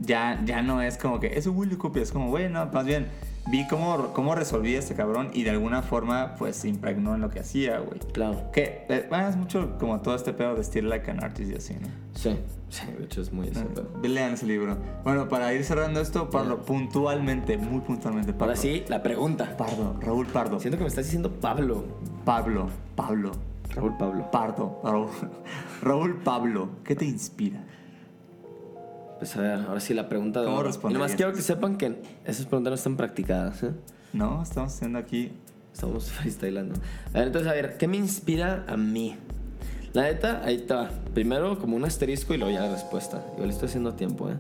ya, 0.01 0.41
ya 0.45 0.63
no 0.63 0.83
es 0.83 0.99
como 0.99 1.21
que 1.21 1.39
eso 1.39 1.53
Willy 1.53 1.77
copia, 1.77 2.03
es 2.03 2.11
como, 2.13 2.29
güey, 2.31 2.49
no, 2.51 2.67
más 2.67 2.85
bien 2.85 3.09
vi 3.47 3.67
cómo, 3.69 4.13
cómo 4.15 4.35
resolvía 4.35 4.79
este 4.79 4.95
cabrón 4.95 5.29
y 5.35 5.43
de 5.43 5.51
alguna 5.51 5.83
forma 5.83 6.35
pues 6.39 6.57
se 6.57 6.69
impregnó 6.69 7.15
en 7.15 7.21
lo 7.21 7.29
que 7.29 7.41
hacía, 7.41 7.79
güey. 7.79 8.01
Claro. 8.13 8.51
Que 8.53 8.87
eh, 8.89 9.09
es 9.29 9.37
mucho 9.37 9.77
como 9.79 10.01
todo 10.01 10.15
este 10.17 10.33
pedo 10.33 10.55
de 10.55 10.65
Steel 10.65 10.89
Like 10.89 11.11
an 11.11 11.23
Artist 11.23 11.53
y 11.53 11.55
así, 11.57 11.75
¿no? 11.75 11.89
Sí, 12.15 12.39
sí, 12.71 12.87
de 12.99 13.05
hecho 13.05 13.21
es 13.21 13.33
muy 13.33 13.49
ese 13.49 13.65
pedo. 13.67 13.87
Lean 14.03 14.33
ese 14.33 14.47
libro. 14.47 14.79
Bueno, 15.05 15.29
para 15.29 15.53
ir 15.53 15.63
cerrando 15.63 16.01
esto, 16.01 16.31
Pablo, 16.31 16.63
puntualmente, 16.63 17.59
muy 17.59 17.81
puntualmente, 17.81 18.33
Pablo. 18.33 18.47
Ahora 18.47 18.57
sí, 18.57 18.83
la 18.89 19.03
pregunta. 19.03 19.57
Pardo, 19.59 19.95
Raúl 20.01 20.27
Pardo. 20.27 20.59
Siento 20.59 20.79
que 20.79 20.85
me 20.85 20.89
estás 20.89 21.05
diciendo 21.05 21.31
Pablo. 21.31 21.85
Pablo, 22.25 22.69
Pablo, 22.97 23.33
Raúl 23.75 23.97
Pablo. 23.97 24.31
Pardo, 24.31 24.81
Raúl, 24.85 25.09
Raúl 25.83 26.17
Pablo, 26.23 26.69
¿qué 26.85 26.95
te 26.95 27.05
inspira? 27.05 27.65
Pues 29.19 29.37
a 29.37 29.41
ver, 29.41 29.61
ahora 29.61 29.81
sí 29.81 29.95
la 29.95 30.09
pregunta 30.09 30.41
de 30.41 30.47
¿Cómo 30.47 30.63
responderías? 30.63 30.99
nomás 31.01 31.17
quiero 31.17 31.33
que 31.33 31.43
sepan 31.43 31.77
que 31.77 32.03
esas 32.25 32.47
preguntas 32.47 32.71
no 32.71 32.75
están 32.75 32.97
practicadas, 32.97 33.63
¿eh? 33.63 33.73
No, 34.13 34.43
estamos 34.43 34.73
haciendo 34.75 34.99
aquí. 34.99 35.33
Estamos 35.73 36.11
freestylando. 36.13 36.75
A 37.13 37.19
ver, 37.19 37.27
entonces, 37.29 37.51
a 37.51 37.55
ver, 37.55 37.77
¿qué 37.79 37.89
me 37.89 37.97
inspira 37.97 38.65
a 38.69 38.77
mí? 38.77 39.17
La 39.95 40.03
neta, 40.03 40.43
ahí 40.45 40.57
está. 40.57 40.91
Primero 41.15 41.59
como 41.59 41.77
un 41.77 41.85
asterisco 41.85 42.35
y 42.35 42.37
luego 42.37 42.53
ya 42.53 42.63
la 42.67 42.73
respuesta. 42.73 43.25
Igual 43.37 43.51
estoy 43.51 43.69
haciendo 43.69 43.95
tiempo, 43.95 44.29
¿eh? 44.29 44.35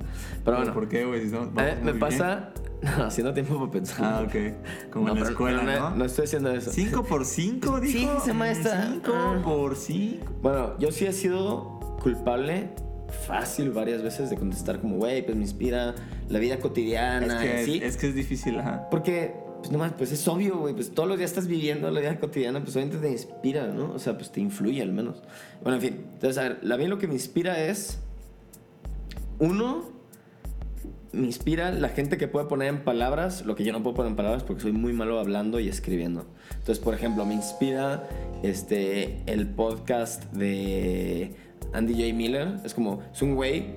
Pero 0.44 0.56
bueno, 0.58 0.74
¿Por 0.74 0.88
qué, 0.88 1.04
güey? 1.04 1.28
Si 1.28 1.34
ver, 1.54 1.80
me 1.82 1.94
pasa... 1.94 2.50
No, 2.84 3.04
haciendo 3.04 3.32
tiempo 3.32 3.58
para 3.58 3.70
pensar. 3.70 4.04
Ah, 4.04 4.22
ok. 4.26 4.90
Como 4.90 5.08
en 5.08 5.18
la 5.20 5.26
escuela, 5.30 5.62
¿no? 5.62 5.96
No 5.96 6.04
estoy 6.04 6.26
haciendo 6.26 6.50
eso. 6.50 6.70
5 6.70 7.04
por 7.04 7.24
5, 7.24 7.80
dijo. 7.80 7.98
Sí, 7.98 8.08
dice 8.14 8.32
maestra. 8.34 8.88
5 8.92 9.10
Ah. 9.14 9.40
por 9.42 9.74
5. 9.74 10.26
Bueno, 10.42 10.78
yo 10.78 10.92
sí 10.92 11.06
he 11.06 11.12
sido 11.14 11.80
culpable 12.02 12.68
fácil 13.26 13.70
varias 13.70 14.02
veces 14.02 14.28
de 14.28 14.36
contestar 14.36 14.80
como, 14.80 14.96
güey, 14.96 15.24
pues 15.24 15.34
me 15.34 15.44
inspira 15.44 15.94
la 16.28 16.38
vida 16.38 16.54
Es 16.56 16.60
cotidiana 16.60 17.42
y 17.42 17.46
que 17.48 17.54
así. 17.62 17.80
es, 17.82 17.96
que 17.96 18.08
es 18.08 18.14
difícil, 18.14 18.58
ajá. 18.58 18.86
Porque, 18.90 19.34
pues 19.64 19.72
nomás, 19.72 19.94
pues 19.96 20.12
es 20.12 20.28
obvio, 20.28 20.58
güey, 20.58 20.74
pues 20.74 20.90
todos 20.90 21.08
los 21.08 21.16
días 21.16 21.30
estás 21.30 21.46
viviendo 21.46 21.90
la 21.90 21.98
vida 21.98 22.20
cotidiana, 22.20 22.62
pues 22.62 22.76
obviamente 22.76 22.98
te 22.98 23.10
inspira, 23.10 23.66
¿no? 23.68 23.94
O 23.94 23.98
sea, 23.98 24.14
pues 24.14 24.30
te 24.30 24.42
influye 24.42 24.82
al 24.82 24.92
menos. 24.92 25.22
Bueno, 25.62 25.76
en 25.76 25.80
fin, 25.80 26.06
entonces, 26.12 26.36
a 26.36 26.42
ver, 26.42 26.58
la 26.60 26.76
mí 26.76 26.86
lo 26.86 26.98
que 26.98 27.06
me 27.06 27.14
inspira 27.14 27.58
es, 27.64 27.98
uno, 29.38 29.90
me 31.12 31.24
inspira 31.24 31.72
la 31.72 31.88
gente 31.88 32.18
que 32.18 32.28
puede 32.28 32.44
poner 32.44 32.68
en 32.68 32.84
palabras 32.84 33.46
lo 33.46 33.56
que 33.56 33.64
yo 33.64 33.72
no 33.72 33.82
puedo 33.82 33.96
poner 33.96 34.10
en 34.10 34.16
palabras 34.16 34.42
porque 34.42 34.60
soy 34.60 34.72
muy 34.72 34.92
malo 34.92 35.18
hablando 35.18 35.58
y 35.60 35.70
escribiendo. 35.70 36.26
Entonces, 36.50 36.78
por 36.78 36.92
ejemplo, 36.92 37.24
me 37.24 37.32
inspira 37.32 38.06
este, 38.42 39.22
el 39.24 39.48
podcast 39.48 40.24
de 40.34 41.36
Andy 41.72 41.94
J. 41.94 42.14
Miller. 42.14 42.60
Es 42.64 42.74
como, 42.74 43.02
es 43.14 43.22
un 43.22 43.34
güey 43.34 43.76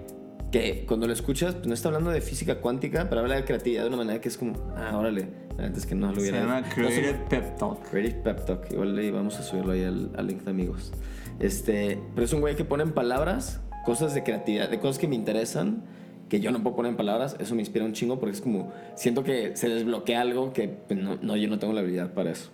que 0.52 0.86
cuando 0.88 1.08
lo 1.08 1.14
escuchas, 1.14 1.56
pues 1.56 1.68
no 1.68 1.74
está 1.74 1.90
hablando 1.90 2.10
de 2.10 2.22
física 2.22 2.62
cuántica, 2.62 3.08
pero 3.10 3.22
habla 3.22 3.36
de 3.36 3.44
creatividad 3.46 3.84
de 3.84 3.88
una 3.90 3.98
manera 3.98 4.22
que 4.22 4.30
es 4.30 4.38
como, 4.38 4.54
ah, 4.78 4.98
órale, 4.98 5.28
la 5.58 5.64
neta 5.68 5.78
es 5.78 5.86
que 5.86 5.96
no 5.96 6.08
lo 6.08 6.16
Se 6.16 6.22
hubiera 6.22 6.40
llama 6.42 6.62
no 6.62 6.68
sé- 6.68 6.74
Creative 6.74 7.14
Pep 7.30 7.58
Talk. 7.58 7.90
Creative 7.90 8.22
Pep 8.22 8.46
Talk. 8.46 8.72
Igual 8.72 8.96
le 8.96 9.12
vamos 9.12 9.38
a 9.40 9.44
subirlo 9.44 9.74
ahí 9.74 9.84
al, 9.84 10.12
al 10.16 10.28
link 10.28 10.44
de 10.44 10.52
amigos. 10.52 10.94
Este, 11.40 12.00
pero 12.16 12.26
es 12.26 12.34
un 12.34 12.42
güey 12.42 12.56
que 12.56 12.64
pone 12.66 12.84
en 12.84 12.92
palabras 12.94 13.60
cosas 13.86 14.14
de 14.14 14.24
creatividad, 14.24 14.70
de 14.70 14.80
cosas 14.80 14.98
que 15.00 15.08
me 15.08 15.16
interesan, 15.16 15.84
que 16.30 16.40
yo 16.40 16.52
no 16.52 16.62
puedo 16.64 16.76
poner 16.76 16.92
en 16.92 16.98
palabras. 16.98 17.36
Eso 17.40 17.54
me 17.56 17.62
inspira 17.62 17.86
un 17.86 17.94
chingo 17.94 18.20
porque 18.20 18.36
es 18.36 18.42
como, 18.42 18.72
siento 18.96 19.24
que 19.24 19.56
se 19.56 19.70
desbloquea 19.70 20.22
algo 20.22 20.54
que 20.54 20.68
pues, 20.70 21.00
no, 21.00 21.18
no, 21.22 21.36
yo 21.38 21.48
no 21.50 21.60
tengo 21.60 21.74
la 21.74 21.82
habilidad 21.82 22.14
para 22.14 22.32
eso. 22.32 22.50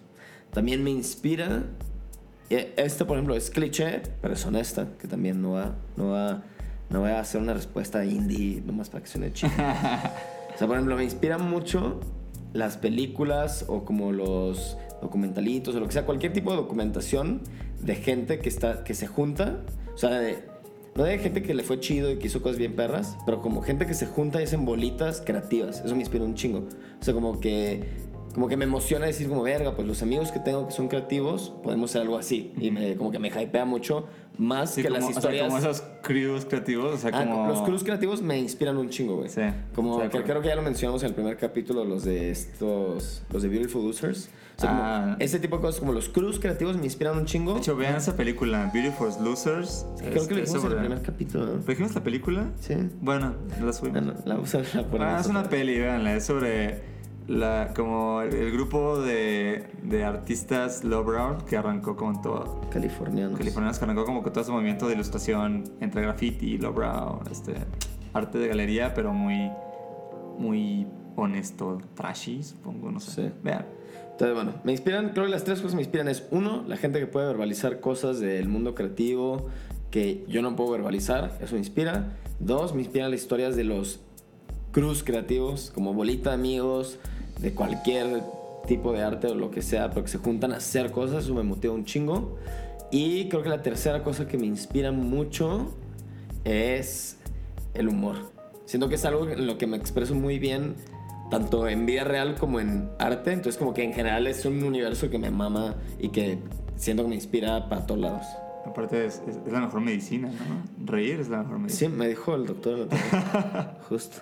También 0.51 0.83
me 0.83 0.91
inspira, 0.91 1.63
eh, 2.49 2.73
este 2.77 3.05
por 3.05 3.17
ejemplo 3.17 3.35
es 3.35 3.49
cliché, 3.49 4.01
pero 4.21 4.33
es 4.35 4.45
honesta, 4.45 4.87
que 4.99 5.07
también 5.07 5.41
no 5.41 5.53
va, 5.53 5.75
no 5.97 6.09
va, 6.11 6.43
no 6.93 7.01
voy 7.01 7.09
a 7.09 7.19
hacer 7.19 7.41
una 7.41 7.53
respuesta 7.53 8.05
indie 8.05 8.61
nomás 8.65 8.89
para 8.89 9.03
que 9.03 9.09
suene 9.09 9.33
chido. 9.33 9.51
O 10.53 10.57
sea, 10.57 10.67
por 10.67 10.75
ejemplo, 10.77 10.95
me 10.95 11.03
inspira 11.03 11.39
mucho 11.39 11.99
las 12.53 12.77
películas 12.77 13.65
o 13.67 13.83
como 13.85 14.11
los 14.11 14.77
documentalitos 15.01 15.75
o 15.75 15.79
lo 15.79 15.87
que 15.87 15.93
sea, 15.93 16.05
cualquier 16.05 16.31
tipo 16.31 16.51
de 16.51 16.57
documentación 16.57 17.41
de 17.81 17.95
gente 17.95 18.37
que, 18.37 18.49
está, 18.49 18.83
que 18.83 18.93
se 18.93 19.07
junta. 19.07 19.61
O 19.95 19.97
sea, 19.97 20.11
de- 20.11 20.43
no 20.95 21.05
de 21.05 21.17
gente 21.17 21.41
que 21.41 21.55
le 21.55 21.63
fue 21.63 21.79
chido 21.79 22.11
y 22.11 22.19
que 22.19 22.27
hizo 22.27 22.43
cosas 22.43 22.59
bien 22.59 22.75
perras, 22.75 23.17
pero 23.25 23.41
como 23.41 23.63
gente 23.63 23.87
que 23.87 23.95
se 23.95 24.05
junta 24.05 24.39
y 24.41 24.43
hacen 24.43 24.63
bolitas 24.63 25.21
creativas. 25.25 25.81
Eso 25.83 25.95
me 25.95 26.01
inspira 26.01 26.23
un 26.23 26.35
chingo. 26.35 26.59
O 27.01 27.03
sea, 27.03 27.15
como 27.15 27.39
que, 27.39 27.83
como 28.33 28.47
que 28.47 28.57
me 28.57 28.65
emociona 28.65 29.05
decir 29.05 29.29
como, 29.29 29.43
verga, 29.43 29.75
pues 29.75 29.87
los 29.87 30.01
amigos 30.01 30.31
que 30.31 30.39
tengo 30.39 30.65
que 30.67 30.73
son 30.73 30.87
creativos, 30.87 31.53
podemos 31.63 31.91
hacer 31.91 32.01
algo 32.01 32.17
así. 32.17 32.51
Y 32.59 32.71
me, 32.71 32.95
como 32.95 33.11
que 33.11 33.19
me 33.19 33.27
hypea 33.29 33.65
mucho 33.65 34.07
más 34.39 34.71
Sí, 34.71 34.81
que 34.81 34.87
como, 34.87 34.99
las 34.99 35.03
o 35.05 35.07
sea, 35.11 35.19
historias. 35.19 35.45
como 35.45 35.57
esos 35.59 35.83
crews 36.01 36.45
creativos, 36.45 36.93
o 36.95 36.97
sea, 36.97 37.11
Ah, 37.13 37.23
como... 37.29 37.47
Los 37.47 37.61
crews 37.61 37.83
creativos 37.83 38.21
me 38.23 38.39
inspiran 38.39 38.77
un 38.77 38.89
chingo, 38.89 39.17
güey. 39.17 39.29
Sí, 39.29 39.41
Como 39.75 39.97
sí, 39.97 40.03
de 40.03 40.09
que 40.09 40.23
creo 40.23 40.41
que 40.41 40.47
ya 40.47 40.55
lo 40.55 40.63
mencionamos 40.63 41.03
en 41.03 41.09
el 41.09 41.13
primer 41.15 41.37
capítulo, 41.37 41.85
los 41.85 42.03
de 42.03 42.31
estos, 42.31 43.21
los 43.31 43.43
de 43.43 43.49
Beautiful 43.49 43.83
Losers. 43.85 44.29
O 44.57 44.61
sea, 44.61 44.69
como 44.69 44.81
Ah. 44.83 45.15
ese 45.19 45.39
tipo 45.39 45.57
de 45.57 45.61
cosas, 45.61 45.79
como 45.79 45.93
los 45.93 46.09
crews 46.09 46.39
creativos 46.39 46.75
me 46.77 46.83
inspiran 46.85 47.17
un 47.17 47.25
chingo. 47.25 47.53
De 47.53 47.59
hecho, 47.59 47.75
vean 47.75 47.95
esa 47.95 48.15
película, 48.15 48.71
Beautiful 48.73 49.09
Losers. 49.23 49.85
creo 49.99 50.11
que 50.13 50.19
Este, 50.19 50.33
lo 50.35 50.41
dijimos 50.41 50.65
en 50.65 50.71
el 50.71 50.77
primer 50.79 51.01
capítulo, 51.03 51.45
¿no? 51.45 51.57
¿Dijimos 51.59 51.93
la 51.95 52.03
película? 52.03 52.51
Sí. 52.59 52.73
Bueno, 53.01 53.35
la 53.63 53.73
subimos. 53.73 54.25
La 54.25 54.35
vamos 54.35 54.55
a 54.55 54.61
Ah, 54.99 55.17
es 55.19 55.27
una 55.27 55.43
peli, 55.43 55.77
véanla, 55.79 56.15
es 56.15 56.25
sobre 56.25 56.92
la, 57.27 57.73
como 57.75 58.21
el, 58.21 58.33
el 58.33 58.51
grupo 58.51 58.99
de, 58.99 59.67
de 59.83 60.03
artistas 60.03 60.83
lowbrow 60.83 61.45
que 61.45 61.57
arrancó 61.57 61.95
con 61.95 62.21
todo, 62.21 62.61
Californianos. 62.69 63.37
californianos 63.37 63.79
que 63.79 63.85
arrancó 63.85 64.05
como 64.05 64.23
con 64.23 64.33
todo 64.33 64.43
ese 64.43 64.51
movimiento 64.51 64.87
de 64.87 64.95
ilustración 64.95 65.63
entre 65.79 66.01
graffiti, 66.01 66.57
lowbrow, 66.57 67.21
este, 67.31 67.55
arte 68.13 68.37
de 68.37 68.47
galería, 68.47 68.93
pero 68.93 69.13
muy, 69.13 69.51
muy 70.37 70.87
honesto, 71.15 71.79
trashy, 71.95 72.43
supongo, 72.43 72.91
no 72.91 72.99
sé. 72.99 73.29
Sí. 73.29 73.33
Vean. 73.43 73.65
Entonces, 74.11 74.35
bueno, 74.35 74.53
me 74.63 74.71
inspiran, 74.71 75.09
creo 75.09 75.25
que 75.25 75.31
las 75.31 75.43
tres 75.43 75.59
cosas 75.59 75.71
que 75.71 75.77
me 75.77 75.81
inspiran 75.81 76.07
es, 76.07 76.27
uno, 76.31 76.63
la 76.67 76.77
gente 76.77 76.99
que 76.99 77.07
puede 77.07 77.27
verbalizar 77.27 77.79
cosas 77.79 78.19
del 78.19 78.47
mundo 78.47 78.75
creativo 78.75 79.47
que 79.89 80.23
yo 80.27 80.41
no 80.41 80.55
puedo 80.55 80.71
verbalizar, 80.71 81.37
eso 81.41 81.53
me 81.53 81.59
inspira. 81.59 82.17
Dos, 82.39 82.73
me 82.73 82.81
inspiran 82.81 83.11
las 83.11 83.21
historias 83.21 83.55
de 83.55 83.63
los 83.63 84.01
cruz 84.73 85.03
creativos, 85.03 85.71
como 85.73 85.93
bolita 85.93 86.31
de 86.31 86.35
amigos, 86.35 86.99
de 87.39 87.53
cualquier 87.53 88.21
tipo 88.67 88.91
de 88.91 89.01
arte 89.03 89.27
o 89.27 89.35
lo 89.35 89.49
que 89.51 89.61
sea, 89.61 89.89
pero 89.89 90.03
que 90.03 90.09
se 90.11 90.17
juntan 90.17 90.51
a 90.51 90.57
hacer 90.57 90.91
cosas, 90.91 91.23
eso 91.23 91.33
me 91.33 91.43
motiva 91.43 91.73
un 91.73 91.85
chingo. 91.85 92.37
Y 92.91 93.29
creo 93.29 93.41
que 93.43 93.49
la 93.49 93.61
tercera 93.61 94.03
cosa 94.03 94.27
que 94.27 94.37
me 94.37 94.45
inspira 94.45 94.91
mucho 94.91 95.67
es 96.43 97.17
el 97.73 97.87
humor. 97.87 98.17
Siento 98.65 98.89
que 98.89 98.95
es 98.95 99.05
algo 99.05 99.27
en 99.29 99.47
lo 99.47 99.57
que 99.57 99.67
me 99.67 99.77
expreso 99.77 100.15
muy 100.15 100.39
bien, 100.39 100.75
tanto 101.29 101.67
en 101.67 101.85
vida 101.85 102.03
real 102.03 102.35
como 102.35 102.59
en 102.59 102.89
arte. 102.99 103.31
Entonces, 103.33 103.57
como 103.57 103.73
que 103.73 103.83
en 103.83 103.93
general 103.93 104.27
es 104.27 104.45
un 104.45 104.63
universo 104.63 105.09
que 105.09 105.17
me 105.17 105.31
mama 105.31 105.75
y 105.99 106.09
que 106.09 106.37
siento 106.75 107.03
que 107.03 107.09
me 107.09 107.15
inspira 107.15 107.67
para 107.69 107.85
todos 107.85 107.99
lados. 108.01 108.25
Aparte, 108.65 109.05
es, 109.05 109.21
es- 109.27 109.37
es 109.45 109.51
la 109.51 109.59
mejor 109.59 109.81
medicina, 109.81 110.29
¿no? 110.29 110.85
Reír 110.85 111.19
es 111.19 111.27
la 111.29 111.39
mejor 111.43 111.57
Sí, 111.57 111.61
medicina. 111.63 111.89
me 111.97 112.07
dijo 112.07 112.35
el 112.35 112.45
doctor 112.45 112.73
el 112.75 112.81
otro 112.83 112.97
día. 113.11 113.77
Justo. 113.89 114.17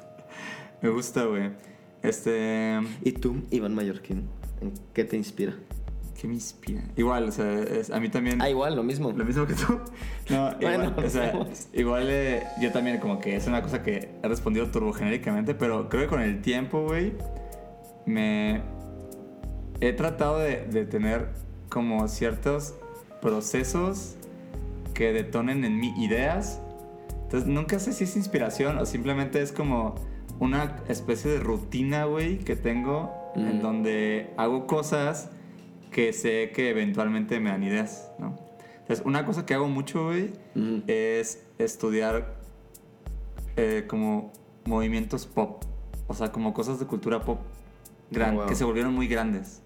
Me 0.82 0.90
gusta, 0.90 1.26
güey. 1.26 1.52
Este. 2.04 2.80
¿Y 3.04 3.12
tú, 3.14 3.44
Iván 3.52 3.76
Mallorquín? 3.76 4.28
¿En 4.62 4.74
qué 4.94 5.04
te 5.04 5.18
inspira? 5.18 5.54
¿Qué 6.20 6.28
me 6.28 6.36
inspira? 6.36 6.84
Igual, 6.98 7.30
o 7.30 7.32
sea, 7.32 7.60
es- 7.64 7.90
a 7.90 8.00
mí 8.00 8.10
también. 8.10 8.42
Ah, 8.42 8.50
igual, 8.50 8.76
lo 8.76 8.84
mismo. 8.84 9.12
Lo 9.12 9.26
mismo 9.26 9.46
que 9.48 9.54
tú. 9.54 9.80
No, 10.30 10.52
Bueno, 10.62 10.86
igual, 10.90 11.06
o 11.06 11.10
sea, 11.10 11.48
igual 11.74 12.08
eh, 12.10 12.44
yo 12.62 12.72
también 12.72 13.00
como 13.00 13.20
que 13.20 13.36
es 13.36 13.48
una 13.48 13.62
cosa 13.62 13.82
que 13.84 14.10
he 14.22 14.28
respondido 14.28 14.68
turbogenéricamente, 14.70 15.56
pero 15.56 15.90
creo 15.90 16.04
que 16.04 16.08
con 16.10 16.22
el 16.22 16.42
tiempo, 16.42 16.84
güey, 16.84 17.14
me 18.06 18.62
he 19.80 19.94
tratado 19.94 20.40
de, 20.40 20.66
de 20.68 20.86
tener 20.86 21.30
como 21.70 22.08
ciertos 22.08 22.76
procesos 23.22 24.16
que 24.94 25.14
detonen 25.14 25.64
en 25.66 25.80
mí 25.80 25.94
ideas. 26.04 26.60
Entonces 27.24 27.48
nunca 27.48 27.80
sé 27.80 27.94
si 27.94 28.04
es 28.04 28.16
inspiración 28.16 28.78
o 28.78 28.86
simplemente 28.86 29.42
es 29.42 29.52
como 29.52 29.96
una 30.42 30.78
especie 30.90 31.32
de 31.32 31.40
rutina, 31.40 32.06
güey, 32.06 32.40
que 32.40 32.56
tengo 32.58 33.14
en 33.36 33.62
donde 33.62 34.34
hago 34.38 34.68
cosas 34.68 35.30
que 35.92 36.12
sé 36.14 36.52
que 36.54 36.70
eventualmente 36.70 37.40
me 37.40 37.50
dan 37.52 37.64
ideas, 37.64 38.12
¿no? 38.20 38.38
Entonces, 38.80 39.06
una 39.06 39.26
cosa 39.26 39.46
que 39.46 39.54
hago 39.54 39.68
mucho, 39.70 40.06
güey, 40.08 40.34
es 40.88 41.46
estudiar 41.60 42.36
eh, 43.56 43.86
como 43.88 44.34
movimientos 44.66 45.28
pop. 45.28 45.64
O 46.08 46.14
sea, 46.14 46.32
como 46.32 46.54
cosas 46.54 46.80
de 46.80 46.86
cultura 46.88 47.22
pop 47.24 47.40
gran- 48.10 48.36
Oh, 48.36 48.40
wow. 48.40 48.48
que 48.48 48.56
se 48.56 48.64
volvieron 48.66 48.94
muy 48.94 49.08
grandes. 49.08 49.62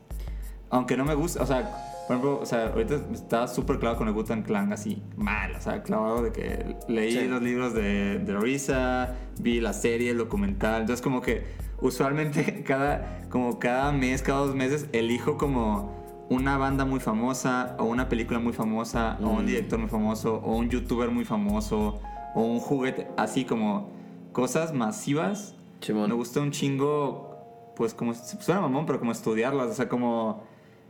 Aunque 0.69 0.97
no 0.97 1.05
me 1.05 1.15
gusta, 1.15 1.41
o 1.41 1.45
sea, 1.45 1.94
por 2.07 2.15
ejemplo, 2.17 2.39
o 2.41 2.45
sea, 2.45 2.67
ahorita 2.67 2.95
estaba 3.13 3.47
súper 3.47 3.79
clavado 3.79 3.97
con 3.99 4.07
el 4.07 4.13
Wu-Tang 4.13 4.43
Clan, 4.43 4.71
así, 4.73 5.01
mal, 5.17 5.53
o 5.55 5.61
sea, 5.61 5.81
clavado 5.83 6.21
de 6.23 6.31
que 6.31 6.75
leí 6.87 7.11
Sí. 7.13 7.27
los 7.27 7.41
libros 7.41 7.73
de, 7.73 8.19
de 8.19 8.37
Risa, 8.39 9.15
vi 9.39 9.59
la 9.61 9.73
serie, 9.73 10.11
el 10.11 10.17
documental, 10.17 10.81
entonces 10.81 11.01
como 11.03 11.21
que 11.21 11.43
usualmente 11.81 12.63
cada, 12.67 13.21
como 13.29 13.59
cada 13.59 13.91
mes, 13.91 14.21
cada 14.21 14.39
dos 14.39 14.55
meses, 14.55 14.87
elijo 14.93 15.37
como 15.37 15.93
una 16.29 16.57
banda 16.57 16.85
muy 16.85 16.99
famosa, 16.99 17.75
o 17.79 17.83
una 17.85 18.09
película 18.09 18.39
muy 18.39 18.53
famosa, 18.53 19.17
o 19.21 19.29
un 19.29 19.43
Mm. 19.43 19.47
director 19.47 19.79
muy 19.79 19.89
famoso, 19.89 20.41
o 20.43 20.55
un 20.57 20.69
youtuber 20.69 21.09
muy 21.11 21.23
famoso, 21.25 21.99
o 22.33 22.41
un 22.41 22.59
juguete, 22.59 23.07
así 23.17 23.45
como 23.45 23.89
cosas 24.31 24.73
masivas 24.73 25.55
Simón. 25.81 26.09
me 26.09 26.15
gusta 26.15 26.39
un 26.41 26.51
chingo, 26.51 27.73
pues 27.75 27.93
como, 27.93 28.13
suena 28.13 28.61
mamón, 28.61 28.85
pero 28.85 28.99
como 28.99 29.11
estudiarlas, 29.11 29.67
o 29.67 29.73
sea, 29.73 29.87
como 29.87 30.43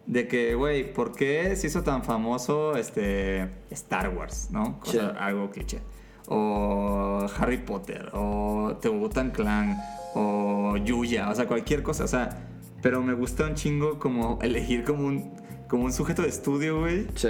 de 0.08 0.28
que, 0.28 0.56
güey, 0.56 0.94
¿por 0.94 1.14
qué 1.14 1.56
se 1.56 1.68
hizo 1.68 1.84
tan 1.84 2.04
famoso 2.04 2.76
este 2.76 3.50
Star 3.72 4.10
Wars, 4.10 4.50
no? 4.52 4.80
Sí. 4.84 5.00
algo 5.00 5.50
cliché. 5.50 5.80
O 6.28 7.26
Harry 7.38 7.58
Potter, 7.58 8.10
o 8.14 8.78
The 8.82 8.90
Wu-Tang 8.90 9.32
Clan, 9.32 9.78
o 10.16 10.76
Yuya, 10.78 11.30
o 11.30 11.36
sea, 11.36 11.48
cualquier 11.48 11.84
cosa, 11.84 12.06
o 12.06 12.08
sea, 12.08 12.48
pero 12.82 13.02
me 13.04 13.14
gusta 13.14 13.46
un 13.46 13.56
chingo 13.56 14.00
como 14.00 14.40
elegir 14.42 14.84
como 14.84 15.06
un, 15.06 15.32
como 15.68 15.86
un 15.86 15.94
sujeto 15.94 16.24
de 16.24 16.30
estudio, 16.30 16.80
güey. 16.80 17.08
Sí. 17.16 17.30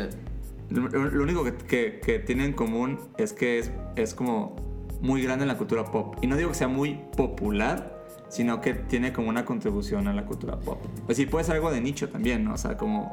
Lo, 0.69 0.88
lo 0.88 1.23
único 1.23 1.43
que, 1.43 1.53
que, 1.53 1.99
que 1.99 2.19
tiene 2.19 2.45
en 2.45 2.53
común 2.53 2.99
es 3.17 3.33
que 3.33 3.59
es, 3.59 3.71
es 3.95 4.13
como 4.13 4.55
muy 5.01 5.21
grande 5.21 5.43
en 5.43 5.49
la 5.49 5.57
cultura 5.57 5.85
pop. 5.85 6.15
Y 6.21 6.27
no 6.27 6.35
digo 6.35 6.49
que 6.49 6.55
sea 6.55 6.67
muy 6.67 6.99
popular, 7.15 7.94
sino 8.36 8.60
que 8.60 8.74
tiene 8.74 9.13
como 9.13 9.30
una 9.30 9.45
contribución 9.45 10.10
a 10.10 10.13
la 10.13 10.26
cultura 10.26 10.60
pop. 10.60 10.78
Pues 11.06 11.17
sí, 11.17 11.26
puede 11.26 11.45
ser 11.45 11.56
algo 11.56 11.71
de 11.71 11.80
nicho 11.80 12.10
también, 12.10 12.43
¿no? 12.43 12.56
O 12.56 12.58
sea, 12.58 12.76
como. 12.76 13.06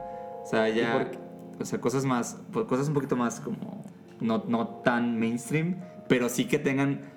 O 0.43 0.47
sea, 0.47 0.69
ya. 0.69 1.13
O 1.61 1.65
sea, 1.65 1.81
cosas 1.81 2.05
más. 2.05 2.39
pues, 2.51 2.67
cosas 2.67 2.89
un 2.89 2.95
poquito 2.95 3.15
más 3.15 3.39
como. 3.39 3.85
No, 4.21 4.43
no 4.49 4.67
tan 4.85 5.21
mainstream, 5.21 5.77
pero 6.09 6.29
sí 6.29 6.47
que 6.47 6.59
tengan. 6.59 7.13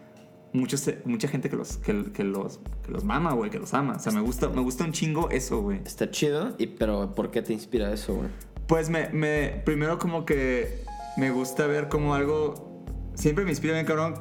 Muchos, 0.53 0.89
mucha 1.03 1.27
gente 1.27 1.49
que 1.49 1.57
los, 1.57 1.77
que, 1.77 2.11
que 2.13 2.23
los, 2.23 2.59
que 2.85 2.91
los 2.91 3.03
mama, 3.03 3.33
güey, 3.33 3.49
que 3.49 3.57
los 3.57 3.73
ama. 3.73 3.95
O 3.95 3.99
sea, 3.99 4.13
me 4.13 4.21
gusta, 4.21 4.49
me 4.49 4.61
gusta 4.61 4.85
un 4.85 4.91
chingo 4.91 5.29
eso, 5.31 5.61
güey. 5.61 5.81
Está 5.83 6.11
chido, 6.11 6.53
y, 6.59 6.67
pero 6.67 7.13
¿por 7.15 7.31
qué 7.31 7.41
te 7.41 7.53
inspira 7.53 7.91
eso, 7.91 8.13
güey? 8.13 8.29
Pues 8.67 8.89
me, 8.89 9.09
me, 9.09 9.61
primero 9.65 9.97
como 9.97 10.25
que 10.25 10.83
me 11.17 11.31
gusta 11.31 11.67
ver 11.67 11.89
como 11.89 12.13
algo, 12.13 12.85
siempre 13.15 13.43
me 13.43 13.49
inspira 13.49 13.73
bien 13.73 13.85
cabrón, 13.85 14.13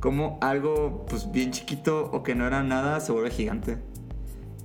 como 0.00 0.38
algo 0.40 1.06
pues 1.08 1.30
bien 1.30 1.50
chiquito 1.50 2.10
o 2.12 2.22
que 2.22 2.34
no 2.34 2.46
era 2.46 2.62
nada 2.62 3.00
se 3.00 3.12
vuelve 3.12 3.30
gigante. 3.30 3.78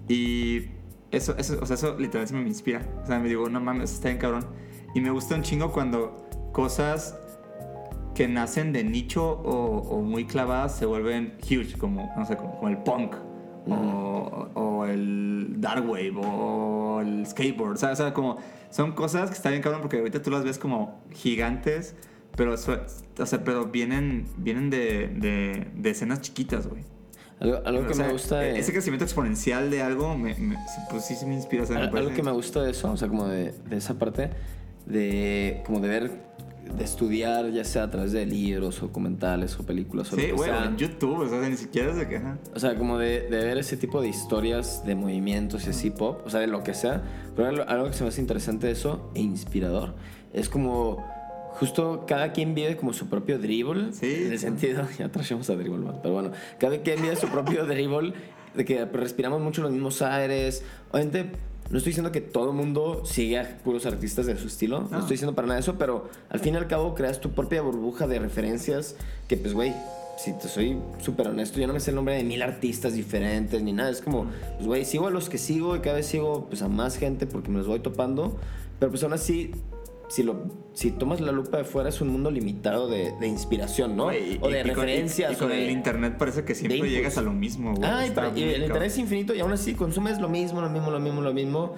Y 0.07 0.69
eso, 1.11 1.35
eso, 1.37 1.57
o 1.61 1.65
sea, 1.65 1.75
eso 1.75 1.97
literalmente 1.97 2.33
me 2.33 2.47
inspira. 2.47 2.81
O 3.03 3.05
sea, 3.05 3.19
me 3.19 3.29
digo, 3.29 3.49
no 3.49 3.59
mames, 3.59 3.93
está 3.93 4.09
bien 4.09 4.19
cabrón. 4.19 4.45
Y 4.95 5.01
me 5.01 5.09
gusta 5.11 5.35
un 5.35 5.43
chingo 5.43 5.71
cuando 5.71 6.27
cosas 6.51 7.17
que 8.13 8.27
nacen 8.27 8.73
de 8.73 8.83
nicho 8.83 9.23
o, 9.23 9.79
o 9.79 10.01
muy 10.01 10.25
clavadas 10.25 10.75
se 10.75 10.85
vuelven 10.85 11.35
huge, 11.41 11.77
como, 11.77 12.11
no 12.15 12.25
sé, 12.25 12.37
como, 12.37 12.55
como 12.55 12.67
el 12.69 12.77
punk. 12.77 13.15
O, 13.65 14.49
o 14.55 14.85
el 14.85 15.55
dark 15.61 15.89
wave 15.89 16.13
o 16.17 16.99
el 17.01 17.25
skateboard, 17.25 17.77
¿sabes? 17.77 17.99
O 17.99 18.03
sea, 18.03 18.13
como 18.13 18.37
son 18.69 18.91
cosas 18.91 19.29
que 19.29 19.35
están 19.35 19.53
bien 19.53 19.61
cabrón 19.61 19.81
porque 19.81 19.99
ahorita 19.99 20.21
tú 20.21 20.31
las 20.31 20.43
ves 20.43 20.59
como 20.59 21.01
gigantes, 21.11 21.95
pero, 22.35 22.53
o 22.53 22.57
sea, 23.25 23.43
pero 23.43 23.65
vienen, 23.67 24.27
vienen 24.37 24.69
de, 24.69 25.07
de, 25.15 25.67
de 25.75 25.89
escenas 25.89 26.21
chiquitas, 26.21 26.67
güey. 26.67 26.83
Algo, 27.39 27.59
algo 27.65 27.83
O 27.83 27.87
que 27.87 27.93
sea, 27.93 28.05
me 28.07 28.13
gusta 28.13 28.39
de... 28.39 28.57
Ese 28.59 28.71
crecimiento 28.71 29.03
exponencial 29.03 29.69
de 29.69 29.81
algo, 29.81 30.17
me, 30.17 30.33
me- 30.35 30.57
pues 30.89 31.05
sí, 31.05 31.15
sí 31.15 31.25
me 31.25 31.33
inspira. 31.35 31.63
o 31.63 31.65
sea, 31.65 31.77
me 31.77 31.83
Al- 31.87 31.97
algo 31.97 32.13
que 32.13 32.23
me 32.23 32.31
gusta 32.31 32.61
de 32.63 32.71
eso, 32.71 32.91
o 32.91 32.95
sea, 32.97 33.07
como 33.09 33.27
de, 33.27 33.51
de 33.51 33.75
esa 33.77 33.99
parte, 33.99 34.29
de 34.85 35.61
como 35.65 35.79
de 35.79 35.89
ver, 35.89 36.11
de 36.77 36.83
estudiar, 36.83 37.51
ya 37.51 37.63
sea 37.65 37.83
a 37.83 37.91
través 37.91 38.13
de 38.13 38.25
libros, 38.25 38.81
o 38.81 38.87
documentales, 38.87 39.59
o 39.59 39.65
películas, 39.65 40.11
o 40.13 40.15
Sí, 40.15 40.29
sea. 40.37 40.65
en 40.65 40.77
YouTube, 40.77 41.19
o 41.19 41.27
sea, 41.27 41.41
ni 41.47 41.57
siquiera 41.57 41.91
es 41.91 41.97
de 41.97 42.07
que... 42.07 42.17
ajá. 42.17 42.37
O 42.55 42.59
sea, 42.59 42.75
como 42.75 42.97
de, 42.97 43.21
de 43.21 43.37
ver 43.43 43.57
ese 43.57 43.77
tipo 43.77 44.01
de 44.01 44.07
historias 44.07 44.83
de 44.85 44.95
movimientos 44.95 45.67
y 45.67 45.71
así 45.71 45.89
pop, 45.89 46.21
o 46.25 46.29
sea, 46.29 46.39
de 46.39 46.47
lo 46.47 46.63
que 46.63 46.73
sea. 46.73 47.03
Pero 47.35 47.49
algo, 47.49 47.63
algo 47.67 47.87
que 47.87 47.93
se 47.93 48.03
me 48.03 48.09
hace 48.09 48.21
interesante 48.21 48.67
de 48.67 48.73
eso 48.73 49.11
e 49.15 49.19
inspirador 49.21 49.93
es 50.31 50.49
como 50.49 51.05
justo 51.55 52.05
cada 52.07 52.31
quien 52.31 52.55
vive 52.55 52.77
como 52.77 52.93
su 52.93 53.07
propio 53.07 53.39
dribble. 53.39 53.93
Sí, 53.93 54.25
En 54.25 54.31
el 54.31 54.39
sentido, 54.39 54.87
ya 54.97 55.09
trajimos 55.09 55.49
a 55.49 55.55
dribble, 55.55 55.91
pero 56.01 56.13
bueno, 56.13 56.31
cada 56.59 56.81
quien 56.81 57.01
vive 57.01 57.15
su 57.15 57.27
propio 57.27 57.65
dribble, 57.67 58.13
de 58.55 58.65
que 58.65 58.85
respiramos 58.85 59.41
mucho 59.41 59.61
los 59.61 59.71
mismos 59.71 60.01
aires. 60.01 60.63
Obviamente, 60.91 61.31
no 61.69 61.77
estoy 61.77 61.91
diciendo 61.91 62.11
que 62.11 62.21
todo 62.21 62.51
el 62.51 62.55
mundo 62.55 63.03
sigue 63.05 63.39
a 63.39 63.57
puros 63.63 63.85
artistas 63.85 64.25
de 64.25 64.37
su 64.37 64.47
estilo, 64.47 64.81
no. 64.81 64.89
No. 64.89 64.99
estoy 64.99 65.13
diciendo 65.13 65.33
para 65.33 65.47
nada 65.47 65.59
eso, 65.59 65.75
pero 65.77 66.09
al 66.29 66.39
fin 66.39 66.53
y 66.53 66.57
al 66.57 66.67
cabo 66.67 66.93
creas 66.93 67.19
tu 67.19 67.31
propia 67.31 67.61
burbuja 67.61 68.05
de 68.07 68.19
referencias 68.19 68.95
que, 69.27 69.37
pues, 69.37 69.53
güey, 69.53 69.73
si 70.17 70.33
te 70.33 70.47
soy 70.47 70.77
súper 70.99 71.27
honesto, 71.27 71.59
yo 71.59 71.67
no 71.67 71.73
me 71.73 71.79
sé 71.79 71.89
el 71.89 71.95
nombre 71.95 72.15
de 72.15 72.23
mil 72.23 72.41
artistas 72.41 72.93
diferentes 72.93 73.61
ni 73.63 73.73
nada. 73.73 73.89
Es 73.89 74.01
como, 74.01 74.27
pues, 74.55 74.67
güey, 74.67 74.85
sigo 74.85 75.07
a 75.07 75.11
los 75.11 75.29
que 75.29 75.37
sigo 75.37 75.75
y 75.75 75.79
cada 75.79 75.95
vez 75.95 76.05
sigo 76.05 76.45
pues, 76.47 76.61
a 76.61 76.67
más 76.67 76.97
gente 76.97 77.25
porque 77.25 77.49
me 77.49 77.57
los 77.57 77.67
voy 77.67 77.79
topando. 77.79 78.37
Pero 78.79 78.91
pues 78.91 79.03
aún 79.03 79.13
así, 79.13 79.51
si, 80.07 80.23
lo, 80.23 80.43
si 80.73 80.91
tomas 80.91 81.21
la 81.21 81.31
lupa 81.31 81.57
de 81.57 81.63
fuera, 81.63 81.89
es 81.89 82.01
un 82.01 82.09
mundo 82.09 82.29
limitado 82.31 82.87
de, 82.87 83.13
de 83.19 83.27
inspiración, 83.27 83.95
¿no? 83.95 84.05
Güey, 84.05 84.33
y- 84.35 84.39
o 84.41 84.49
de 84.49 84.59
y 84.59 84.61
con- 84.61 84.69
referencias. 84.69 85.31
Y, 85.33 85.35
con 85.35 85.47
o 85.47 85.53
de- 85.53 85.65
el 85.65 85.71
internet 85.71 86.15
parece 86.17 86.43
que 86.45 86.55
siempre 86.55 86.89
llegas 86.89 87.17
a 87.17 87.21
lo 87.21 87.31
mismo, 87.31 87.73
güey. 87.75 87.89
Ah, 87.89 88.05
y, 88.35 88.39
y 88.39 88.43
el 88.43 88.63
interés 88.63 88.93
es 88.93 88.99
infinito 88.99 89.33
y 89.33 89.39
aún 89.39 89.51
así 89.53 89.73
consumes 89.73 90.19
lo 90.19 90.29
mismo, 90.29 90.61
lo 90.61 90.69
mismo, 90.69 90.91
lo 90.91 90.99
mismo, 90.99 91.21
lo 91.21 91.33
mismo, 91.33 91.73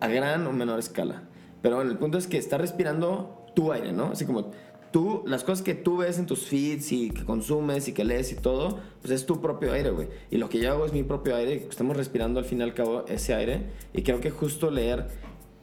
a 0.00 0.08
gran 0.08 0.46
o 0.46 0.52
menor 0.52 0.78
escala. 0.78 1.24
Pero 1.62 1.76
bueno, 1.76 1.90
el 1.90 1.98
punto 1.98 2.16
es 2.18 2.26
que 2.26 2.38
estás 2.38 2.60
respirando 2.60 3.44
tu 3.54 3.72
aire, 3.72 3.92
¿no? 3.92 4.06
Así 4.12 4.24
como 4.24 4.50
tú, 4.92 5.22
las 5.26 5.44
cosas 5.44 5.62
que 5.62 5.74
tú 5.74 5.98
ves 5.98 6.18
en 6.18 6.26
tus 6.26 6.46
feeds 6.46 6.90
y 6.92 7.10
que 7.10 7.24
consumes 7.24 7.86
y 7.88 7.92
que 7.92 8.04
lees 8.04 8.32
y 8.32 8.36
todo, 8.36 8.78
pues 9.02 9.12
es 9.12 9.26
tu 9.26 9.40
propio 9.40 9.72
aire, 9.72 9.90
güey. 9.90 10.08
Y 10.30 10.38
lo 10.38 10.48
que 10.48 10.58
yo 10.58 10.70
hago 10.72 10.86
es 10.86 10.92
mi 10.92 11.02
propio 11.02 11.36
aire, 11.36 11.66
estamos 11.68 11.96
respirando 11.96 12.40
al 12.40 12.44
fin 12.46 12.60
y 12.60 12.62
al 12.62 12.74
cabo 12.74 13.04
ese 13.08 13.34
aire. 13.34 13.66
Y 13.92 14.02
creo 14.02 14.20
que 14.20 14.30
justo 14.30 14.70
leer 14.70 15.06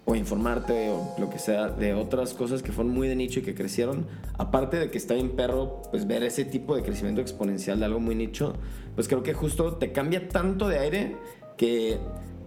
o 0.09 0.15
informarte 0.15 0.89
o 0.89 1.13
lo 1.19 1.29
que 1.29 1.37
sea 1.37 1.67
de 1.67 1.93
otras 1.93 2.33
cosas 2.33 2.63
que 2.63 2.71
fueron 2.71 2.93
muy 2.93 3.09
de 3.09 3.15
nicho 3.17 3.41
y 3.41 3.43
que 3.43 3.53
crecieron, 3.53 4.07
aparte 4.37 4.77
de 4.77 4.89
que 4.89 4.97
está 4.97 5.15
bien 5.15 5.31
perro, 5.35 5.81
pues 5.91 6.07
ver 6.07 6.23
ese 6.23 6.45
tipo 6.45 6.77
de 6.77 6.81
crecimiento 6.81 7.19
exponencial 7.19 7.77
de 7.79 7.85
algo 7.85 7.99
muy 7.99 8.15
nicho, 8.15 8.53
pues 8.95 9.09
creo 9.09 9.21
que 9.21 9.33
justo 9.33 9.73
te 9.75 9.91
cambia 9.91 10.29
tanto 10.29 10.69
de 10.69 10.79
aire 10.79 11.17
que 11.57 11.97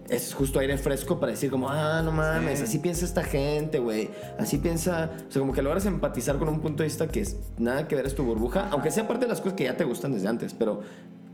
es 0.09 0.33
justo 0.33 0.57
aire 0.59 0.75
fresco 0.79 1.19
para 1.19 1.33
decir 1.33 1.51
como, 1.51 1.69
ah, 1.69 2.01
no 2.03 2.11
mames, 2.11 2.57
Sí. 2.57 2.65
así 2.65 2.79
piensa 2.79 3.05
esta 3.05 3.23
gente, 3.23 3.77
güey. 3.77 4.09
Así 4.39 4.57
piensa, 4.57 5.11
o 5.29 5.31
sea, 5.31 5.39
como 5.39 5.53
que 5.53 5.61
logras 5.61 5.85
empatizar 5.85 6.39
con 6.39 6.49
un 6.49 6.61
punto 6.61 6.81
de 6.81 6.87
vista 6.89 7.07
que 7.09 7.19
es 7.21 7.37
nada 7.59 7.87
que 7.87 7.95
ver 7.95 8.07
es 8.07 8.15
tu 8.15 8.23
burbuja, 8.23 8.69
aunque 8.71 8.89
sea 8.89 9.07
parte 9.07 9.25
de 9.25 9.29
las 9.29 9.39
cosas 9.39 9.53
que 9.53 9.65
ya 9.65 9.77
te 9.77 9.83
gustan 9.83 10.13
desde 10.13 10.27
antes, 10.27 10.55
pero 10.55 10.81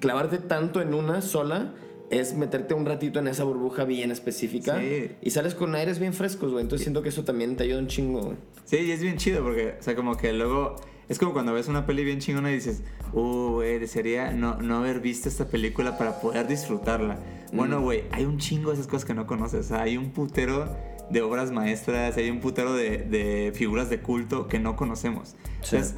clavarte 0.01 0.39
tanto 0.39 0.81
en 0.81 0.93
una 0.93 1.21
sola 1.21 1.73
es 2.09 2.35
meterte 2.35 2.73
un 2.73 2.85
ratito 2.85 3.19
en 3.19 3.27
esa 3.27 3.43
burbuja 3.43 3.83
bien 3.83 4.11
específica 4.11 4.79
Sí. 4.79 5.11
y 5.21 5.29
sales 5.31 5.55
con 5.55 5.75
aires 5.75 5.99
bien 5.99 6.13
frescos, 6.13 6.51
güey. 6.51 6.63
Entonces 6.63 6.83
siento 6.83 7.01
que 7.01 7.09
eso 7.09 7.23
también 7.23 7.55
te 7.55 7.63
ayuda 7.63 7.79
un 7.79 7.87
chingo, 7.87 8.21
güey. 8.21 8.37
Sí, 8.65 8.77
y 8.77 8.91
es 8.91 9.01
bien 9.01 9.17
chido 9.17 9.43
porque, 9.43 9.75
o 9.79 9.83
sea, 9.83 9.95
como 9.95 10.15
que 10.17 10.33
luego. 10.33 10.75
Es 11.09 11.19
como 11.19 11.31
cuando 11.31 11.53
ves 11.53 11.69
una 11.69 11.85
peli 11.85 12.03
bien 12.03 12.19
chingona 12.19 12.51
y 12.51 12.55
dices, 12.55 12.83
uh, 13.13 13.51
güey, 13.53 13.79
desearía 13.79 14.31
no, 14.31 14.55
no 14.61 14.77
haber 14.79 14.99
visto 14.99 15.29
esta 15.29 15.47
película 15.47 15.97
para 15.97 16.19
poder 16.19 16.47
disfrutarla. 16.47 17.17
Bueno, 17.53 17.81
güey, 17.81 18.03
hay 18.11 18.25
un 18.25 18.39
chingo 18.39 18.71
de 18.71 18.75
esas 18.75 18.87
cosas 18.87 19.05
que 19.05 19.13
no 19.13 19.25
conoces. 19.25 19.67
O 19.67 19.69
sea, 19.69 19.83
hay 19.83 19.95
un 19.95 20.11
putero 20.11 20.67
de 21.09 21.21
obras 21.21 21.49
maestras, 21.51 22.17
hay 22.17 22.29
un 22.29 22.41
putero 22.41 22.73
de, 22.73 22.97
de 22.97 23.53
figuras 23.55 23.89
de 23.89 24.01
culto 24.01 24.49
que 24.49 24.59
no 24.59 24.75
conocemos. 24.75 25.37
Sí. 25.61 25.77
Entonces, 25.77 25.95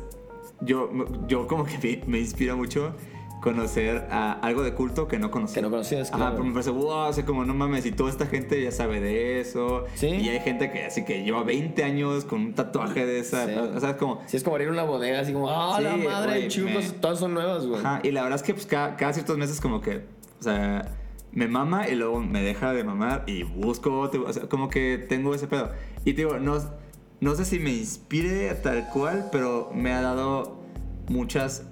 yo, 0.61 0.91
yo 1.27 1.47
como 1.47 1.65
que 1.65 1.79
me, 1.79 2.03
me 2.05 2.19
inspira 2.19 2.55
mucho 2.55 2.93
conocer 3.41 4.07
a 4.11 4.33
algo 4.33 4.63
de 4.63 4.73
culto 4.73 5.07
que 5.07 5.17
no 5.19 5.31
conocía. 5.31 5.55
Que 5.55 5.61
no 5.61 5.69
conocías, 5.69 6.09
Ajá, 6.09 6.17
claro. 6.17 6.31
pero 6.33 6.43
me 6.45 6.51
parece, 6.51 6.71
wow, 6.71 7.07
o 7.09 7.13
sea, 7.13 7.25
como 7.25 7.45
no 7.45 7.53
mames, 7.53 7.85
y 7.85 7.91
toda 7.91 8.09
esta 8.09 8.25
gente 8.25 8.61
ya 8.61 8.71
sabe 8.71 8.99
de 8.99 9.39
eso. 9.39 9.85
Sí. 9.95 10.07
Y 10.07 10.29
hay 10.29 10.39
gente 10.41 10.71
que 10.71 10.85
así 10.85 11.05
que 11.05 11.23
lleva 11.23 11.43
20 11.43 11.83
años 11.83 12.25
con 12.25 12.41
un 12.41 12.53
tatuaje 12.53 13.05
de 13.05 13.19
esa. 13.19 13.45
Sí. 13.47 13.53
O 13.53 13.79
sea, 13.79 13.91
es 13.91 13.95
como. 13.95 14.21
Si 14.25 14.37
es 14.37 14.43
como 14.43 14.55
abrir 14.55 14.69
una 14.69 14.83
bodega, 14.83 15.21
así 15.21 15.31
como, 15.33 15.49
ah, 15.49 15.75
Sí, 15.77 15.83
la 15.83 15.97
madre, 15.97 16.47
chicos, 16.49 16.71
me- 16.71 16.99
todas 16.99 17.19
son 17.19 17.33
nuevas, 17.33 17.65
güey. 17.65 17.79
Ajá, 17.79 18.01
y 18.03 18.11
la 18.11 18.23
verdad 18.23 18.37
es 18.37 18.43
que 18.43 18.53
pues, 18.53 18.65
cada, 18.65 18.95
cada 18.97 19.13
ciertos 19.13 19.37
meses, 19.37 19.61
como 19.61 19.79
que. 19.81 20.03
O 20.39 20.43
sea, 20.43 20.85
me 21.31 21.47
mama 21.47 21.87
y 21.87 21.95
luego 21.95 22.19
me 22.21 22.41
deja 22.41 22.73
de 22.73 22.83
mamar 22.83 23.23
y 23.27 23.43
busco. 23.43 23.99
otro, 23.99 24.25
O 24.27 24.33
sea, 24.33 24.43
como 24.49 24.69
que 24.69 24.97
tengo 25.07 25.33
ese 25.35 25.47
pedo. 25.47 25.69
Y 26.03 26.13
te 26.13 26.23
digo, 26.23 26.39
no, 26.39 26.57
no 27.21 27.35
sé 27.35 27.45
si 27.45 27.59
me 27.59 27.71
inspire 27.71 28.53
tal 28.55 28.89
cual, 28.89 29.29
pero 29.31 29.69
me 29.73 29.93
ha 29.93 30.01
dado 30.01 30.59
muchas. 31.07 31.63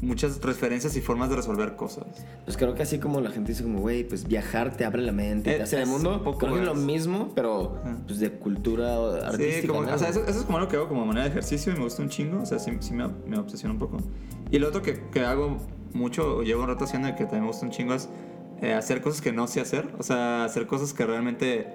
Muchas 0.00 0.40
referencias 0.40 0.96
y 0.96 1.00
formas 1.00 1.28
de 1.28 1.36
resolver 1.36 1.74
cosas. 1.74 2.04
Pues 2.44 2.56
creo 2.56 2.74
que 2.74 2.82
así 2.84 2.98
como 3.00 3.20
la 3.20 3.30
gente 3.30 3.50
dice 3.52 3.64
como, 3.64 3.80
güey, 3.80 4.04
pues 4.04 4.26
viajar 4.28 4.76
te 4.76 4.84
abre 4.84 5.02
la 5.02 5.10
mente, 5.12 5.52
Eh, 5.52 5.56
te 5.56 5.62
hace 5.64 5.82
el 5.82 5.88
mundo. 5.88 6.14
un 6.18 6.22
poco 6.22 6.38
creo 6.38 6.54
que 6.54 6.60
es 6.60 6.66
lo 6.66 6.74
mismo, 6.76 7.32
pero 7.34 7.76
pues 8.06 8.20
de 8.20 8.30
cultura 8.32 8.94
artística. 9.26 9.60
Sí, 9.62 9.66
como, 9.66 9.82
¿no? 9.82 9.94
o 9.94 9.98
sea, 9.98 10.08
eso, 10.08 10.22
eso 10.26 10.38
es 10.38 10.44
como 10.44 10.58
algo 10.58 10.70
que 10.70 10.76
hago 10.76 10.88
como 10.88 11.04
manera 11.04 11.24
de 11.24 11.30
ejercicio 11.30 11.72
y 11.72 11.76
me 11.76 11.82
gusta 11.82 12.02
un 12.02 12.08
chingo. 12.10 12.42
O 12.42 12.46
sea, 12.46 12.58
sí, 12.60 12.70
sí 12.80 12.94
me, 12.94 13.08
me 13.26 13.38
obsesiona 13.38 13.72
un 13.72 13.80
poco. 13.80 13.98
Y 14.50 14.58
lo 14.60 14.68
otro 14.68 14.82
que, 14.82 15.00
que 15.10 15.20
hago 15.24 15.58
mucho, 15.94 16.42
llevo 16.42 16.62
un 16.62 16.68
rato 16.68 16.84
haciendo 16.84 17.08
y 17.08 17.12
que 17.16 17.24
también 17.24 17.42
me 17.42 17.48
gusta 17.48 17.66
un 17.66 17.72
chingo 17.72 17.94
es 17.94 18.08
eh, 18.62 18.74
hacer 18.74 19.02
cosas 19.02 19.20
que 19.20 19.32
no 19.32 19.48
sé 19.48 19.60
hacer. 19.60 19.88
O 19.98 20.02
sea, 20.04 20.44
hacer 20.44 20.66
cosas 20.68 20.92
que 20.94 21.04
realmente 21.06 21.66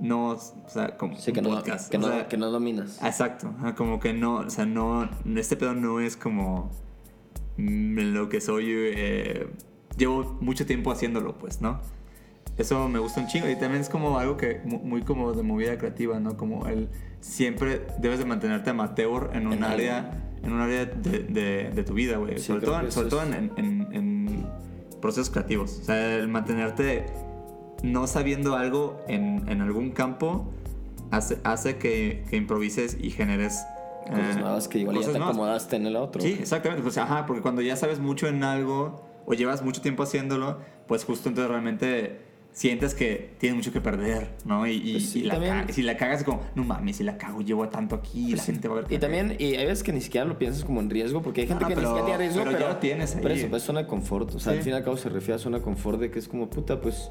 no. 0.00 0.30
O 0.30 0.38
sea, 0.66 0.96
como 0.96 1.16
Sí, 1.16 1.32
que 1.32 1.40
no, 1.40 1.50
podcast. 1.50 1.88
que, 1.88 1.98
o 1.98 2.00
no, 2.00 2.08
sea, 2.08 2.26
que 2.26 2.36
no 2.36 2.50
dominas. 2.50 2.98
Exacto, 3.02 3.52
como 3.76 4.00
que 4.00 4.12
no, 4.12 4.36
o 4.38 4.50
sea, 4.50 4.66
no, 4.66 5.08
este 5.36 5.56
pedo 5.56 5.74
no 5.74 6.00
es 6.00 6.16
como 6.16 6.70
mm, 7.60 7.98
lo 8.14 8.28
que 8.28 8.40
soy, 8.40 8.66
eh, 8.70 9.46
llevo 9.96 10.36
mucho 10.40 10.66
tiempo 10.66 10.90
haciéndolo, 10.90 11.36
pues, 11.38 11.60
¿no? 11.60 11.80
Eso 12.58 12.88
me 12.88 12.98
gusta 12.98 13.20
un 13.20 13.26
chingo 13.26 13.48
y 13.48 13.56
también 13.56 13.80
es 13.80 13.88
como 13.88 14.18
algo 14.18 14.36
que 14.36 14.60
mu- 14.64 14.80
muy, 14.80 15.02
como 15.02 15.32
de 15.32 15.42
movida 15.42 15.78
creativa, 15.78 16.20
¿no? 16.20 16.36
Como 16.36 16.66
el 16.66 16.88
siempre 17.20 17.82
debes 17.98 18.18
de 18.18 18.24
mantenerte 18.24 18.70
amateur 18.70 19.30
en 19.34 19.46
un 19.46 19.54
En 19.54 19.64
área, 19.64 20.10
en 20.42 20.52
un 20.52 20.60
área 20.60 20.84
de, 20.86 21.20
de- 21.20 21.70
de 21.70 21.84
tu 21.84 21.94
vida, 21.94 22.16
güey. 22.18 22.38
Sí, 22.38 22.44
sobre 22.46 22.66
todo, 22.66 22.80
en- 22.80 22.92
sobre 22.92 23.08
todo 23.08 23.22
en, 23.22 23.52
en- 23.56 23.88
en 23.92 24.46
procesos 25.00 25.30
creativos. 25.30 25.78
O 25.80 25.84
sea, 25.84 26.16
el 26.16 26.28
mantenerte 26.28 27.06
no 27.82 28.06
sabiendo 28.06 28.56
algo 28.56 29.00
en, 29.08 29.48
en 29.48 29.62
algún 29.62 29.92
campo 29.92 30.52
hace, 31.10 31.38
hace 31.44 31.76
que, 31.76 32.24
que 32.28 32.36
improvises 32.36 32.98
y 33.00 33.10
generes 33.10 33.62
Cosas 34.10 34.36
eh, 34.36 34.40
nuevas 34.40 34.68
que 34.68 34.78
igual 34.78 34.96
ya 34.96 35.06
te 35.06 35.12
nuevas. 35.18 35.28
acomodaste 35.30 35.76
en 35.76 35.86
el 35.86 35.96
otro. 35.96 36.20
Sí, 36.22 36.36
exactamente. 36.40 36.82
Pues, 36.82 36.98
ajá, 36.98 37.26
porque 37.26 37.42
cuando 37.42 37.62
ya 37.62 37.76
sabes 37.76 37.98
mucho 37.98 38.26
en 38.28 38.42
algo 38.44 39.02
o 39.26 39.34
llevas 39.34 39.62
mucho 39.62 39.80
tiempo 39.80 40.02
haciéndolo, 40.02 40.58
pues 40.86 41.04
justo 41.04 41.28
entonces 41.28 41.50
realmente 41.50 42.28
sientes 42.52 42.94
que 42.96 43.34
tienes 43.38 43.56
mucho 43.56 43.72
que 43.72 43.80
perder, 43.80 44.32
¿no? 44.44 44.66
Y, 44.66 44.72
y- 44.72 44.92
Pues 44.94 45.10
sí, 45.10 45.20
y 45.20 45.22
la 45.22 45.34
también- 45.34 45.66
ca- 45.66 45.72
si 45.72 45.82
la 45.82 45.96
cagas 45.96 46.18
es 46.18 46.24
como, 46.24 46.40
no 46.56 46.64
mames, 46.64 46.96
si 46.96 47.04
la 47.04 47.16
cago, 47.16 47.42
llevo 47.42 47.68
tanto 47.68 47.94
aquí 47.94 48.18
y 48.18 48.22
la 48.30 48.36
Pues 48.36 48.40
sí. 48.42 48.52
gente 48.52 48.66
va 48.66 48.74
a 48.74 48.76
ver 48.78 48.86
que 48.86 48.94
Y 48.94 48.96
la 48.96 49.00
también, 49.02 49.36
y 49.38 49.54
hay 49.54 49.66
veces 49.66 49.84
que 49.84 49.92
ni 49.92 50.00
siquiera 50.00 50.26
lo 50.26 50.36
piensas 50.36 50.64
como 50.64 50.80
en 50.80 50.90
riesgo, 50.90 51.22
porque 51.22 51.42
hay 51.42 51.46
gente 51.46 51.64
Ah, 51.64 51.68
que 51.68 51.74
pero- 51.76 51.90
ni 51.92 51.94
siquiera 51.98 52.06
tiene 52.18 52.18
riesgo, 52.24 52.40
pero 52.42 52.56
pero, 52.56 52.66
ya 52.68 52.74
lo 52.74 52.80
tienes 52.80 53.14
ahí. 53.14 53.20
Pero 53.22 53.34
eso, 53.34 53.48
pues 53.48 53.62
zona 53.62 53.82
de 53.82 53.86
confort. 53.86 54.34
O 54.34 54.40
sea, 54.40 54.52
Sí. 54.52 54.58
al 54.58 54.64
fin 54.64 54.72
y 54.72 54.76
al 54.76 54.82
cabo 54.84 54.96
se 54.96 55.08
refiere 55.10 55.34
a 55.34 55.38
zona 55.38 55.58
de 55.58 55.62
confort 55.64 56.00
de 56.00 56.10
que 56.10 56.18
es 56.18 56.26
como, 56.26 56.50
puta, 56.50 56.80
pues 56.80 57.08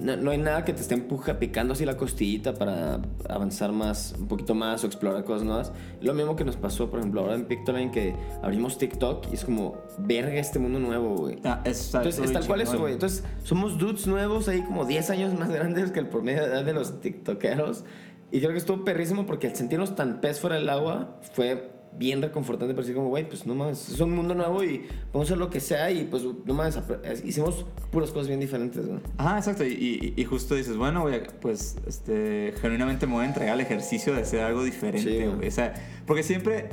no, 0.00 0.16
no 0.16 0.30
hay 0.30 0.38
nada 0.38 0.64
que 0.64 0.72
te 0.72 0.80
esté 0.80 0.94
empuja, 0.94 1.38
picando 1.38 1.74
así 1.74 1.84
la 1.84 1.96
costillita 1.96 2.54
para 2.54 3.00
avanzar 3.28 3.72
más, 3.72 4.14
un 4.18 4.28
poquito 4.28 4.54
más 4.54 4.82
o 4.82 4.86
explorar 4.86 5.24
cosas 5.24 5.44
nuevas. 5.44 5.72
Lo 6.00 6.14
mismo 6.14 6.36
que 6.36 6.44
nos 6.44 6.56
pasó, 6.56 6.90
por 6.90 7.00
ejemplo, 7.00 7.20
ahora 7.20 7.34
en 7.34 7.44
Pictoline 7.44 7.90
que 7.90 8.14
abrimos 8.42 8.78
TikTok 8.78 9.26
y 9.30 9.34
es 9.34 9.44
como, 9.44 9.76
verga 9.98 10.40
este 10.40 10.58
mundo 10.58 10.78
nuevo, 10.78 11.16
güey. 11.16 11.38
Ah, 11.44 11.60
es, 11.64 11.94
Entonces, 11.94 12.24
es 12.24 12.32
tal 12.32 12.46
cual 12.46 12.62
eso, 12.62 12.78
güey. 12.78 12.94
Entonces, 12.94 13.24
somos 13.42 13.78
dudes 13.78 14.06
nuevos 14.06 14.48
ahí 14.48 14.62
como 14.62 14.86
10 14.86 15.10
años 15.10 15.38
más 15.38 15.50
grandes 15.50 15.90
que 15.90 16.00
el 16.00 16.08
promedio 16.08 16.42
de 16.42 16.48
edad 16.48 16.64
de 16.64 16.72
los 16.72 17.00
tiktokeros. 17.00 17.84
Y 18.32 18.38
creo 18.38 18.52
que 18.52 18.58
estuvo 18.58 18.84
perrísimo 18.84 19.26
porque 19.26 19.48
al 19.48 19.56
sentirnos 19.56 19.96
tan 19.96 20.20
pez 20.20 20.40
fuera 20.40 20.56
del 20.56 20.68
agua 20.68 21.18
fue 21.32 21.79
bien 21.98 22.22
reconfortante 22.22 22.72
para 22.74 22.82
decir 22.82 22.94
como, 22.94 23.08
güey, 23.08 23.28
pues 23.28 23.46
no 23.46 23.54
mames, 23.54 23.88
es 23.90 24.00
un 24.00 24.12
mundo 24.14 24.34
nuevo 24.34 24.62
y 24.64 24.86
podemos 25.12 25.28
hacer 25.28 25.38
lo 25.38 25.50
que 25.50 25.60
sea 25.60 25.90
y 25.90 26.04
pues 26.04 26.22
no 26.22 26.54
mames, 26.54 26.78
apre- 26.78 27.24
hicimos 27.24 27.66
puras 27.90 28.10
cosas 28.10 28.28
bien 28.28 28.40
diferentes, 28.40 28.86
güey. 28.86 29.00
Ajá, 29.18 29.38
exacto. 29.38 29.64
Y, 29.64 29.72
y- 29.72 30.14
y 30.20 30.24
justo 30.24 30.54
dices, 30.54 30.76
bueno, 30.76 31.02
güey, 31.02 31.20
pues 31.40 31.76
este, 31.86 32.54
genuinamente 32.60 33.06
me 33.06 33.14
voy 33.14 33.24
a 33.24 33.28
entregar 33.28 33.54
al 33.54 33.60
ejercicio 33.60 34.14
de 34.14 34.22
hacer 34.22 34.40
algo 34.40 34.60
Sí, 34.60 34.70
diferente, 34.70 35.24
güey. 35.24 35.36
güey. 35.36 35.48
O 35.48 35.52
sea, 35.52 35.74
porque 36.06 36.22
siempre, 36.22 36.70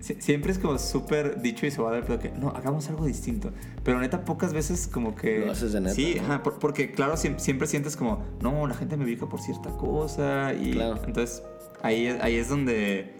si- 0.00 0.20
siempre 0.20 0.52
es 0.52 0.58
como 0.58 0.78
súper 0.78 1.40
dicho 1.40 1.64
y 1.64 1.70
se 1.70 1.80
va 1.80 1.90
a 1.90 1.92
dar, 1.94 2.04
pero 2.04 2.18
que 2.18 2.30
no, 2.30 2.50
hagamos 2.50 2.88
algo 2.90 3.06
distinto. 3.06 3.52
Pero 3.82 3.98
neta, 4.00 4.24
pocas 4.26 4.52
veces 4.52 4.88
como 4.88 5.14
que. 5.14 5.38
Lo 5.46 5.52
haces 5.52 5.72
de 5.72 5.80
neta, 5.80 5.94
Sí, 5.94 6.16
¿no? 6.18 6.22
ajá, 6.24 6.42
por- 6.42 6.58
porque 6.58 6.90
claro, 6.92 7.14
siem- 7.14 7.38
siempre, 7.38 7.66
sientes 7.66 7.96
como, 7.96 8.22
no, 8.42 8.66
la 8.66 8.74
gente 8.74 8.96
me 8.96 9.04
ubica 9.04 9.26
por 9.26 9.40
cierta 9.40 9.70
cosa. 9.70 10.52
Y 10.54 10.72
Claro. 10.72 11.00
entonces 11.06 11.42
ahí, 11.82 12.08
ahí 12.20 12.34
es 12.36 12.48
donde 12.50 13.14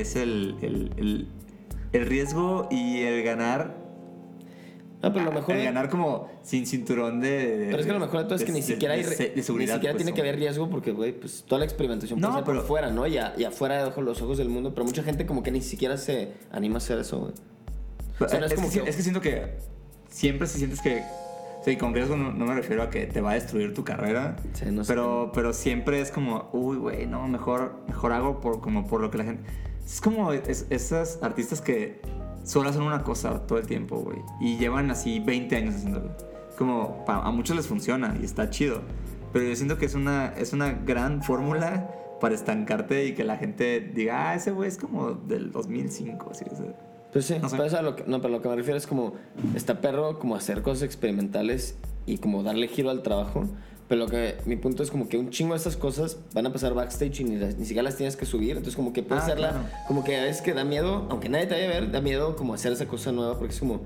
es 0.00 0.16
el, 0.16 0.56
el, 0.62 0.90
el, 0.96 1.28
el 1.92 2.06
riesgo 2.06 2.68
y 2.70 3.00
el 3.02 3.22
ganar 3.22 3.76
No, 5.02 5.12
pero 5.12 5.24
lo 5.26 5.32
mejor... 5.32 5.56
el 5.56 5.64
ganar 5.64 5.88
como 5.88 6.30
sin 6.42 6.66
cinturón 6.66 7.20
de. 7.20 7.66
Pero 7.70 7.80
es 7.80 7.86
que 7.86 7.92
lo 7.92 7.98
mejor 8.00 8.20
de 8.20 8.24
todo 8.24 8.34
es 8.36 8.44
que 8.44 8.52
ni 8.52 8.62
siquiera 8.62 8.94
hay... 8.94 9.02
de, 9.02 9.10
re- 9.10 9.32
de 9.34 9.42
seguridad. 9.42 9.74
ni 9.74 9.78
siquiera 9.78 9.92
pues, 9.94 10.04
tiene 10.04 10.14
que 10.14 10.20
haber 10.20 10.36
riesgo 10.36 10.68
porque, 10.70 10.92
güey, 10.92 11.12
pues 11.12 11.44
toda 11.46 11.58
la 11.60 11.64
experimentación 11.64 12.20
No, 12.20 12.28
puede 12.28 12.38
ser 12.38 12.44
por 12.44 12.54
pero- 12.56 12.66
fuera, 12.66 12.90
¿no? 12.90 13.06
Y, 13.06 13.18
a- 13.18 13.34
y 13.36 13.44
afuera 13.44 13.84
de 13.90 14.02
los 14.02 14.22
ojos 14.22 14.38
del 14.38 14.48
mundo, 14.48 14.72
pero 14.74 14.84
mucha 14.84 15.02
gente 15.02 15.26
como 15.26 15.42
que 15.42 15.50
ni 15.50 15.60
siquiera 15.62 15.96
se 15.96 16.32
anima 16.50 16.76
a 16.76 16.78
hacer 16.78 16.98
eso, 16.98 17.18
güey. 17.20 17.32
Pero 18.18 18.26
O 18.26 18.28
sea, 18.28 18.40
no 18.40 18.46
es 18.46 18.52
es, 18.52 18.56
como 18.58 18.70
que, 18.70 18.80
que- 18.82 18.90
es 18.90 18.96
que 18.96 19.02
siento 19.02 19.20
que 19.20 19.42
siempre 20.08 20.46
si 20.46 20.58
sientes 20.58 20.80
que. 20.80 21.02
Sí, 21.64 21.76
con 21.76 21.94
riesgo 21.94 22.16
no, 22.16 22.32
no 22.32 22.44
me 22.44 22.54
refiero 22.56 22.82
a 22.82 22.90
que 22.90 23.06
te 23.06 23.20
va 23.20 23.30
a 23.30 23.34
destruir 23.34 23.72
tu 23.72 23.84
carrera. 23.84 24.34
Sí, 24.54 24.64
no 24.72 24.82
sé. 24.82 24.92
pero, 24.92 25.30
pero 25.32 25.52
siempre 25.52 26.00
es 26.00 26.10
como, 26.10 26.48
uy, 26.52 26.76
güey, 26.76 27.06
no, 27.06 27.28
mejor, 27.28 27.76
mejor 27.86 28.10
hago 28.12 28.40
por, 28.40 28.60
como 28.60 28.88
por 28.88 29.00
lo 29.00 29.12
que 29.12 29.18
la 29.18 29.24
gente. 29.24 29.44
Es 29.84 30.00
como 30.00 30.32
es- 30.32 30.66
esas 30.70 31.18
artistas 31.22 31.60
que 31.60 32.00
solo 32.44 32.70
hacen 32.70 32.82
una 32.82 33.02
cosa 33.02 33.46
todo 33.46 33.58
el 33.58 33.66
tiempo, 33.66 33.96
güey. 33.98 34.18
Y 34.40 34.56
llevan 34.58 34.90
así 34.90 35.20
20 35.20 35.56
años 35.56 35.74
haciéndolo. 35.76 36.10
Como 36.58 37.04
a 37.08 37.30
muchos 37.30 37.56
les 37.56 37.66
funciona 37.66 38.16
y 38.20 38.24
está 38.24 38.50
chido. 38.50 38.80
Pero 39.32 39.46
yo 39.46 39.56
siento 39.56 39.78
que 39.78 39.86
es 39.86 39.94
una, 39.94 40.28
es 40.36 40.52
una 40.52 40.70
gran 40.72 41.22
fórmula 41.22 41.90
para 42.20 42.34
estancarte 42.34 43.06
y 43.06 43.14
que 43.14 43.24
la 43.24 43.36
gente 43.36 43.80
diga, 43.94 44.30
ah, 44.30 44.34
ese 44.34 44.52
güey 44.52 44.68
es 44.68 44.76
como 44.76 45.12
del 45.12 45.50
2005. 45.50 46.30
Así, 46.30 46.44
o 46.50 46.56
sea. 46.56 46.76
Pues 47.12 47.24
sí, 47.26 47.34
No 47.40 47.48
sé. 47.48 47.56
pero 47.56 47.66
eso 47.68 47.78
a 47.78 47.82
lo 47.82 47.96
que, 47.96 48.04
no, 48.06 48.20
pero 48.20 48.32
lo 48.32 48.40
que 48.42 48.48
me 48.48 48.56
refiero 48.56 48.76
es 48.78 48.86
como, 48.86 49.14
está 49.54 49.80
perro 49.80 50.18
como 50.18 50.36
hacer 50.36 50.62
cosas 50.62 50.82
experimentales 50.84 51.76
y 52.06 52.18
como 52.18 52.42
darle 52.42 52.68
giro 52.68 52.90
al 52.90 53.02
trabajo. 53.02 53.44
Pero 53.88 54.04
lo 54.04 54.08
que, 54.08 54.36
mi 54.46 54.56
punto 54.56 54.82
es 54.82 54.90
como 54.90 55.08
que 55.08 55.18
un 55.18 55.30
chingo 55.30 55.52
de 55.52 55.58
estas 55.58 55.76
cosas 55.76 56.16
van 56.32 56.46
a 56.46 56.52
pasar 56.52 56.72
backstage 56.72 57.20
y 57.20 57.24
ni, 57.24 57.36
las- 57.36 57.56
ni 57.56 57.64
siquiera 57.64 57.82
las 57.82 57.96
tienes 57.96 58.16
que 58.16 58.24
subir. 58.24 58.50
Entonces 58.52 58.74
como 58.76 58.92
que 58.92 59.02
puedes 59.02 59.22
Ah, 59.24 59.26
hacerla, 59.26 59.48
claro. 59.50 59.64
como 59.86 60.02
que 60.04 60.16
a 60.16 60.22
veces 60.24 60.40
que 60.40 60.54
da 60.54 60.64
miedo, 60.64 61.06
aunque 61.10 61.28
nadie 61.28 61.46
te 61.46 61.54
vaya 61.54 61.66
a 61.66 61.80
ver, 61.80 61.90
da 61.90 62.00
miedo 62.00 62.34
como 62.36 62.54
hacer 62.54 62.72
esa 62.72 62.86
cosa 62.86 63.12
nueva 63.12 63.38
porque 63.38 63.52
es 63.52 63.60
como, 63.60 63.80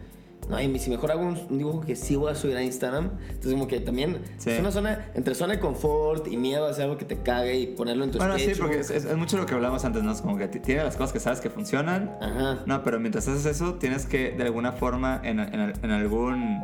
no, 0.49 0.61
y 0.61 0.79
si 0.79 0.91
mejor 0.91 1.11
hago 1.11 1.23
un, 1.27 1.37
un 1.51 1.59
dibujo 1.59 1.81
que 1.81 1.97
sí 1.97 2.15
voy 2.15 2.31
a 2.31 2.37
subir 2.37 2.57
a 2.57 2.63
Instagram. 2.63 3.11
Entonces 3.31 3.53
como 3.55 3.67
que 3.67 3.81
también 3.81 4.19
Sí. 4.39 4.51
es 4.51 4.61
una 4.61 4.71
zona, 4.71 5.11
entre 5.17 5.35
zona 5.35 5.55
de 5.55 5.61
confort 5.61 6.29
y 6.29 6.37
miedo 6.37 6.67
a 6.67 6.71
hacer 6.71 6.85
algo 6.85 6.99
que 6.99 7.05
te 7.05 7.17
cague 7.23 7.59
y 7.59 7.67
ponerlo 7.67 8.05
en 8.05 8.13
tu 8.13 8.19
Bueno, 8.19 8.35
sí, 8.37 8.45
sketchbook. 8.45 8.67
porque 8.69 8.81
es, 8.81 8.91
es- 8.91 9.07
es 9.07 9.17
mucho 9.17 9.39
lo 9.39 9.47
que 9.47 9.55
hablamos 9.55 9.85
antes, 9.85 10.05
¿no? 10.05 10.13
Es 10.13 10.21
como 10.21 10.37
que 10.39 10.47
tiene 10.47 10.85
las 10.85 10.97
cosas 10.97 11.13
que 11.13 11.19
sabes 11.19 11.41
que 11.41 11.51
funcionan. 11.51 12.13
Ajá. 12.21 12.63
No, 12.65 12.85
pero 12.85 13.01
mientras 13.01 13.27
haces 13.27 13.45
eso, 13.47 13.75
tienes 13.75 14.07
que, 14.07 14.31
de 14.33 14.45
alguna 14.45 14.71
forma, 14.71 15.21
en, 15.25 15.41
en- 15.41 15.73
en 15.83 15.91
algún 15.91 16.61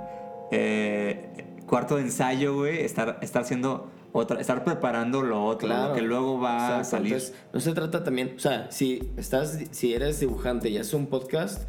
eh, 0.53 1.47
cuarto 1.73 1.97
de 1.97 2.03
ensayo, 2.03 2.55
güey, 2.55 2.81
estar, 2.81 3.19
estar 3.23 3.41
haciendo 3.41 3.91
otra, 4.13 4.39
estar 4.39 4.63
preparando 4.63 5.23
lo 5.23 5.43
otro, 5.43 5.69
lo 5.69 5.95
que 5.95 6.03
luego 6.03 6.39
va 6.39 6.81
a 6.81 6.85
salir. 6.85 7.15
entonces, 7.15 7.35
no 7.51 7.61
se 7.61 7.73
trata 7.73 8.05
también, 8.05 8.35
o 8.37 8.39
sea, 8.39 8.71
si 8.71 9.11
estás, 9.17 9.59
si 9.71 9.95
eres 9.95 10.21
dibujante 10.21 10.69
y 10.69 10.77
haces 10.77 10.93
un 10.93 11.07
podcast, 11.07 11.67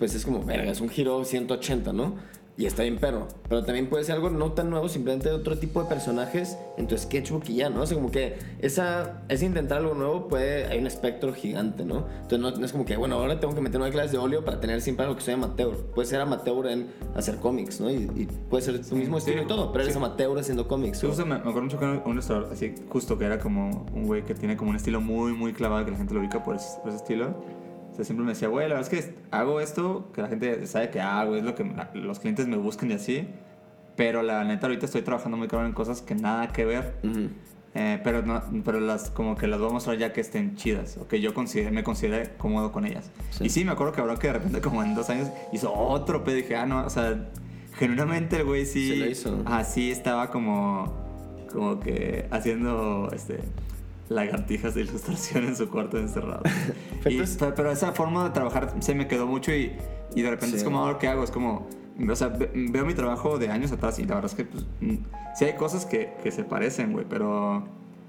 pues 0.00 0.16
es 0.16 0.24
como, 0.24 0.42
verga, 0.42 0.72
es 0.72 0.80
un 0.80 0.88
giro 0.88 1.24
180, 1.24 1.92
¿no? 1.92 2.16
Y 2.60 2.66
está 2.66 2.82
bien 2.82 2.98
perro. 2.98 3.26
Pero 3.48 3.64
también 3.64 3.88
puede 3.88 4.04
ser 4.04 4.16
algo 4.16 4.28
no 4.30 4.52
tan 4.52 4.68
nuevo, 4.70 4.88
simplemente 4.88 5.30
otro 5.30 5.58
tipo 5.58 5.82
de 5.82 5.88
personajes 5.88 6.58
en 6.76 6.86
tu 6.86 6.96
sketchbook 6.96 7.48
y 7.48 7.56
ya, 7.56 7.70
¿no? 7.70 7.82
O 7.82 7.86
sea, 7.86 7.96
como 7.96 8.10
que 8.10 8.36
esa, 8.60 9.22
ese 9.28 9.46
intentar 9.46 9.78
algo 9.78 9.94
nuevo 9.94 10.28
puede, 10.28 10.66
hay 10.66 10.78
un 10.78 10.86
espectro 10.86 11.32
gigante, 11.32 11.84
¿no? 11.84 12.06
Entonces 12.22 12.38
no, 12.38 12.50
no 12.50 12.64
es 12.64 12.72
como 12.72 12.84
que, 12.84 12.96
bueno, 12.96 13.16
ahora 13.16 13.40
tengo 13.40 13.54
que 13.54 13.60
meter 13.60 13.80
una 13.80 13.90
clase 13.90 14.12
de 14.12 14.18
óleo 14.18 14.44
para 14.44 14.60
tener 14.60 14.80
siempre 14.82 15.04
algo 15.06 15.16
que 15.16 15.22
soy 15.22 15.34
amateur. 15.34 15.74
Puede 15.94 16.06
ser 16.06 16.20
amateur 16.20 16.66
en 16.66 16.88
hacer 17.16 17.36
cómics, 17.36 17.80
¿no? 17.80 17.90
Y, 17.90 17.94
y 18.14 18.28
puede 18.50 18.62
ser 18.62 18.84
tu 18.86 18.94
mismo 18.94 19.18
sí, 19.18 19.30
estilo 19.30 19.44
y 19.44 19.46
todo, 19.48 19.72
pero 19.72 19.82
eres 19.84 19.94
sí. 19.94 19.98
amateur 19.98 20.38
haciendo 20.38 20.68
cómics. 20.68 20.98
Sí, 20.98 21.06
o- 21.06 21.26
me 21.26 21.34
acuerdo 21.36 21.62
mucho 21.62 21.78
que 21.78 21.86
un 21.86 22.16
restaurador 22.16 22.52
así, 22.52 22.74
justo 22.88 23.16
que 23.18 23.24
era 23.24 23.38
como 23.38 23.86
un 23.94 24.04
güey 24.06 24.24
que 24.24 24.34
tiene 24.34 24.56
como 24.56 24.70
un 24.70 24.76
estilo 24.76 25.00
muy, 25.00 25.32
muy 25.32 25.52
clavado 25.52 25.84
que 25.84 25.92
la 25.92 25.96
gente 25.96 26.12
lo 26.14 26.20
ubica 26.20 26.42
por 26.44 26.56
ese, 26.56 26.78
por 26.80 26.88
ese 26.88 26.98
estilo. 26.98 27.34
Sea, 28.00 28.06
siempre 28.06 28.24
me 28.24 28.32
decía, 28.32 28.48
güey, 28.48 28.68
la 28.68 28.76
verdad 28.76 28.92
es 28.94 29.04
que 29.04 29.14
hago 29.30 29.60
esto 29.60 30.10
que 30.14 30.22
la 30.22 30.28
gente 30.28 30.66
sabe 30.66 30.90
que 30.90 31.00
hago, 31.00 31.36
es 31.36 31.44
lo 31.44 31.54
que 31.54 31.64
la- 31.64 31.90
los 31.94 32.18
clientes 32.18 32.46
me 32.46 32.56
buscan 32.56 32.90
y 32.90 32.94
así. 32.94 33.28
Pero 33.96 34.22
la 34.22 34.42
neta, 34.44 34.66
ahorita 34.66 34.86
estoy 34.86 35.02
trabajando 35.02 35.36
muy 35.36 35.48
cabrón 35.48 35.68
en 35.68 35.74
cosas 35.74 36.00
que 36.00 36.14
nada 36.14 36.48
que 36.48 36.64
ver. 36.64 36.94
Eh, 37.74 38.00
pero 38.02 38.22
no, 38.22 38.42
pero 38.64 38.80
las 38.80 39.10
como 39.10 39.36
que 39.36 39.46
las 39.46 39.60
voy 39.60 39.68
a 39.68 39.72
mostrar 39.72 39.96
ya 39.98 40.12
que 40.12 40.20
estén 40.20 40.56
chidas 40.56 40.96
o 40.96 41.06
que 41.06 41.20
yo 41.20 41.32
me 41.70 41.84
considere 41.84 42.30
cómodo 42.38 42.72
con 42.72 42.84
ellas. 42.86 43.10
Sí. 43.30 43.44
Y 43.44 43.48
sí, 43.50 43.64
me 43.64 43.72
acuerdo 43.72 43.92
que 43.92 44.00
habló 44.00 44.18
que 44.18 44.26
de 44.28 44.32
repente 44.32 44.60
como 44.60 44.82
en 44.82 44.94
dos 44.94 45.08
años 45.10 45.28
hizo 45.52 45.72
otro 45.72 46.24
pedo 46.24 46.38
y 46.38 46.42
dije, 46.42 46.56
ah, 46.56 46.66
no, 46.66 46.84
o 46.86 46.90
sea, 46.90 47.28
genuinamente 47.76 48.38
el 48.38 48.44
güey 48.44 48.66
sí... 48.66 48.88
Sí 48.90 48.96
lo 48.96 49.06
hizo. 49.06 49.42
Así 49.46 49.90
estaba 49.92 50.30
como, 50.30 50.92
como 51.52 51.78
que 51.78 52.26
haciendo, 52.32 53.08
este, 53.12 53.38
lagartijas 54.10 54.74
de 54.74 54.82
ilustración 54.82 55.44
en 55.44 55.56
su 55.56 55.70
cuarto 55.70 55.96
encerrado. 55.98 56.42
y, 57.08 57.16
Perfecto. 57.16 57.46
pe- 57.46 57.52
pero 57.56 57.70
esa 57.70 57.92
forma 57.92 58.24
de 58.24 58.30
trabajar 58.30 58.74
se 58.80 58.94
me 58.94 59.06
quedó 59.08 59.26
mucho 59.26 59.52
y, 59.54 59.72
y 60.14 60.20
de 60.22 60.28
repente 60.30 60.52
Sí. 60.52 60.56
es 60.58 60.64
como 60.64 60.80
ahora 60.80 60.98
que 60.98 61.08
hago, 61.08 61.24
es 61.24 61.30
como, 61.30 61.66
o 62.10 62.16
sea, 62.16 62.28
ve- 62.28 62.50
veo 62.54 62.84
mi 62.84 62.94
trabajo 62.94 63.38
de 63.38 63.48
años 63.50 63.72
atrás 63.72 63.98
y 63.98 64.04
la 64.04 64.16
verdad 64.16 64.30
es 64.30 64.36
que 64.36 64.44
pues, 64.44 64.66
mm, 64.80 64.96
sí 65.36 65.44
hay 65.46 65.54
cosas 65.54 65.86
que, 65.86 66.12
que 66.22 66.30
se 66.32 66.44
parecen, 66.44 66.92
güey, 66.92 67.06
pero 67.08 67.64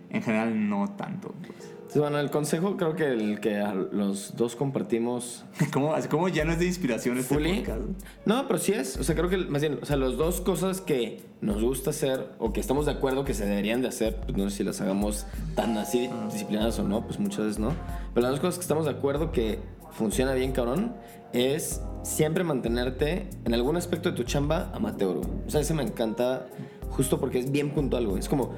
en 0.09 0.21
general 0.21 0.67
no 0.69 0.89
tanto. 0.97 1.33
pues. 1.45 1.71
Bueno, 1.95 2.19
el 2.19 2.31
consejo 2.31 2.77
creo 2.77 2.95
que 2.95 3.11
el 3.11 3.39
que 3.39 3.63
los 3.91 4.35
dos 4.37 4.55
compartimos 4.55 5.45
Como, 5.73 5.93
así 5.93 6.07
como 6.07 6.27
ya 6.29 6.45
no 6.45 6.53
es 6.53 6.59
de 6.59 6.65
inspiración 6.65 7.17
este 7.17 7.35
podcast. 7.35 7.81
No, 8.25 8.47
pero 8.47 8.59
sí 8.59 8.73
es. 8.73 8.97
O 8.97 9.03
sea, 9.03 9.15
creo 9.15 9.29
que 9.29 9.37
más 9.37 9.61
bien, 9.61 9.79
o 9.81 9.85
sea, 9.85 9.97
las 9.97 10.17
dos 10.17 10.41
cosas 10.41 10.81
que 10.81 11.21
nos 11.41 11.61
gusta 11.61 11.89
hacer 11.89 12.29
o 12.39 12.53
que 12.53 12.59
estamos 12.59 12.85
de 12.85 12.93
acuerdo 12.93 13.25
que 13.25 13.33
se 13.33 13.45
deberían 13.45 13.81
de 13.81 13.89
hacer, 13.89 14.15
pues 14.21 14.37
no 14.37 14.49
sé 14.49 14.57
si 14.57 14.63
las 14.63 14.81
hagamos 14.81 15.25
tan 15.55 15.77
así 15.77 16.09
disciplinadas 16.31 16.79
o 16.79 16.83
no, 16.83 17.05
pues 17.05 17.19
muchas 17.19 17.45
veces 17.45 17.59
no. 17.59 17.73
Pero 18.13 18.23
las 18.23 18.31
dos 18.31 18.39
cosas 18.39 18.55
que 18.55 18.61
estamos 18.61 18.85
de 18.85 18.91
acuerdo 18.91 19.31
que 19.31 19.59
funciona 19.91 20.33
bien, 20.33 20.51
cabrón, 20.51 20.93
es 21.33 21.81
siempre 22.03 22.43
mantenerte 22.43 23.27
en 23.45 23.53
algún 23.53 23.77
aspecto 23.77 24.11
de 24.11 24.15
tu 24.15 24.23
chamba 24.23 24.71
amateur. 24.73 25.17
O 25.17 25.49
sea, 25.49 25.61
ese 25.61 25.73
me 25.73 25.83
encanta 25.83 26.47
justo 26.89 27.19
porque 27.19 27.39
es 27.39 27.51
bien 27.51 27.71
puntual, 27.71 28.07
güey. 28.07 28.19
Es 28.19 28.29
como, 28.29 28.51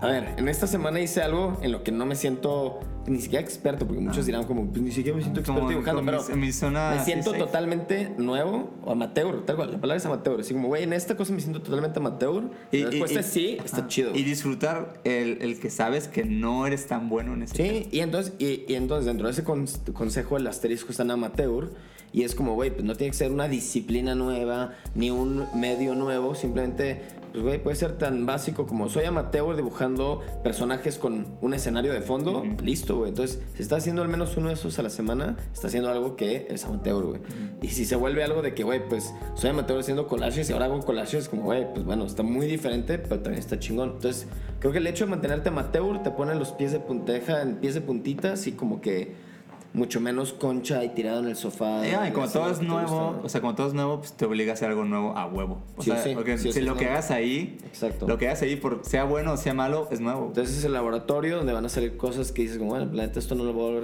a 0.00 0.06
ver, 0.06 0.34
en 0.38 0.48
esta 0.48 0.66
semana 0.66 1.00
hice 1.00 1.20
algo 1.22 1.58
en 1.62 1.72
lo 1.72 1.82
que 1.82 1.92
no 1.92 2.06
me 2.06 2.14
siento 2.16 2.80
ni 3.06 3.20
siquiera 3.20 3.42
experto, 3.44 3.86
porque 3.86 4.00
muchos 4.00 4.24
dirán 4.26 4.44
como, 4.44 4.66
pues 4.66 4.82
ni 4.82 4.92
siquiera 4.92 5.16
me 5.16 5.22
siento 5.22 5.40
experto 5.40 5.60
Como- 5.60 5.70
dibujando, 5.70 6.00
como 6.02 6.10
pero 6.24 6.36
mi- 6.36 6.46
mi 6.46 6.52
zona 6.52 6.94
me 6.96 7.04
siento 7.04 7.32
totalmente 7.32 8.12
nuevo 8.18 8.70
o 8.84 8.92
amateur, 8.92 9.44
tal 9.44 9.56
cual, 9.56 9.72
la 9.72 9.80
palabra 9.80 9.96
es 9.98 10.06
amateur, 10.06 10.40
así 10.40 10.54
como, 10.54 10.68
güey, 10.68 10.84
en 10.84 10.92
esta 10.92 11.16
cosa 11.16 11.32
me 11.32 11.40
siento 11.40 11.60
totalmente 11.60 11.98
amateur, 11.98 12.44
y, 12.72 12.78
Y- 12.78 12.84
después 12.84 13.10
y- 13.10 13.14
de 13.16 13.22
sí, 13.22 13.58
está 13.64 13.78
ah, 13.82 13.88
chido. 13.88 14.12
Y 14.14 14.22
disfrutar 14.22 15.00
el, 15.04 15.38
el 15.42 15.58
que 15.58 15.70
sabes 15.70 16.08
que 16.08 16.24
no 16.24 16.66
eres 16.66 16.86
tan 16.86 17.08
bueno 17.08 17.34
en 17.34 17.42
ese 17.42 17.56
Sí, 17.56 17.88
y 17.90 18.00
entonces, 18.00 18.32
y, 18.38 18.64
y 18.68 18.74
entonces 18.76 19.06
dentro 19.06 19.26
de 19.26 19.32
ese 19.32 19.44
con- 19.44 19.66
consejo 19.92 20.36
el 20.36 20.46
asterisco 20.46 20.90
está 20.92 21.02
en 21.02 21.10
amateur 21.10 21.70
y 22.12 22.22
es 22.22 22.34
como, 22.34 22.54
güey, 22.54 22.70
pues 22.70 22.84
no 22.84 22.94
tiene 22.94 23.10
que 23.12 23.16
ser 23.16 23.32
una 23.32 23.48
disciplina 23.48 24.14
nueva 24.14 24.74
ni 24.94 25.10
un 25.10 25.46
medio 25.54 25.94
nuevo, 25.94 26.34
simplemente, 26.34 27.02
pues 27.32 27.42
güey, 27.42 27.62
puede 27.62 27.76
ser 27.76 27.98
tan 27.98 28.26
básico 28.26 28.66
como 28.66 28.88
soy 28.88 29.04
amateur 29.04 29.54
dibujando 29.56 30.22
personajes 30.42 30.98
con 30.98 31.26
un 31.40 31.54
escenario 31.54 31.92
de 31.92 32.00
fondo, 32.00 32.44
listo, 32.62 32.96
güey. 32.96 33.10
Entonces, 33.10 33.40
si 33.54 33.62
está 33.62 33.76
haciendo 33.76 34.02
al 34.02 34.08
menos 34.08 34.36
uno 34.36 34.48
de 34.48 34.54
esos 34.54 34.78
a 34.78 34.82
la 34.82 34.90
semana, 34.90 35.36
está 35.52 35.68
haciendo 35.68 35.90
algo 35.90 36.16
que 36.16 36.46
es 36.50 36.64
amateur, 36.64 37.04
güey. 37.04 37.20
Y 37.62 37.68
si 37.68 37.84
se 37.84 37.96
vuelve 37.96 38.24
algo 38.24 38.42
de 38.42 38.54
que, 38.54 38.64
güey, 38.64 38.86
pues 38.88 39.14
soy 39.34 39.50
amateur 39.50 39.78
haciendo 39.78 40.06
collages 40.06 40.50
y 40.50 40.52
ahora 40.52 40.66
hago 40.66 40.80
collages, 40.80 41.28
como, 41.28 41.42
güey, 41.42 41.72
pues 41.72 41.84
bueno, 41.84 42.04
está 42.04 42.22
muy 42.22 42.46
diferente, 42.46 42.98
pero 42.98 43.20
también 43.20 43.40
está 43.40 43.58
chingón. 43.58 43.92
Entonces, 43.94 44.26
creo 44.58 44.72
que 44.72 44.78
el 44.78 44.86
hecho 44.86 45.04
de 45.04 45.10
mantenerte 45.10 45.50
amateur 45.50 46.02
te 46.02 46.10
pone 46.10 46.34
los 46.34 46.52
pies 46.52 46.72
de 46.72 46.80
punteja 46.80 47.42
en 47.42 47.56
pies 47.56 47.74
de 47.74 47.80
puntitas 47.80 48.46
y 48.46 48.52
como 48.52 48.80
que 48.80 49.29
mucho 49.72 50.00
menos 50.00 50.32
concha 50.32 50.82
y 50.84 50.88
tirado 50.90 51.20
en 51.20 51.26
el 51.28 51.36
sofá. 51.36 51.86
Ya, 51.86 52.08
y 52.08 52.12
como 52.12 52.28
todo 52.28 52.50
es 52.50 52.60
nuevo, 52.60 53.08
gusta. 53.12 53.20
o 53.26 53.28
sea, 53.28 53.40
como 53.40 53.54
todo 53.54 53.68
es 53.68 53.74
nuevo, 53.74 53.98
pues 54.00 54.12
te 54.12 54.24
obliga 54.24 54.50
a 54.50 54.54
hacer 54.54 54.68
algo 54.70 54.84
nuevo 54.84 55.16
a 55.16 55.26
huevo. 55.26 55.62
O 55.76 55.82
Sí, 55.82 55.90
sea, 55.90 56.02
sí, 56.02 56.12
porque 56.14 56.38
sí, 56.38 56.52
si 56.52 56.60
lo 56.60 56.74
que 56.74 56.84
nuevo. 56.86 56.92
hagas 56.98 57.10
ahí, 57.12 57.58
Exacto. 57.64 58.08
lo 58.08 58.18
que 58.18 58.26
hagas 58.26 58.42
ahí, 58.42 58.56
por, 58.56 58.80
sea 58.84 59.04
bueno 59.04 59.32
o 59.32 59.36
sea 59.36 59.54
malo, 59.54 59.86
es 59.92 60.00
nuevo. 60.00 60.26
Entonces 60.26 60.58
es 60.58 60.64
el 60.64 60.72
laboratorio 60.72 61.36
donde 61.36 61.52
van 61.52 61.64
a 61.64 61.68
salir 61.68 61.96
cosas 61.96 62.32
que 62.32 62.42
dices 62.42 62.58
como, 62.58 62.70
bueno, 62.70 62.90
la 62.92 63.04
neta 63.06 63.18
esto 63.20 63.34
no 63.36 63.44
lo 63.44 63.52
voy 63.52 63.76
a 63.78 63.80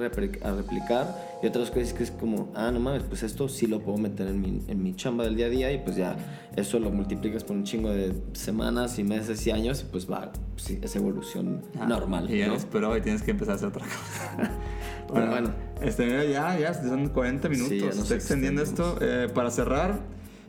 replicar. 0.52 1.35
Y 1.46 1.48
otras 1.48 1.70
cosas 1.70 1.92
que 1.92 2.02
es 2.02 2.10
como, 2.10 2.50
ah, 2.56 2.72
no 2.72 2.80
mames, 2.80 3.04
pues 3.04 3.22
esto 3.22 3.48
sí 3.48 3.68
lo 3.68 3.78
puedo 3.78 3.98
meter 3.98 4.26
en 4.26 4.40
mi, 4.40 4.64
en 4.66 4.82
mi 4.82 4.96
chamba 4.96 5.22
del 5.22 5.36
día 5.36 5.46
a 5.46 5.48
día 5.48 5.70
y 5.70 5.78
pues 5.78 5.94
ya 5.94 6.16
eso 6.56 6.80
lo 6.80 6.90
multiplicas 6.90 7.44
por 7.44 7.54
un 7.54 7.62
chingo 7.62 7.88
de 7.90 8.20
semanas 8.32 8.98
y 8.98 9.04
meses 9.04 9.46
y 9.46 9.52
años 9.52 9.80
y 9.82 9.84
pues 9.92 10.10
va, 10.10 10.32
pues 10.32 10.64
sí, 10.64 10.80
es 10.82 10.96
evolución 10.96 11.62
Ah, 11.78 11.86
normal. 11.86 12.28
Y 12.28 12.38
ya 12.38 12.48
¿no? 12.48 12.54
eres 12.54 12.64
pro 12.64 12.96
y 12.96 13.00
tienes 13.00 13.22
que 13.22 13.30
empezar 13.30 13.52
a 13.52 13.54
hacer 13.58 13.68
otra 13.68 13.84
cosa. 13.86 14.50
Pero 15.14 15.26
bueno. 15.30 15.50
Este, 15.80 16.32
ya, 16.32 16.58
ya, 16.58 16.74
son 16.74 17.10
40 17.10 17.48
minutos. 17.48 17.68
Sí, 17.68 17.78
ya 17.78 17.86
nos 17.86 17.98
Está 17.98 18.16
extendiendo 18.16 18.60
esto. 18.60 18.98
Eh, 19.00 19.28
para 19.32 19.52
cerrar, 19.52 20.00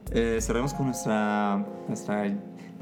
eh, 0.10 0.39
cerremos 0.41 0.74
con 0.74 0.88
nuestra, 0.88 1.64
nuestra 1.88 2.36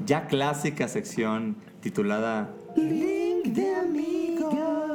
ya 0.06 0.26
clásica 0.26 0.88
sección 0.88 1.58
titulada 1.82 2.48
Link 2.76 3.48
de 3.48 3.74
amigos. 3.74 4.85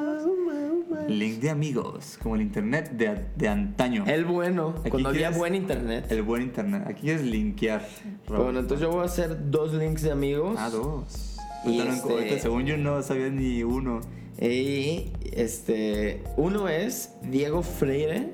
Link 1.20 1.39
de 1.39 1.49
amigos, 1.49 2.18
como 2.22 2.36
el 2.36 2.41
internet 2.41 2.91
de, 2.91 3.26
de 3.36 3.47
antaño. 3.47 4.03
El 4.07 4.26
bueno, 4.26 4.76
Aquí 4.82 4.89
cuando 4.89 5.09
había 5.09 5.28
quieres- 5.30 5.38
buen 5.38 5.55
internet. 5.55 6.05
El 6.09 6.22
buen 6.24 6.41
internet. 6.43 6.84
Aquí 6.88 7.09
es 7.09 7.22
linkear. 7.24 7.86
Bueno, 8.28 8.59
entonces 8.59 8.80
yo 8.82 8.91
voy 8.91 9.01
a 9.01 9.05
hacer 9.05 9.49
dos 9.51 9.74
links 9.74 10.01
de 10.01 10.12
amigos. 10.12 10.55
Ah, 10.59 10.70
dos. 10.70 11.38
Y 11.66 11.80
Ahorita 11.80 11.95
no- 12.07 12.20
este- 12.20 12.39
según 12.39 12.66
yo 12.66 12.78
no 12.78 13.01
sabía 13.03 13.30
ni 13.30 13.64
uno. 13.64 14.01
Y 14.39 15.12
este, 15.34 16.24
uno 16.38 16.68
es 16.68 17.14
Diego 17.22 17.62
Freire, 17.62 18.34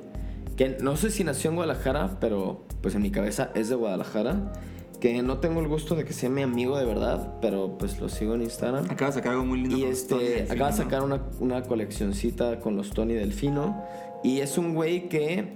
que 0.55 0.77
no 0.81 0.95
sé 0.95 1.11
si 1.11 1.23
nació 1.23 1.49
en 1.49 1.57
Guadalajara, 1.57 2.17
pero 2.21 2.65
pues 2.81 2.95
en 2.95 3.01
mi 3.01 3.11
cabeza 3.11 3.51
es 3.55 3.69
de 3.69 3.75
Guadalajara. 3.75 4.53
Que 4.99 5.21
no 5.21 5.37
tengo 5.37 5.59
el 5.61 5.67
gusto 5.67 5.95
de 5.95 6.05
que 6.05 6.13
sea 6.13 6.29
mi 6.29 6.41
amigo 6.41 6.77
de 6.77 6.85
verdad, 6.85 7.35
pero 7.41 7.77
pues 7.77 7.99
lo 7.99 8.09
sigo 8.09 8.33
en 8.35 8.41
Instagram. 8.41 8.85
Acaba 8.89 9.11
de 9.11 9.17
sacar 9.17 9.33
algo 9.33 9.45
muy 9.45 9.61
lindo. 9.61 9.77
Y 9.77 9.81
con 9.81 9.89
los 9.89 10.07
Tony 10.07 10.21
este, 10.21 10.29
Delfino, 10.29 10.53
acaba 10.53 10.71
de 10.71 10.77
¿no? 10.77 10.83
sacar 10.83 11.03
una, 11.03 11.21
una 11.39 11.63
coleccioncita 11.63 12.59
con 12.59 12.75
los 12.75 12.89
Tony 12.89 13.13
Delfino. 13.13 13.83
Y 14.23 14.39
es 14.39 14.57
un 14.57 14.73
güey 14.73 15.07
que 15.09 15.53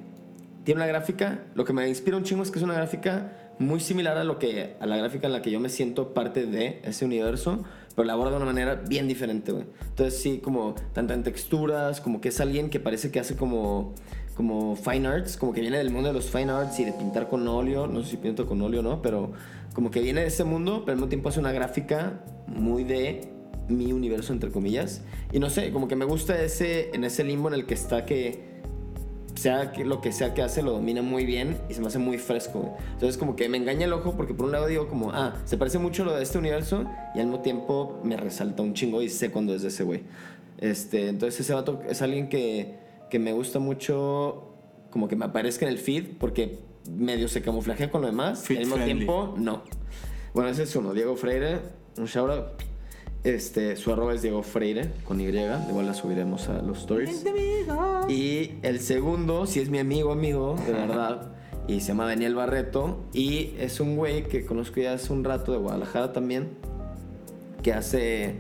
tiene 0.64 0.80
una 0.80 0.88
gráfica. 0.88 1.44
Lo 1.56 1.66
que 1.66 1.74
me 1.74 1.88
inspira 1.88 2.18
un 2.18 2.24
chingo 2.24 2.44
es 2.44 2.52
que 2.52 2.60
es 2.60 2.64
una 2.64 2.76
gráfica 2.76 3.54
muy 3.60 3.80
similar 3.80 4.18
a, 4.18 4.24
lo 4.24 4.40
que, 4.40 4.76
a 4.80 4.86
la 4.86 4.98
gráfica 4.98 5.28
en 5.28 5.34
la 5.34 5.42
que 5.42 5.52
yo 5.52 5.60
me 5.60 5.70
siento 5.70 6.14
parte 6.14 6.46
de 6.46 6.82
ese 6.84 7.06
universo. 7.06 7.64
Pero 7.96 8.06
la 8.06 8.14
aborda 8.14 8.32
de 8.32 8.38
una 8.38 8.46
manera 8.46 8.76
bien 8.76 9.08
diferente, 9.08 9.52
güey. 9.52 9.66
Entonces, 9.90 10.22
sí, 10.22 10.40
como 10.42 10.76
tanto 10.94 11.14
en 11.14 11.24
texturas, 11.24 12.00
como 12.00 12.22
que 12.22 12.30
es 12.30 12.40
alguien 12.40 12.70
que 12.70 12.80
parece 12.80 13.12
que 13.12 13.20
hace 13.20 13.36
como, 13.36 13.96
como 14.42 14.76
fine 14.76 15.08
arts, 15.08 15.38
como 15.38 15.54
que 15.54 15.62
viene 15.62 15.78
del 15.78 15.92
mundo 15.92 16.08
de 16.08 16.14
los 16.16 16.32
fine 16.32 16.52
arts 16.52 16.80
y 16.80 16.84
de 16.84 16.94
pintar 16.94 17.30
con 17.30 17.48
óleo. 17.48 17.86
No 17.86 18.02
sé 18.02 18.10
si 18.10 18.18
pinto 18.18 18.48
con 18.48 18.60
óleo 18.60 18.80
o 18.80 18.84
no, 18.84 19.00
pero 19.00 19.34
como 19.76 19.92
que 19.92 20.02
viene 20.02 20.22
de 20.22 20.28
ese 20.28 20.44
mundo, 20.44 20.82
pero 20.84 20.94
al 20.94 20.98
mismo 20.98 21.10
tiempo 21.10 21.30
hace 21.30 21.40
una 21.40 21.52
gráfica 21.52 22.24
muy 22.48 22.84
de 22.84 23.30
mi 23.70 23.94
universo, 23.94 24.34
entre 24.34 24.50
comillas. 24.50 25.04
Y 25.32 25.38
no 25.38 25.52
sé, 25.52 25.72
como 25.72 25.88
que 25.88 25.96
me 25.96 26.06
gusta 26.06 26.42
ese, 26.42 26.90
en 26.92 27.04
ese 27.04 27.24
limbo 27.24 27.50
en 27.50 27.54
el 27.54 27.68
que 27.68 27.76
está 27.76 28.04
que 28.04 28.50
sea 29.36 29.72
que 29.74 29.86
lo 29.86 30.02
que 30.02 30.12
sea 30.12 30.34
que 30.34 30.42
hace 30.42 30.64
lo 30.64 30.72
domina 30.72 31.04
muy 31.04 31.24
bien 31.24 31.60
y 31.70 31.76
se 31.76 31.82
me 31.82 31.88
hace 31.88 32.00
muy 32.00 32.18
fresco. 32.18 32.76
Entonces 32.94 33.20
como 33.20 33.36
que 33.36 33.48
me 33.48 33.58
engaña 33.58 33.86
el 33.86 33.94
ojo 33.94 34.18
porque 34.18 34.34
por 34.34 34.48
un 34.48 34.54
lado 34.54 34.66
digo 34.66 34.88
como, 34.88 35.12
ah, 35.12 35.36
se 35.46 35.56
parece 35.56 35.78
mucho 35.78 36.02
a 36.02 36.08
lo 36.08 36.16
de 36.16 36.24
este 36.24 36.40
universo 36.40 36.84
y 37.14 37.20
al 37.20 37.28
mismo 37.28 37.44
tiempo 37.44 38.00
me 38.04 38.18
resalta 38.18 38.64
un 38.64 38.74
chingo 38.74 39.04
y 39.04 39.10
sé 39.10 39.30
cuándo 39.30 39.54
es 39.54 39.62
de 39.62 39.68
ese 39.68 39.84
güey. 39.84 40.02
Este, 40.58 41.10
entonces 41.10 41.40
ese 41.40 41.54
vato 41.54 41.84
es 41.88 42.02
alguien 42.02 42.28
que, 42.28 42.81
que 43.12 43.20
me 43.20 43.34
gusta 43.34 43.60
mucho 43.60 44.48
como 44.90 45.08
que 45.08 45.16
me 45.16 45.26
aparezca 45.26 45.68
en 45.68 45.72
el 45.72 45.78
feed 45.78 46.18
porque 46.20 46.58
medio 46.90 47.28
se 47.28 47.44
camuflajea 47.44 47.92
con 47.92 48.02
lo 48.02 48.08
demás 48.08 48.50
y 48.50 48.54
al 48.54 48.60
mismo 48.60 48.76
friendly. 48.76 48.96
tiempo 48.96 49.36
no. 49.38 49.62
Bueno, 50.34 50.50
ese 50.50 50.64
es 50.64 50.76
uno, 50.76 50.94
Diego 50.94 51.16
Freire, 51.16 51.60
un 51.98 52.06
shout 52.06 52.32
out. 52.32 52.46
Este, 53.24 53.76
su 53.76 53.92
arroba 53.94 54.16
es 54.16 54.24
Diego 54.24 54.42
Freire 54.42 54.90
con 55.04 55.22
Y, 55.22 55.26
igual 55.26 55.86
la 55.86 55.94
subiremos 55.94 56.48
a 56.50 56.62
los 56.62 56.80
stories. 56.80 57.24
Y 58.10 58.54
el 58.64 58.80
segundo, 58.80 59.46
si 59.46 59.60
es 59.60 59.70
mi 59.70 59.78
amigo, 59.78 60.12
amigo, 60.12 60.56
de 60.66 60.74
verdad, 60.74 61.34
y 61.68 61.82
se 61.82 61.90
llama 61.90 62.08
Daniel 62.08 62.34
Barreto, 62.34 63.04
y 63.14 63.54
es 63.60 63.80
un 63.80 63.96
güey 63.96 64.28
que 64.28 64.46
conozco 64.46 64.80
ya 64.80 64.94
hace 64.94 65.14
un 65.14 65.24
rato 65.24 65.52
de 65.52 65.60
Guadalajara 65.60 66.14
también, 66.14 66.50
que 67.62 67.74
hace, 67.74 68.38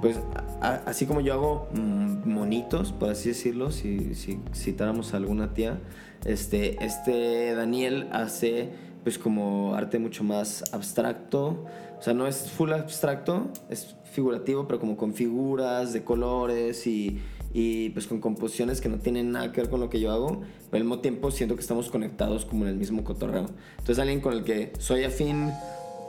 pues, 0.00 0.18
a- 0.60 0.82
así 0.86 1.06
como 1.06 1.20
yo 1.20 1.34
hago 1.34 1.68
mm, 1.74 2.28
monitos, 2.28 2.92
por 2.92 3.10
así 3.10 3.30
decirlo, 3.30 3.70
si, 3.70 4.14
si 4.14 4.40
citáramos 4.54 5.14
a 5.14 5.16
alguna 5.18 5.54
tía, 5.54 5.78
este, 6.24 6.84
este 6.84 7.54
Daniel 7.54 8.08
hace 8.12 8.70
pues 9.04 9.18
como 9.18 9.74
arte 9.74 9.98
mucho 9.98 10.24
más 10.24 10.64
abstracto. 10.74 11.64
O 11.98 12.02
sea, 12.02 12.14
no 12.14 12.26
es 12.26 12.50
full 12.50 12.72
abstracto, 12.72 13.48
es 13.70 13.96
figurativo, 14.12 14.66
pero 14.68 14.78
como 14.80 14.96
con 14.96 15.14
figuras 15.14 15.92
de 15.92 16.04
colores 16.04 16.86
y, 16.86 17.20
y 17.52 17.90
pues 17.90 18.06
con 18.06 18.20
composiciones 18.20 18.80
que 18.80 18.88
no 18.88 18.98
tienen 18.98 19.32
nada 19.32 19.50
que 19.52 19.62
ver 19.62 19.70
con 19.70 19.80
lo 19.80 19.88
que 19.90 19.98
yo 19.98 20.12
hago, 20.12 20.42
pero 20.70 20.82
al 20.82 20.84
mismo 20.84 21.00
tiempo 21.00 21.30
siento 21.30 21.54
que 21.56 21.60
estamos 21.62 21.88
conectados 21.90 22.44
como 22.44 22.64
en 22.64 22.70
el 22.70 22.76
mismo 22.76 23.02
cotorreo. 23.02 23.46
Entonces 23.78 23.98
alguien 23.98 24.20
con 24.20 24.32
el 24.34 24.44
que 24.44 24.72
soy 24.78 25.04
afín 25.04 25.50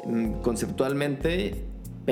mm, 0.06 0.42
conceptualmente, 0.42 1.64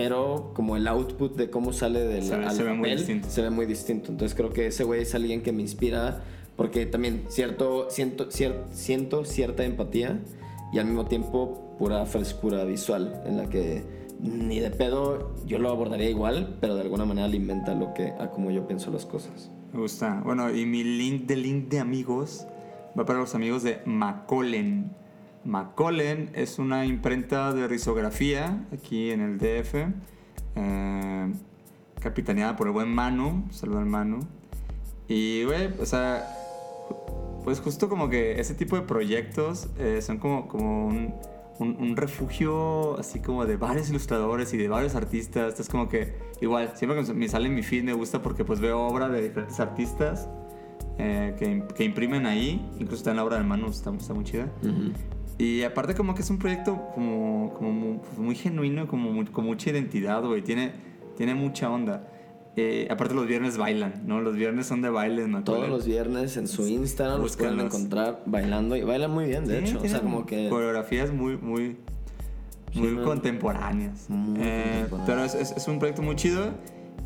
pero 0.02 0.52
como 0.54 0.76
el 0.78 0.88
output 0.88 1.36
de 1.36 1.50
cómo 1.50 1.74
sale 1.74 2.02
del 2.02 2.24
Se 2.24 2.36
al 2.36 2.52
se 2.52 2.64
ve 2.64 2.70
muy 2.74 2.90
papel, 2.90 2.98
distinto. 2.98 3.30
se 3.30 3.42
ve 3.42 3.50
muy 3.50 3.66
distinto. 3.66 4.12
Entonces 4.12 4.36
creo 4.38 4.52
que 4.52 4.68
ese 4.68 4.84
güey 4.84 5.02
es 5.02 5.16
alguien 5.16 5.42
que 5.42 5.52
me 5.52 5.62
inspira 5.62 6.22
porque 6.56 6.86
también 6.86 7.24
cierto, 7.30 7.88
siento, 7.90 8.30
cier- 8.30 8.66
siento 8.72 9.26
cierta 9.26 9.64
empatía 9.64 10.20
y 10.74 10.80
al 10.80 10.86
mismo 10.86 11.06
tiempo 11.06 11.76
pura 11.80 12.06
frescura 12.06 12.64
visual 12.66 13.22
en 13.26 13.38
la 13.38 13.50
que 13.50 13.84
ni 14.20 14.60
de 14.60 14.72
pedo 14.72 15.36
yo 15.46 15.60
lo 15.60 15.70
abordaría 15.70 16.10
igual, 16.10 16.58
pero 16.60 16.76
de 16.76 16.82
alguna 16.82 17.06
manera 17.06 17.28
le 17.28 17.38
inventa 17.38 17.74
lo 17.76 17.94
que 17.94 18.14
a 18.20 18.30
como 18.32 18.50
yo 18.52 18.68
pienso 18.68 18.92
las 18.92 19.06
cosas. 19.06 19.52
Me 19.74 19.80
gusta. 19.80 20.22
Bueno, 20.26 20.50
y 20.56 20.66
mi 20.66 20.84
link 20.84 21.26
de 21.28 21.36
link 21.36 21.70
de 21.70 21.80
amigos 21.80 22.48
va 22.98 23.06
para 23.06 23.20
los 23.20 23.36
amigos 23.36 23.62
de 23.64 23.80
Macolen. 23.86 24.92
Macolen 25.46 26.30
es 26.34 26.60
una 26.60 26.86
imprenta 26.86 27.54
de 27.54 27.68
risografía 27.68 28.66
aquí 28.74 29.12
en 29.12 29.22
el 29.22 29.38
DF, 29.38 29.76
eh, 30.56 31.32
capitaneada 32.02 32.56
por 32.56 32.68
el 32.68 32.74
buen 32.74 32.94
Manu. 32.94 33.46
Saludo 33.52 33.80
al 33.80 33.86
Manu. 33.86 34.20
Y, 35.08 35.44
güey, 35.46 35.70
o 35.80 35.86
sea, 35.86 36.28
pues 37.44 37.62
justo 37.62 37.88
como 37.88 38.10
que 38.10 38.40
ese 38.42 38.54
tipo 38.56 38.76
de 38.76 38.82
proyectos 38.82 39.70
eh, 39.80 40.02
son 40.02 40.18
como, 40.18 40.48
como 40.50 40.88
un, 40.88 41.14
un- 41.60 41.96
refugio 41.96 43.00
así 43.00 43.20
como 43.22 43.46
de 43.46 43.56
varios 43.56 43.90
ilustradores 43.90 44.54
y 44.54 44.58
de 44.58 44.68
varios 44.68 44.96
artistas. 44.96 45.60
Es 45.60 45.70
como 45.70 45.88
que 45.88 46.14
igual, 46.42 46.74
siempre 46.76 47.02
que 47.04 47.14
me 47.14 47.30
sale 47.30 47.48
mi 47.50 47.64
feed 47.64 47.84
me 47.84 47.94
gusta 47.94 48.22
porque 48.22 48.44
pues 48.44 48.60
veo 48.60 48.82
obra 48.82 49.08
de 49.08 49.22
diferentes 49.22 49.60
artistas 49.62 50.28
eh, 50.98 51.36
que, 51.40 51.64
que 51.74 51.86
imprimen 51.86 52.26
ahí. 52.26 52.70
Incluso 52.76 52.96
está 52.96 53.12
en 53.12 53.18
la 53.18 53.24
obra 53.24 53.38
del 53.38 53.48
Manu, 53.48 53.68
está 53.70 53.92
muy 53.92 54.26
chida. 54.26 54.52
Y 55.38 55.62
aparte 55.64 55.94
como 55.94 56.16
que 56.16 56.22
es 56.22 56.30
un 56.30 56.40
proyecto 56.40 56.90
como, 56.96 57.54
como 57.54 57.72
muy, 57.72 57.98
pues, 58.00 58.18
muy 58.18 58.36
genuino, 58.36 58.88
como 58.88 59.12
muy- 59.12 59.26
con 59.26 59.46
mucha 59.46 59.70
identidad, 59.70 60.24
güey. 60.24 60.42
Tiene, 60.42 60.72
tiene 61.16 61.36
mucha 61.36 61.70
onda. 61.70 62.08
Eh, 62.56 62.88
aparte 62.90 63.14
los 63.14 63.28
viernes 63.28 63.56
bailan, 63.58 64.02
¿no? 64.08 64.20
Los 64.20 64.36
viernes 64.36 64.66
son 64.66 64.82
de 64.82 64.90
baile 64.90 65.22
en 65.24 65.44
Todos 65.44 65.70
los 65.70 65.86
viernes 65.86 66.38
en 66.38 66.48
su 66.48 66.68
Instagram 66.68 67.22
los 67.22 67.38
pueden 67.38 67.60
encontrar 67.60 68.24
bailando 68.26 68.76
y 68.76 68.82
bailan 68.82 69.12
muy 69.12 69.26
bien, 69.26 69.46
de 69.46 69.60
Sí, 69.60 69.66
hecho. 69.76 69.80
O 69.84 69.88
sea, 69.88 70.02
como 70.02 70.26
que... 70.26 70.50
Coreografías 70.50 71.14
muy, 71.14 71.38
muy, 71.38 71.78
muy 72.74 72.94
no. 72.94 73.04
contemporáneas. 73.04 74.10
Muy 74.10 74.40
Eh, 74.42 74.86
contemporáneas. 74.90 75.06
pero 75.06 75.24
es, 75.24 75.36
es- 75.36 75.56
es 75.58 75.68
un 75.68 75.78
proyecto 75.78 76.02
muy 76.02 76.16
chido. 76.16 76.46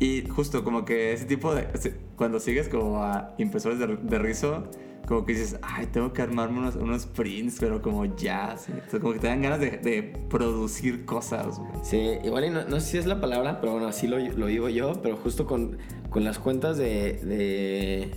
Y 0.00 0.22
justo 0.26 0.64
como 0.64 0.86
que 0.86 1.12
ese 1.12 1.26
tipo 1.26 1.54
de... 1.54 1.68
Cuando 2.16 2.40
sigues 2.40 2.70
como 2.70 3.02
a 3.04 3.34
impresores 3.36 3.78
de, 3.78 3.88
de 3.98 4.18
rizo, 4.18 4.64
como 5.06 5.24
que 5.24 5.32
dices, 5.32 5.58
ay, 5.62 5.86
tengo 5.86 6.12
que 6.12 6.22
armarme 6.22 6.60
unos, 6.60 6.76
unos 6.76 7.06
prints, 7.06 7.56
pero 7.60 7.82
como 7.82 8.04
ya. 8.16 8.56
¿sí? 8.56 8.72
Como 9.00 9.12
que 9.12 9.18
te 9.18 9.26
dan 9.26 9.42
ganas 9.42 9.60
de, 9.60 10.12
producir 10.30 11.04
cosas. 11.04 11.60
Sí, 11.82 12.18
igual 12.24 12.52
no, 12.52 12.64
no 12.64 12.80
sé 12.80 12.86
si 12.92 12.98
es 12.98 13.06
la 13.06 13.20
palabra, 13.20 13.60
pero 13.60 13.72
bueno, 13.72 13.88
así 13.88 14.06
lo, 14.06 14.18
lo 14.18 14.46
vivo 14.46 14.68
yo, 14.68 15.00
pero 15.02 15.16
justo 15.16 15.46
con, 15.46 15.78
con 16.10 16.24
las 16.24 16.38
cuentas 16.38 16.78
de, 16.78 17.14
de- 17.24 18.10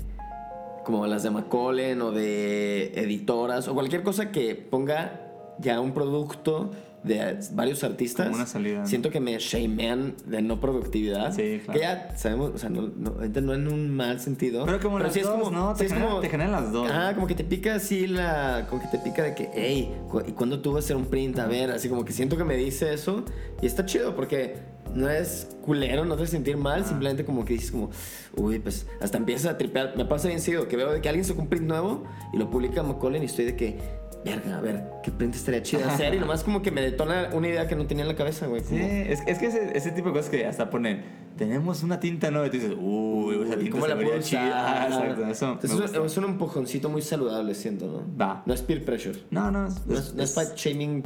como 0.85 1.07
las 1.07 1.23
de 1.23 1.31
Macaulay 1.31 1.93
o 1.99 2.11
de 2.11 2.91
editoras 2.95 3.67
o 3.67 3.73
cualquier 3.73 4.03
cosa 4.03 4.31
que 4.31 4.55
ponga 4.55 5.21
ya 5.59 5.79
un 5.79 5.93
producto 5.93 6.69
de 7.05 7.39
varios 7.53 7.83
artistas. 7.83 8.25
Como 8.27 8.37
una 8.37 8.45
salida, 8.45 8.79
¿no? 8.81 8.87
Siento 8.87 9.09
que 9.09 9.19
me 9.19 9.37
shamean 9.37 10.15
de 10.25 10.41
no 10.41 10.59
productividad. 10.59 11.33
Sí, 11.33 11.61
claro. 11.63 11.79
Que 11.79 11.85
ya 11.85 12.17
sabemos, 12.17 12.51
o 12.55 12.57
sea, 12.57 12.69
no, 12.69 12.89
no, 12.95 13.15
no 13.41 13.53
en 13.53 13.67
un 13.67 13.95
mal 13.95 14.19
sentido. 14.19 14.65
Pero 14.65 14.79
como 14.79 14.99
las 14.99 15.13
sí 15.13 15.19
es 15.19 15.25
dos, 15.25 15.37
como, 15.39 15.51
¿no? 15.51 15.73
Te 15.73 15.79
sí 15.79 15.85
es 15.85 15.91
generan- 15.93 16.09
como- 16.09 16.21
te 16.21 16.29
generan 16.29 16.51
las 16.51 16.71
dos, 16.71 16.89
Ah, 16.91 17.11
como 17.15 17.27
que 17.27 17.35
te 17.35 17.43
pica 17.43 17.75
así 17.75 18.07
la. 18.07 18.65
Como 18.69 18.81
que 18.81 18.87
te 18.89 18.97
pica 18.99 19.23
de 19.23 19.35
que, 19.35 19.49
hey, 19.53 19.93
cu- 20.09 20.23
¿y 20.27 20.31
cuándo 20.31 20.59
tú 20.61 20.73
vas 20.73 20.83
a 20.83 20.85
hacer 20.85 20.95
un 20.97 21.05
print? 21.05 21.37
A 21.39 21.45
ver, 21.47 21.71
así 21.71 21.89
como 21.89 22.03
que 22.05 22.11
siento 22.13 22.37
que 22.37 22.43
me 22.43 22.57
dice 22.57 22.93
eso. 22.93 23.23
Y 23.61 23.65
está 23.67 23.85
chido 23.85 24.15
porque 24.15 24.55
no 24.93 25.09
es 25.09 25.47
culero, 25.61 26.05
no 26.05 26.15
te 26.15 26.25
sentir 26.27 26.57
mal. 26.57 26.85
Simplemente 26.85 27.25
como 27.25 27.45
que 27.45 27.53
dices, 27.53 27.71
como, 27.71 27.89
uy, 28.35 28.59
pues 28.59 28.87
hasta 29.01 29.17
empiezas 29.17 29.51
a 29.53 29.57
tripear. 29.57 29.93
Me 29.97 30.05
pasa 30.05 30.27
bien 30.27 30.39
seguido 30.39 30.67
que 30.67 30.75
veo 30.77 30.91
de 30.91 31.01
que 31.01 31.09
alguien 31.09 31.25
sacó 31.25 31.41
un 31.41 31.47
print 31.49 31.65
nuevo 31.65 32.03
y 32.33 32.37
lo 32.37 32.49
publica 32.49 32.81
Macaulay 32.83 33.21
y 33.21 33.25
estoy 33.25 33.45
de 33.45 33.55
que, 33.55 33.77
verga, 34.25 34.57
a 34.57 34.61
ver, 34.61 34.83
¿qué 35.03 35.11
print 35.11 35.35
estaría 35.35 35.61
chido 35.63 35.87
hacer? 35.87 36.13
Y 36.15 36.19
nomás 36.19 36.43
como 36.43 36.61
que 36.61 36.71
me 36.71 36.81
detona 36.81 37.29
una 37.33 37.47
idea 37.47 37.67
que 37.67 37.75
no 37.75 37.85
tenía 37.87 38.03
en 38.03 38.09
la 38.09 38.15
cabeza, 38.15 38.47
güey. 38.47 38.61
Sí, 38.61 38.75
es, 38.77 39.21
es 39.25 39.37
que 39.37 39.45
ese, 39.47 39.77
ese 39.77 39.91
tipo 39.91 40.07
de 40.09 40.13
cosas 40.15 40.29
que 40.29 40.45
hasta 40.45 40.69
ponen, 40.69 41.03
tenemos 41.37 41.83
una 41.83 41.99
tinta 41.99 42.31
nueva 42.31 42.47
y 42.47 42.49
tú 42.49 42.57
dices, 42.57 42.73
uy, 42.79 43.35
esa 43.45 43.55
tinta 43.57 43.71
¿Cómo 43.71 43.87
la 43.87 43.95
puedo 43.95 44.19
chida. 44.21 44.87
Exacto, 44.87 45.25
eso 45.27 45.51
Entonces, 45.53 45.91
es, 45.91 45.97
un- 45.99 46.05
es 46.05 46.17
un 46.17 46.23
empujoncito 46.25 46.89
muy 46.89 47.01
saludable, 47.01 47.53
siento, 47.55 47.85
¿no? 47.87 48.17
Va. 48.17 48.41
No 48.45 48.53
es 48.53 48.61
peer 48.61 48.83
pressure. 48.83 49.19
No, 49.31 49.51
no, 49.51 49.67
es, 49.67 49.85
No 49.85 49.97
es, 49.97 50.13
no 50.15 50.25
fight 50.25 50.55
shaming 50.55 51.03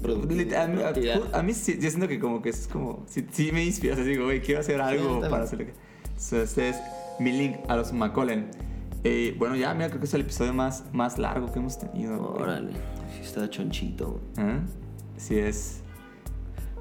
A 0.56 0.68
mí, 0.68 0.82
a- 0.84 1.38
a 1.40 1.44
mí 1.44 1.54
sí, 1.54 1.78
yo 1.82 1.90
siento 1.90 2.08
que 2.08 2.20
como 2.20 2.42
que 2.42 2.50
es 2.50 2.68
como, 2.68 3.04
sí, 3.08 3.26
sí 3.32 3.52
me 3.52 3.64
inspira, 3.66 3.94
o 3.94 3.98
sea, 3.98 4.06
digo, 4.06 4.26
güey, 4.26 4.42
quiero 4.42 4.62
hacer 4.62 4.80
algo 4.82 5.10
también. 5.12 5.30
para 5.32 5.44
hacer... 5.44 5.74
So, 6.18 6.42
este 6.42 6.70
es 6.70 6.78
mi 7.20 7.32
link 7.32 7.58
a 7.68 7.76
los 7.76 7.92
Macaulay. 7.94 8.46
Eh, 9.04 9.34
bueno, 9.38 9.56
ya, 9.56 9.74
mira, 9.74 9.88
creo 9.88 10.00
que 10.02 10.06
es 10.08 10.14
el 10.14 10.22
episodio 10.22 10.54
más, 10.54 10.84
más 10.92 11.18
largo 11.18 11.52
que 11.52 11.60
hemos 11.60 11.80
tenido. 11.80 12.34
Órale, 12.34 12.72
sí 12.74 12.78
está 13.40 13.50
chonchito. 13.50 14.20
¿Eh? 14.38 14.60
Sí 15.18 15.38
es. 15.38 15.82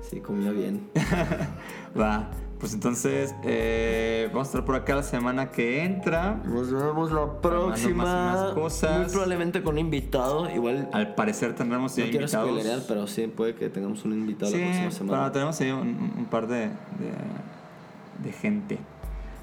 Sí, 0.09 0.21
comió 0.21 0.53
bien. 0.53 0.89
Va, 1.99 2.31
pues 2.59 2.73
entonces 2.73 3.35
eh, 3.45 4.29
vamos 4.33 4.49
a 4.49 4.51
estar 4.51 4.65
por 4.65 4.75
acá 4.75 4.95
la 4.95 5.03
semana 5.03 5.51
que 5.51 5.85
entra. 5.85 6.41
Nos 6.47 6.73
vemos 6.73 7.13
la 7.13 7.27
más 7.27 7.37
próxima. 7.43 8.05
más 8.05 8.53
cosas. 8.55 8.99
Muy 9.01 9.11
probablemente 9.11 9.63
con 9.63 9.75
un 9.75 9.81
invitado. 9.81 10.49
Igual 10.51 10.89
Al 10.93 11.15
parecer 11.15 11.55
tendremos 11.55 11.95
ya 11.95 12.05
no 12.05 12.11
quiero 12.11 12.25
invitados. 12.25 12.85
pero 12.89 13.07
sí 13.07 13.27
puede 13.27 13.55
que 13.55 13.69
tengamos 13.69 14.05
un 14.05 14.13
invitado 14.13 14.51
Sí, 14.51 14.59
la 14.59 14.65
próxima 14.65 14.91
semana. 14.91 15.19
bueno, 15.19 15.33
tenemos 15.33 15.61
ahí 15.61 15.71
un, 15.73 16.13
un 16.17 16.27
par 16.31 16.47
de, 16.47 16.61
de, 16.69 17.13
de 18.25 18.33
gente. 18.33 18.79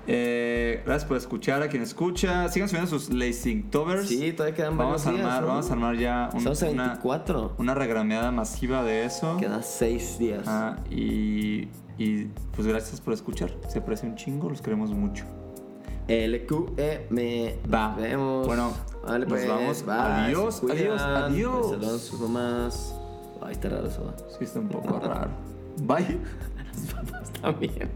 Eh, 0.08 0.82
gracias 0.86 1.08
por 1.08 1.18
escuchar 1.18 1.64
a 1.64 1.68
quien 1.68 1.82
escucha. 1.82 2.48
Sigan 2.50 2.70
subiendo 2.70 2.90
sus 2.90 3.10
Lacingtovers. 3.10 4.08
Sí, 4.08 4.34
todavía 4.34 4.56
quedan 4.56 4.78
vamos 4.78 5.04
varios 5.04 5.08
a 5.08 5.12
días, 5.12 5.26
armar, 5.26 5.42
¿no? 5.42 5.48
Vamos 5.48 5.70
a 5.70 5.74
armar 5.74 5.98
ya 5.98 6.30
un- 6.32 6.38
Estamos 6.38 6.64
a 6.64 6.70
una, 6.70 6.84
24. 6.88 7.54
una 7.58 7.74
regrameada 7.74 8.32
masiva 8.32 8.84
de 8.84 9.06
eso. 9.06 9.38
Quedan 9.38 9.64
6 9.64 10.20
días. 10.20 10.44
Ah, 10.48 10.78
y, 10.92 11.68
y 11.98 12.26
pues 12.56 12.68
gracias 12.68 13.02
por 13.02 13.14
escuchar. 13.14 13.52
Se 13.68 13.80
aprecia 13.80 14.08
un 14.08 14.16
chingo, 14.16 14.50
los 14.50 14.62
queremos 14.62 14.92
mucho. 14.92 15.26
LQM. 16.08 17.72
Va. 17.74 17.88
Nos 17.90 17.98
vemos. 17.98 18.46
Bueno, 18.48 18.74
Vale, 19.08 19.26
nos 19.26 19.28
pues. 19.28 19.48
vamos. 19.48 19.84
Adiós, 19.88 20.56
se 20.56 20.62
cuidan, 20.62 20.78
adiós, 20.78 21.02
adiós. 21.02 21.70
Saludos 21.72 21.94
a 21.94 22.06
sus 22.06 22.20
mamás. 22.20 22.96
Ay, 23.42 23.52
está 23.54 23.70
raro 23.70 23.88
eso. 23.88 24.14
Sí, 24.38 24.44
está 24.46 24.60
un 24.60 24.70
poco 24.70 25.00
raro. 25.00 25.32
Bye. 25.78 26.20
También. 27.42 27.90